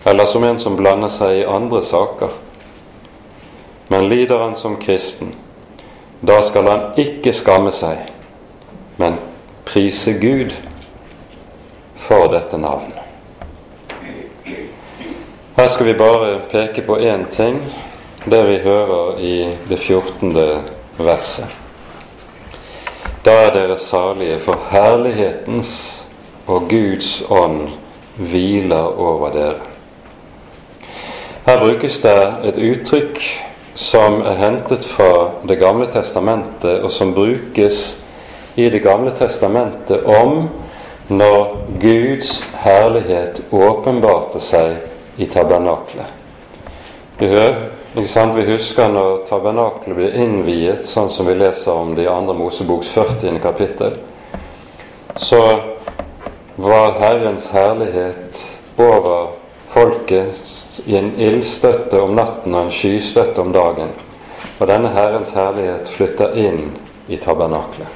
eller 0.08 0.30
som 0.32 0.46
en 0.48 0.60
som 0.62 0.78
blander 0.78 1.12
seg 1.12 1.42
i 1.42 1.44
andre 1.44 1.82
saker. 1.84 2.32
Men 3.92 4.08
lider 4.08 4.40
han 4.40 4.56
som 4.56 4.78
kristen, 4.80 5.34
da 6.24 6.38
skal 6.46 6.70
han 6.72 6.86
ikke 6.96 7.34
skamme 7.36 7.74
seg, 7.76 8.08
men 8.96 9.20
prise 9.68 10.16
Gud 10.16 10.56
for 12.00 12.32
dette 12.32 12.56
navnet. 12.56 13.04
Her 15.58 15.68
skal 15.68 15.90
vi 15.92 15.98
bare 16.00 16.32
peke 16.48 16.86
på 16.88 16.96
én 16.96 17.28
ting, 17.36 17.60
det 18.24 18.42
vi 18.44 18.58
hører 18.58 19.18
i 19.18 19.56
det 19.68 19.78
14. 19.78 20.34
verset. 20.98 21.46
Da 23.24 23.34
er 23.46 23.54
dere 23.54 23.78
salige, 23.78 24.38
for 24.38 24.58
herlighetens 24.70 26.06
og 26.46 26.68
Guds 26.70 27.22
ånd 27.30 27.68
hviler 28.16 28.98
over 28.98 29.30
dere. 29.32 29.60
Her 31.46 31.58
brukes 31.58 32.00
det 32.00 32.16
et 32.44 32.58
uttrykk 32.58 33.20
som 33.78 34.20
er 34.26 34.36
hentet 34.36 34.84
fra 34.84 35.30
Det 35.48 35.58
gamle 35.58 35.86
testamentet, 35.86 36.82
og 36.82 36.92
som 36.92 37.14
brukes 37.14 37.98
i 38.56 38.68
Det 38.68 38.82
gamle 38.82 39.10
testamentet 39.16 40.04
om 40.04 40.48
når 41.08 41.56
Guds 41.80 42.44
herlighet 42.64 43.42
åpenbarte 43.52 44.40
seg 44.40 44.76
i 45.16 45.26
tabernaklet. 45.26 46.06
Vi, 47.92 48.06
vi 48.34 48.42
husker 48.44 48.90
når 48.92 49.22
tabernaklet 49.28 49.96
ble 49.96 50.10
innviet, 50.20 50.84
sånn 50.90 51.08
som 51.08 51.24
vi 51.24 51.38
leser 51.38 51.72
om 51.72 51.94
det 51.96 52.04
i 52.04 52.10
andre 52.12 52.34
Moseboks 52.36 52.90
40. 52.92 53.38
kapittel, 53.40 53.96
så 55.16 55.40
var 56.60 56.98
Herrens 57.00 57.48
herlighet 57.48 58.42
over 58.76 59.30
folket 59.72 60.84
i 60.84 60.98
en 61.00 61.14
ildstøtte 61.16 62.02
om 62.02 62.12
natten 62.18 62.54
og 62.54 62.66
en 62.66 62.74
skystøtte 62.76 63.40
om 63.40 63.56
dagen. 63.56 63.96
Og 64.58 64.68
denne 64.68 64.92
Herrens 64.92 65.32
herlighet 65.32 65.88
flytter 65.96 66.36
inn 66.36 66.74
i 67.08 67.16
tabernaklet. 67.16 67.88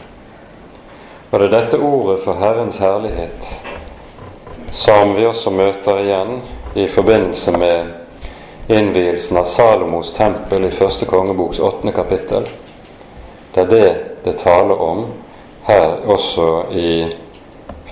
Og 1.30 1.36
det 1.36 1.50
er 1.50 1.56
dette 1.58 1.84
ordet 1.84 2.22
for 2.24 2.40
Herrens 2.40 2.80
herlighet 2.80 3.52
som 4.72 5.12
vi 5.16 5.28
også 5.28 5.52
møter 5.52 6.00
igjen 6.00 6.38
i 6.80 6.88
forbindelse 6.88 7.52
med 7.60 8.01
innvielsen 8.68 9.36
av 9.36 9.44
Salomos 9.44 10.12
tempel 10.12 10.64
i 10.64 10.70
første 10.70 11.06
kongeboks 11.06 11.58
åttende 11.58 11.92
kapittel. 11.92 12.48
Det 13.54 13.60
er 13.62 13.70
det 13.70 13.92
det 14.24 14.38
taler 14.38 14.80
om 14.80 15.06
her 15.66 15.96
også 16.06 16.48
i 16.70 16.92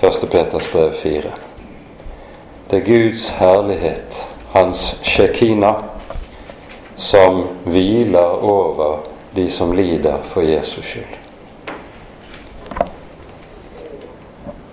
første 0.01 0.27
Peters 0.27 0.67
brev 0.71 0.93
fire. 0.93 1.33
Det 2.71 2.79
er 2.79 2.85
Guds 2.85 3.29
herlighet, 3.29 4.27
Hans 4.51 4.97
shekina, 5.03 5.73
som 6.95 7.43
hviler 7.63 8.43
over 8.43 8.97
de 9.35 9.49
som 9.51 9.73
lider 9.73 10.17
for 10.23 10.41
Jesus 10.41 10.85
skyld. 10.85 11.17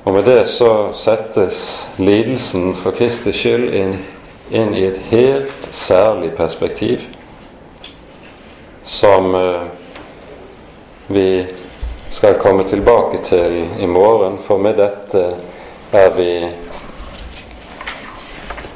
Og 0.05 0.15
med 0.15 0.23
det 0.23 0.49
så 0.49 0.93
settes 0.97 1.89
lidelsen 1.99 2.75
for 2.75 2.97
Kristi 2.97 3.33
skyld 3.33 3.75
inn, 3.75 3.99
inn 4.51 4.75
i 4.75 4.85
et 4.85 4.99
helt 5.11 5.69
særlig 5.71 6.33
perspektiv 6.37 7.01
som 8.85 9.35
eh, 9.35 9.63
vi 11.07 11.47
skal 12.11 12.39
komme 12.41 12.65
tilbake 12.69 13.19
til 13.25 13.69
i 13.81 13.87
morgen, 13.87 14.39
for 14.39 14.57
med 14.59 14.75
dette 14.81 15.25
er 15.93 16.11
vi 16.17 16.31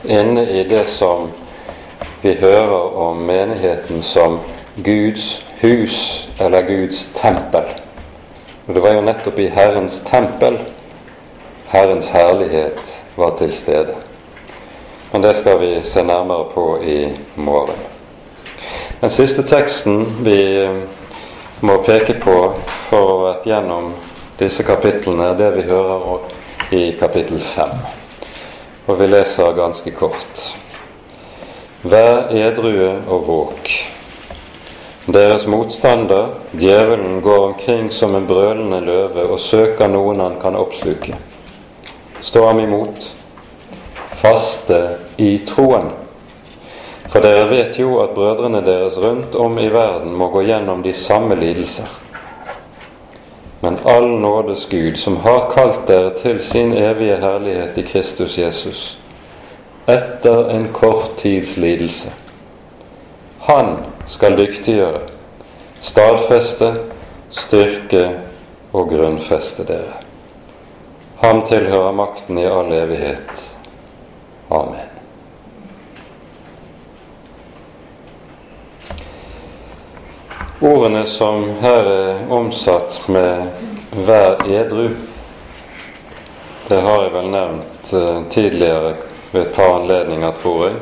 inne 0.04 0.44
i 0.50 0.64
det 0.68 0.84
som 0.86 1.30
vi 2.22 2.34
hører 2.40 2.96
om 2.96 3.16
menigheten 3.16 4.02
som 4.02 4.40
Guds 4.84 5.44
hus 5.60 6.28
eller 6.40 6.62
Guds 6.68 7.08
tempel. 7.14 7.64
Og 8.66 8.74
Det 8.74 8.82
var 8.82 8.94
jo 8.94 9.00
nettopp 9.00 9.38
i 9.38 9.48
Herrens 9.48 10.00
tempel 10.06 10.58
Herrens 11.72 12.08
herlighet 12.08 13.02
var 13.16 13.36
til 13.36 13.52
stede. 13.52 13.94
Men 15.12 15.22
det 15.22 15.34
skal 15.36 15.58
vi 15.60 15.82
se 15.84 16.02
nærmere 16.02 16.44
på 16.54 16.82
i 16.82 17.12
morgen. 17.34 17.78
Den 19.00 19.10
siste 19.10 19.42
teksten 19.42 20.06
vi 20.24 20.36
eh, 20.64 20.78
må 21.60 21.76
peke 21.86 22.16
på 22.22 22.36
for 22.88 23.12
å 23.12 23.32
gjennom 23.44 23.92
disse 24.40 24.64
kapitlene, 24.66 25.32
det 25.38 25.50
vi 25.56 25.66
hører 25.68 26.72
i 26.72 26.84
kapittel 27.00 27.40
5. 27.40 27.74
Og 28.86 29.00
vi 29.00 29.08
leser 29.10 29.56
ganske 29.56 29.92
kort. 29.94 30.46
Vær 31.82 32.32
edrue 32.34 32.94
og 33.06 33.26
våk. 33.26 33.74
Deres 35.12 35.44
motstander, 35.50 36.38
djevelen, 36.56 37.20
går 37.22 37.44
omkring 37.50 37.90
som 37.92 38.14
en 38.16 38.26
brølende 38.26 38.80
løve 38.80 39.26
og 39.28 39.40
søker 39.42 39.90
noen 39.92 40.22
han 40.22 40.40
kan 40.42 40.56
oppsluke 40.56 41.18
stå 42.22 42.46
ham 42.46 42.60
imot, 42.60 43.10
faste 44.22 44.98
i 45.16 45.38
troen. 45.46 45.90
For 47.12 47.20
dere 47.20 47.48
vet 47.50 47.78
jo 47.78 47.98
at 48.00 48.14
brødrene 48.16 48.62
deres 48.64 48.96
rundt 48.96 49.34
om 49.34 49.58
i 49.58 49.68
verden 49.68 50.14
må 50.16 50.30
gå 50.32 50.42
gjennom 50.46 50.82
de 50.82 50.94
samme 50.96 51.36
lidelser. 51.36 51.90
Men 53.60 53.78
all 53.86 54.08
nådes 54.20 54.66
Gud, 54.70 54.96
som 54.96 55.16
har 55.16 55.50
kalt 55.54 55.84
dere 55.88 56.14
til 56.18 56.42
sin 56.42 56.72
evige 56.72 57.16
herlighet 57.16 57.78
i 57.78 57.82
Kristus 57.82 58.38
Jesus, 58.38 58.98
etter 59.86 60.48
en 60.50 60.68
kort 60.72 61.10
tids 61.18 61.56
lidelse. 61.56 62.10
Han 63.40 63.76
skal 64.06 64.38
dyktiggjøre, 64.38 65.00
stadfeste, 65.80 66.72
styrke 67.30 68.06
og 68.72 68.88
grunnfeste 68.88 69.66
dere. 69.66 70.00
Ham 71.22 71.44
tilhører 71.46 71.92
makten 71.92 72.38
i 72.38 72.46
all 72.46 72.72
evighet. 72.72 73.44
Amen. 74.50 74.91
Ordene 80.62 81.06
som 81.06 81.50
her 81.60 81.84
er 81.84 82.18
omsatt 82.30 83.00
med 83.08 83.48
'vær 83.90 84.36
edru', 84.46 84.94
det 86.68 86.80
har 86.80 87.02
jeg 87.02 87.12
vel 87.12 87.30
nevnt 87.30 87.92
uh, 87.92 88.22
tidligere 88.30 88.94
ved 89.32 89.40
et 89.40 89.54
par 89.54 89.80
anledninger, 89.80 90.30
tror 90.30 90.66
jeg. 90.66 90.76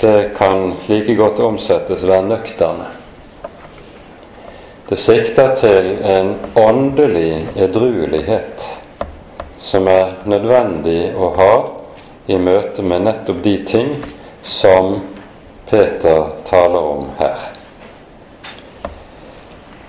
Det 0.00 0.30
kan 0.36 0.74
like 0.88 1.14
godt 1.14 1.40
omsettes 1.40 2.04
'vær 2.04 2.22
nøkterne'. 2.22 2.90
Det 4.88 4.98
sikter 4.98 5.54
til 5.54 5.98
en 6.04 6.34
åndelig 6.56 7.48
edruelighet 7.56 8.66
som 9.58 9.88
er 9.88 10.12
nødvendig 10.24 11.14
å 11.16 11.30
ha 11.36 11.54
i 12.26 12.36
møte 12.36 12.82
med 12.82 13.00
nettopp 13.08 13.40
de 13.44 13.56
ting 13.64 13.96
som 14.42 15.00
Peter 15.70 16.28
taler 16.50 16.80
om 16.80 17.08
her. 17.18 17.49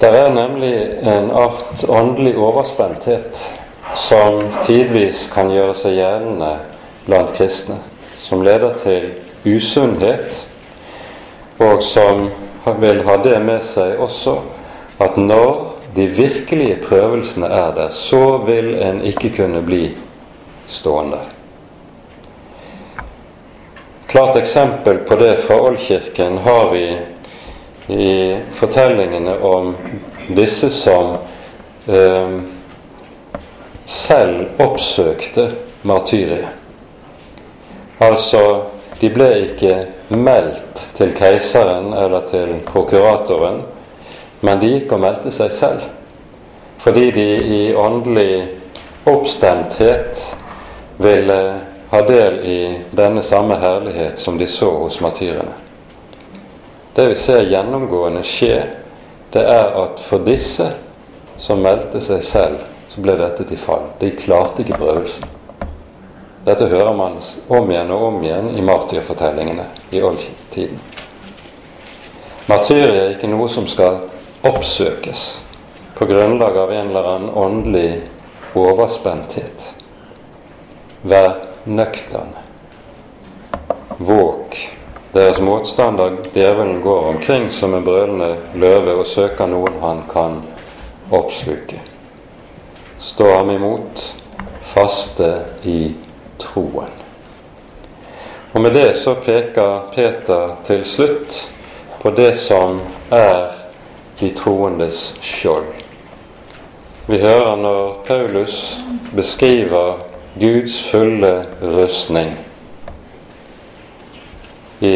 Det 0.02 0.10
er 0.10 0.32
nemlig 0.34 0.76
en 1.06 1.28
art 1.32 1.84
åndelig 1.86 2.32
overspenthet 2.42 3.38
som 3.96 4.40
tidvis 4.66 5.28
kan 5.30 5.52
gjøre 5.54 5.76
seg 5.78 5.94
gjeldende 6.00 6.56
blant 7.06 7.36
kristne, 7.38 7.78
som 8.24 8.42
leder 8.42 8.80
til 8.82 9.12
usunnhet, 9.46 10.40
og 11.62 11.84
som 11.86 12.32
vil 12.82 13.04
ha 13.06 13.20
det 13.22 13.38
med 13.46 13.62
seg 13.62 14.02
også 14.02 14.40
at 15.06 15.22
når 15.22 15.78
de 15.94 16.08
virkelige 16.18 16.82
prøvelsene 16.82 17.54
er 17.54 17.70
der, 17.78 17.94
så 17.94 18.40
vil 18.50 18.74
en 18.82 19.06
ikke 19.06 19.36
kunne 19.38 19.62
bli 19.62 19.84
stående. 20.66 21.22
Klart 24.10 24.42
eksempel 24.42 25.06
på 25.06 25.22
det 25.22 25.36
fra 25.46 25.62
Oldkirken 25.62 26.42
har 26.42 26.72
vi 26.74 26.86
i 27.88 28.40
fortellingene 28.54 29.38
om 29.40 29.76
disse 30.28 30.70
som 30.70 31.16
eh, 31.88 32.40
selv 33.86 34.62
oppsøkte 34.62 35.52
martyriet. 35.82 36.48
Altså, 38.02 38.44
de 39.02 39.10
ble 39.14 39.30
ikke 39.46 39.76
meldt 40.10 40.86
til 40.98 41.14
keiseren 41.18 41.94
eller 41.94 42.26
til 42.30 42.56
prokuratoren, 42.66 43.64
men 44.42 44.62
de 44.62 44.72
gikk 44.76 44.96
og 44.96 45.04
meldte 45.04 45.34
seg 45.36 45.54
selv. 45.54 45.90
Fordi 46.82 47.12
de 47.14 47.28
i 47.58 47.62
åndelig 47.78 48.48
oppstemthet 49.06 50.24
ville 51.02 51.42
ha 51.92 52.02
del 52.08 52.40
i 52.46 52.60
denne 52.96 53.22
samme 53.26 53.58
herlighet 53.62 54.20
som 54.20 54.38
de 54.38 54.48
så 54.48 54.70
hos 54.84 55.02
martyrene. 55.02 55.71
Det 56.96 57.10
vi 57.10 57.16
ser 57.16 57.46
gjennomgående 57.48 58.24
skje, 58.28 58.56
det 59.32 59.44
er 59.48 59.70
at 59.80 60.02
for 60.04 60.24
disse 60.28 60.66
som 61.40 61.62
meldte 61.64 62.02
seg 62.04 62.24
selv, 62.28 62.66
så 62.92 63.02
ble 63.02 63.16
dette 63.16 63.46
til 63.48 63.60
fall. 63.60 63.86
De 64.02 64.10
klarte 64.12 64.66
ikke 64.66 64.80
prøvelsen. 64.82 65.30
Dette 66.44 66.68
hører 66.68 66.92
man 66.98 67.20
om 67.48 67.70
igjen 67.72 67.94
og 67.94 68.04
om 68.10 68.18
igjen 68.26 68.50
i 68.58 68.64
martyrfortellingene 68.66 69.68
i 69.94 70.02
oldtiden. 70.04 70.82
Martyriet 72.50 72.98
er 72.98 73.14
ikke 73.14 73.30
noe 73.32 73.48
som 73.54 73.70
skal 73.70 74.02
oppsøkes 74.44 75.24
på 75.96 76.08
grunnlag 76.10 76.58
av 76.58 76.74
en 76.74 76.90
eller 76.90 77.10
annen 77.14 77.36
åndelig 77.38 77.90
overspenthet. 78.58 79.70
Vær 81.08 81.38
nøktern. 81.70 82.34
Våg 84.02 84.58
deres 85.14 85.40
motstander, 85.40 86.18
djevelen, 86.34 86.82
går 86.82 87.06
omkring 87.06 87.52
som 87.52 87.74
en 87.74 87.84
brølende 87.84 88.38
løve 88.54 88.96
og 89.02 89.08
søker 89.08 89.50
noen 89.52 89.80
han 89.82 90.04
kan 90.12 90.40
oppsluke. 91.12 91.82
Stå 93.02 93.28
ham 93.34 93.50
imot, 93.52 94.04
faste 94.74 95.32
i 95.68 95.94
troen. 96.40 96.94
Og 98.52 98.62
Med 98.62 98.74
det 98.74 98.96
så 99.00 99.16
peker 99.16 99.92
Peter 99.96 100.56
til 100.68 100.86
slutt 100.86 101.48
på 102.02 102.12
det 102.12 102.36
som 102.40 102.82
er 103.12 103.52
de 104.20 104.30
troendes 104.36 105.14
skjold. 105.22 105.68
Vi 107.08 107.20
hører 107.20 107.56
når 107.56 108.04
Paulus 108.08 108.78
beskriver 109.16 110.04
Guds 110.40 110.82
fulle 110.92 111.46
rustning 111.62 112.38
i 114.82 114.96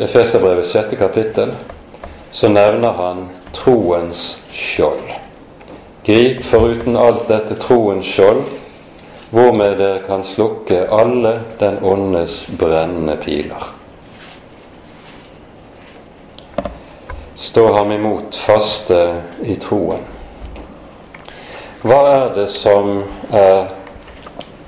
Efeserbrevet 0.00 0.66
sjette 0.70 0.96
kapittel, 0.96 1.54
så 2.30 2.48
nevner 2.48 2.92
han 2.94 3.28
troens 3.52 4.36
skjold. 4.54 5.08
Grip 6.06 6.44
foruten 6.46 6.96
alt 6.96 7.26
dette 7.28 7.56
troens 7.58 8.06
skjold, 8.06 8.44
hvormed 9.34 9.80
dere 9.80 10.04
kan 10.06 10.22
slukke 10.24 10.84
alle 10.94 11.40
den 11.58 11.80
åndes 11.82 12.44
brennende 12.46 13.16
piler. 13.24 13.72
Stå 17.36 17.66
ham 17.74 17.90
imot 17.92 18.38
faste 18.38 19.00
i 19.42 19.56
troen. 19.58 20.06
Hva 21.82 21.98
er 22.12 22.30
det 22.38 22.46
som 22.54 23.02
er 23.34 23.74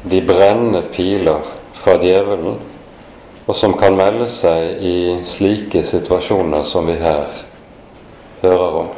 de 0.03 0.21
brennende 0.27 0.83
piler 0.93 1.47
fra 1.79 1.95
djevelen 2.03 2.59
og 3.49 3.57
som 3.57 3.72
kan 3.80 3.96
melde 3.96 4.26
seg 4.28 4.82
i 4.84 4.96
slike 5.24 5.80
situasjoner 5.88 6.66
som 6.68 6.86
vi 6.86 6.99
her 7.01 7.24
hører 8.42 8.74
om. 8.82 8.90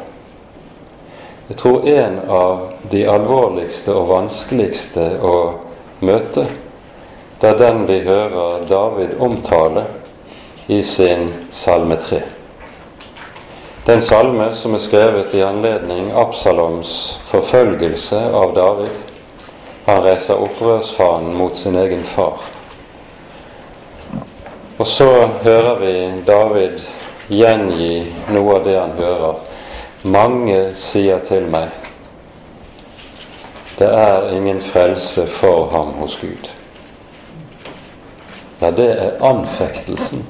Jeg 1.50 1.58
tror 1.62 1.86
en 1.86 2.18
av 2.30 2.58
de 2.90 3.04
alvorligste 3.10 3.94
og 3.94 4.10
vanskeligste 4.10 5.06
å 5.22 5.36
møte, 6.02 6.48
det 7.40 7.54
er 7.54 7.62
den 7.62 7.86
vi 7.88 8.02
hører 8.04 8.66
David 8.68 9.14
omtale 9.22 9.86
i 10.66 10.82
sin 10.82 11.30
salme 11.54 11.96
3. 12.02 12.20
Den 13.86 14.02
salme 14.02 14.50
som 14.54 14.74
er 14.76 14.82
skrevet 14.82 15.34
i 15.34 15.46
anledning 15.46 16.10
Absaloms 16.12 16.92
forfølgelse 17.30 18.18
av 18.42 18.54
David. 18.58 18.94
Han 19.86 20.02
reiser 20.04 20.42
opprørsfanen 20.42 21.34
mot 21.38 21.56
sin 21.58 21.78
egen 21.80 22.04
far. 22.04 22.59
Og 24.80 24.86
så 24.86 25.26
hører 25.26 25.78
vi 25.78 25.94
David 26.24 26.78
gjengi 27.28 28.06
noe 28.32 28.54
av 28.56 28.62
det 28.64 28.76
han 28.78 28.92
hører. 28.96 29.40
Mange 30.08 30.60
sier 30.80 31.18
til 31.28 31.50
meg 31.52 31.74
det 33.76 33.88
er 33.96 34.30
ingen 34.32 34.60
frelse 34.60 35.26
for 35.28 35.68
ham 35.72 35.90
hos 36.00 36.14
Gud. 36.20 36.48
Ja, 38.60 38.70
det 38.76 38.88
er 38.92 39.20
anfektelsen 39.24 40.24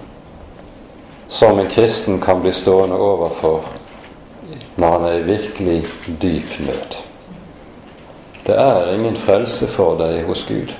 som 1.28 1.58
en 1.58 1.70
kristen 1.70 2.18
kan 2.22 2.42
bli 2.42 2.52
stående 2.54 2.98
overfor 2.98 3.68
når 4.74 4.96
han 4.96 5.06
er 5.08 5.18
i 5.18 5.28
virkelig 5.28 5.76
dyp 6.22 6.56
nød. 6.66 6.96
Det 8.46 8.58
er 8.58 8.90
ingen 8.96 9.18
frelse 9.18 9.70
for 9.70 9.94
deg 9.98 10.24
hos 10.26 10.42
Gud. 10.48 10.74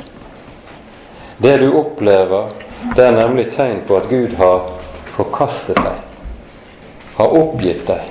Det 1.38 1.54
du 1.62 1.68
opplever 1.78 2.50
det 2.96 3.04
er 3.04 3.16
nemlig 3.16 3.50
tegn 3.52 3.82
på 3.88 3.96
at 3.96 4.08
Gud 4.08 4.36
har 4.40 4.70
forkastet 5.14 5.78
deg, 5.84 6.00
har 7.18 7.36
oppgitt 7.40 7.84
deg. 7.88 8.08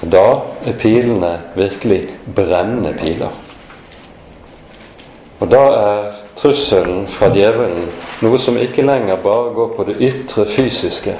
Da 0.00 0.26
er 0.64 0.78
pilene 0.80 1.32
virkelig 1.58 2.02
brennende 2.34 2.94
piler. 2.96 3.34
Og 5.40 5.50
da 5.50 5.60
er 5.76 6.06
trusselen 6.36 7.06
fra 7.08 7.30
djevelen 7.32 7.90
noe 8.24 8.38
som 8.40 8.58
ikke 8.60 8.84
lenger 8.86 9.20
bare 9.24 9.52
går 9.56 9.74
på 9.76 9.86
det 9.88 9.98
ytre 10.04 10.46
fysiske, 10.48 11.16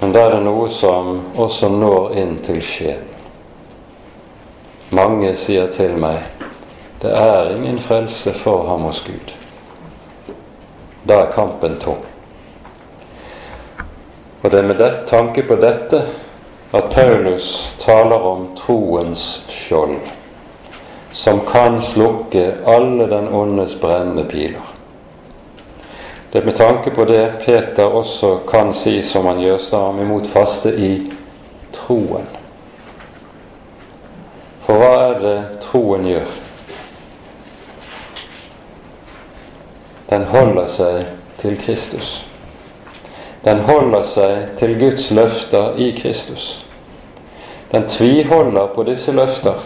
men 0.00 0.14
da 0.14 0.26
er 0.26 0.36
det 0.36 0.44
noe 0.44 0.68
som 0.74 1.20
også 1.38 1.70
når 1.70 2.16
inn 2.18 2.38
til 2.42 2.58
sjelen. 2.66 3.08
Mange 4.92 5.30
sier 5.40 5.70
til 5.72 5.94
meg 5.96 6.26
det 7.02 7.10
er 7.18 7.56
ingen 7.56 7.78
frelse 7.78 8.32
for 8.32 8.68
ham 8.68 8.80
hos 8.80 9.04
Gud. 9.06 9.32
da 11.08 11.14
er 11.14 11.32
kampen 11.34 11.78
tom. 11.80 11.98
Og 14.42 14.50
det 14.50 14.58
er 14.58 14.62
med 14.62 14.78
det, 14.78 14.92
tanke 15.06 15.42
på 15.42 15.56
dette 15.58 16.04
at 16.72 16.84
Paulus 16.90 17.70
taler 17.78 18.22
om 18.22 18.46
troens 18.56 19.42
skjold, 19.48 19.98
som 21.12 21.40
kan 21.46 21.80
slukke 21.82 22.54
alle 22.66 23.06
den 23.10 23.28
åndes 23.28 23.74
brennende 23.80 24.24
piler. 24.24 24.70
Det 26.32 26.40
er 26.40 26.44
med 26.44 26.56
tanke 26.56 26.90
på 26.90 27.04
det 27.04 27.32
Peter 27.44 27.84
også 27.84 28.38
kan 28.48 28.72
si, 28.74 29.02
som 29.02 29.26
han 29.26 29.40
gjør, 29.40 29.58
ham 29.70 30.00
imot 30.00 30.26
faste 30.26 30.70
i 30.76 31.10
troen. 31.72 32.30
For 34.62 34.78
hva 34.78 34.94
er 35.10 35.20
det 35.20 35.36
troen 35.66 36.06
gjør? 36.06 36.30
Den 40.12 40.26
holder 40.28 40.66
seg 40.68 41.06
til 41.40 41.54
Kristus. 41.56 42.08
Den 43.44 43.62
holder 43.64 44.02
seg 44.04 44.50
til 44.58 44.74
Guds 44.76 45.06
løfter 45.10 45.78
i 45.80 45.86
Kristus. 45.96 46.66
Den 47.72 47.88
tviholder 47.88 48.66
på 48.74 48.84
disse 48.84 49.12
løfter, 49.12 49.56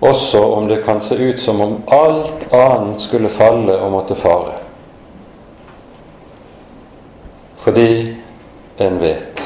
også 0.00 0.44
om 0.54 0.68
det 0.70 0.84
kan 0.84 1.00
se 1.02 1.18
ut 1.18 1.40
som 1.42 1.60
om 1.60 1.74
alt 1.90 2.46
annet 2.54 3.02
skulle 3.02 3.32
falle 3.34 3.74
og 3.82 3.90
måtte 3.96 4.14
fare. 4.14 4.54
Fordi 7.58 8.14
en 8.78 9.02
vet 9.02 9.42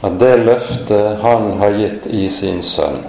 at 0.00 0.16
det 0.20 0.34
løftet 0.48 1.20
han 1.20 1.58
har 1.60 1.76
gitt 1.76 2.06
i 2.06 2.28
sin 2.32 2.62
sønn, 2.64 3.02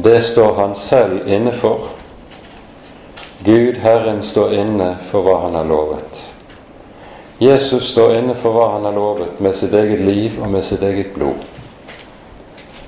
det 0.00 0.22
står 0.24 0.54
han 0.56 0.74
selv 0.74 1.28
inne 1.28 1.52
for. 1.52 1.99
Gud, 3.44 3.76
Herren, 3.76 4.22
står 4.22 4.52
inne 4.54 4.96
for 5.10 5.24
hva 5.24 5.38
han 5.40 5.54
har 5.54 5.64
lovet. 5.64 6.18
Jesus 7.38 7.88
står 7.88 8.18
inne 8.18 8.34
for 8.36 8.52
hva 8.52 8.66
han 8.74 8.84
har 8.84 8.92
lovet 8.92 9.40
med 9.40 9.54
sitt 9.56 9.72
eget 9.72 10.00
liv 10.04 10.36
og 10.42 10.50
med 10.52 10.64
sitt 10.64 10.82
eget 10.84 11.14
blod. 11.14 11.40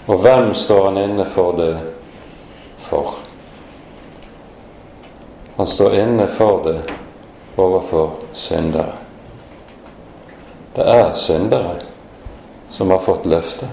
Og 0.06 0.20
hvem 0.20 0.52
står 0.54 0.84
han 0.90 1.00
inne 1.00 1.24
for 1.32 1.56
det 1.56 1.72
for? 2.84 3.16
Han 5.56 5.66
står 5.66 5.96
inne 6.04 6.28
for 6.36 6.60
det 6.68 6.78
overfor 7.56 8.10
syndere. 8.36 9.00
Det 10.76 10.84
er 10.84 11.14
syndere 11.16 11.78
som 12.68 12.90
har 12.92 13.00
fått 13.08 13.24
løftet, 13.24 13.68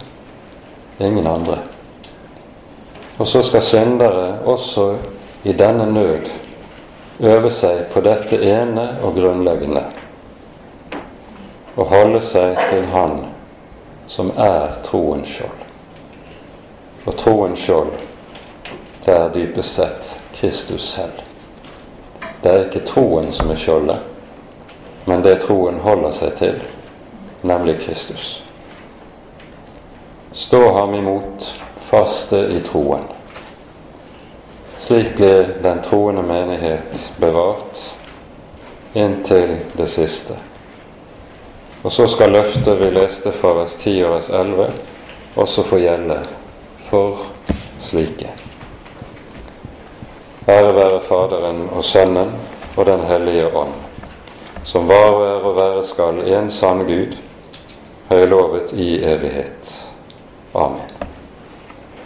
ingen 0.99 1.27
andre. 1.27 1.59
Og 3.17 3.27
så 3.27 3.43
skal 3.43 3.67
syndere 3.67 4.37
også 4.47 4.93
i 5.43 5.51
denne 5.53 5.91
nød 5.91 6.29
øve 7.19 7.51
seg 7.51 7.89
på 7.93 8.01
dette 8.01 8.37
ene 8.45 8.85
og 9.03 9.17
grunnleggende 9.17 9.83
å 11.79 11.85
holde 11.87 12.21
seg 12.23 12.55
til 12.69 12.85
Han 12.93 13.19
som 14.09 14.31
er 14.37 14.79
troens 14.83 15.29
skjold. 15.29 15.65
Og 17.05 17.17
troens 17.19 17.59
skjold, 17.59 17.91
det 19.05 19.13
er 19.13 19.33
dypest 19.33 19.75
sett 19.75 20.15
Kristus 20.39 20.87
selv. 20.95 21.21
Det 22.41 22.51
er 22.51 22.65
ikke 22.65 22.85
troen 22.87 23.31
som 23.35 23.51
er 23.51 23.59
skjoldet, 23.59 23.99
men 25.05 25.23
det 25.23 25.41
troen 25.43 25.79
holder 25.83 26.15
seg 26.15 26.35
til, 26.39 26.59
nemlig 27.43 27.79
Kristus. 27.83 28.39
Stå 30.33 30.61
ham 30.77 30.95
imot, 30.95 31.51
faste 31.89 32.45
i 32.55 32.59
troen. 32.63 33.07
Slik 34.79 35.15
blir 35.15 35.55
den 35.61 35.81
troende 35.81 36.21
menighet 36.21 37.11
bevart 37.17 37.81
inntil 38.93 39.57
det 39.73 39.87
siste. 39.87 40.37
Og 41.81 41.91
så 41.91 42.07
skal 42.07 42.31
løftet 42.31 42.79
vi 42.79 42.91
leste 42.91 43.31
fra 43.31 43.53
vers 43.61 43.75
10 43.79 43.95
og 44.03 44.13
vers 44.15 44.29
11 44.29 44.69
også 45.35 45.63
få 45.63 45.79
gjelde 45.79 46.19
for 46.89 47.27
slike. 47.83 48.31
Ære 50.49 50.71
være 50.75 51.01
Faderen 51.07 51.67
og 51.69 51.83
Sønnen 51.83 52.31
og 52.75 52.85
Den 52.85 53.03
hellige 53.05 53.47
ånd, 53.55 53.73
som 54.65 54.87
var 54.87 55.11
og 55.11 55.25
er 55.27 55.45
og 55.45 55.55
være 55.55 55.83
skal 55.85 56.23
en 56.33 56.49
sann 56.51 56.85
Gud, 56.87 57.17
høylovet 58.09 58.73
i 58.73 59.03
evighet. 59.03 59.75
Amen. 60.55 61.08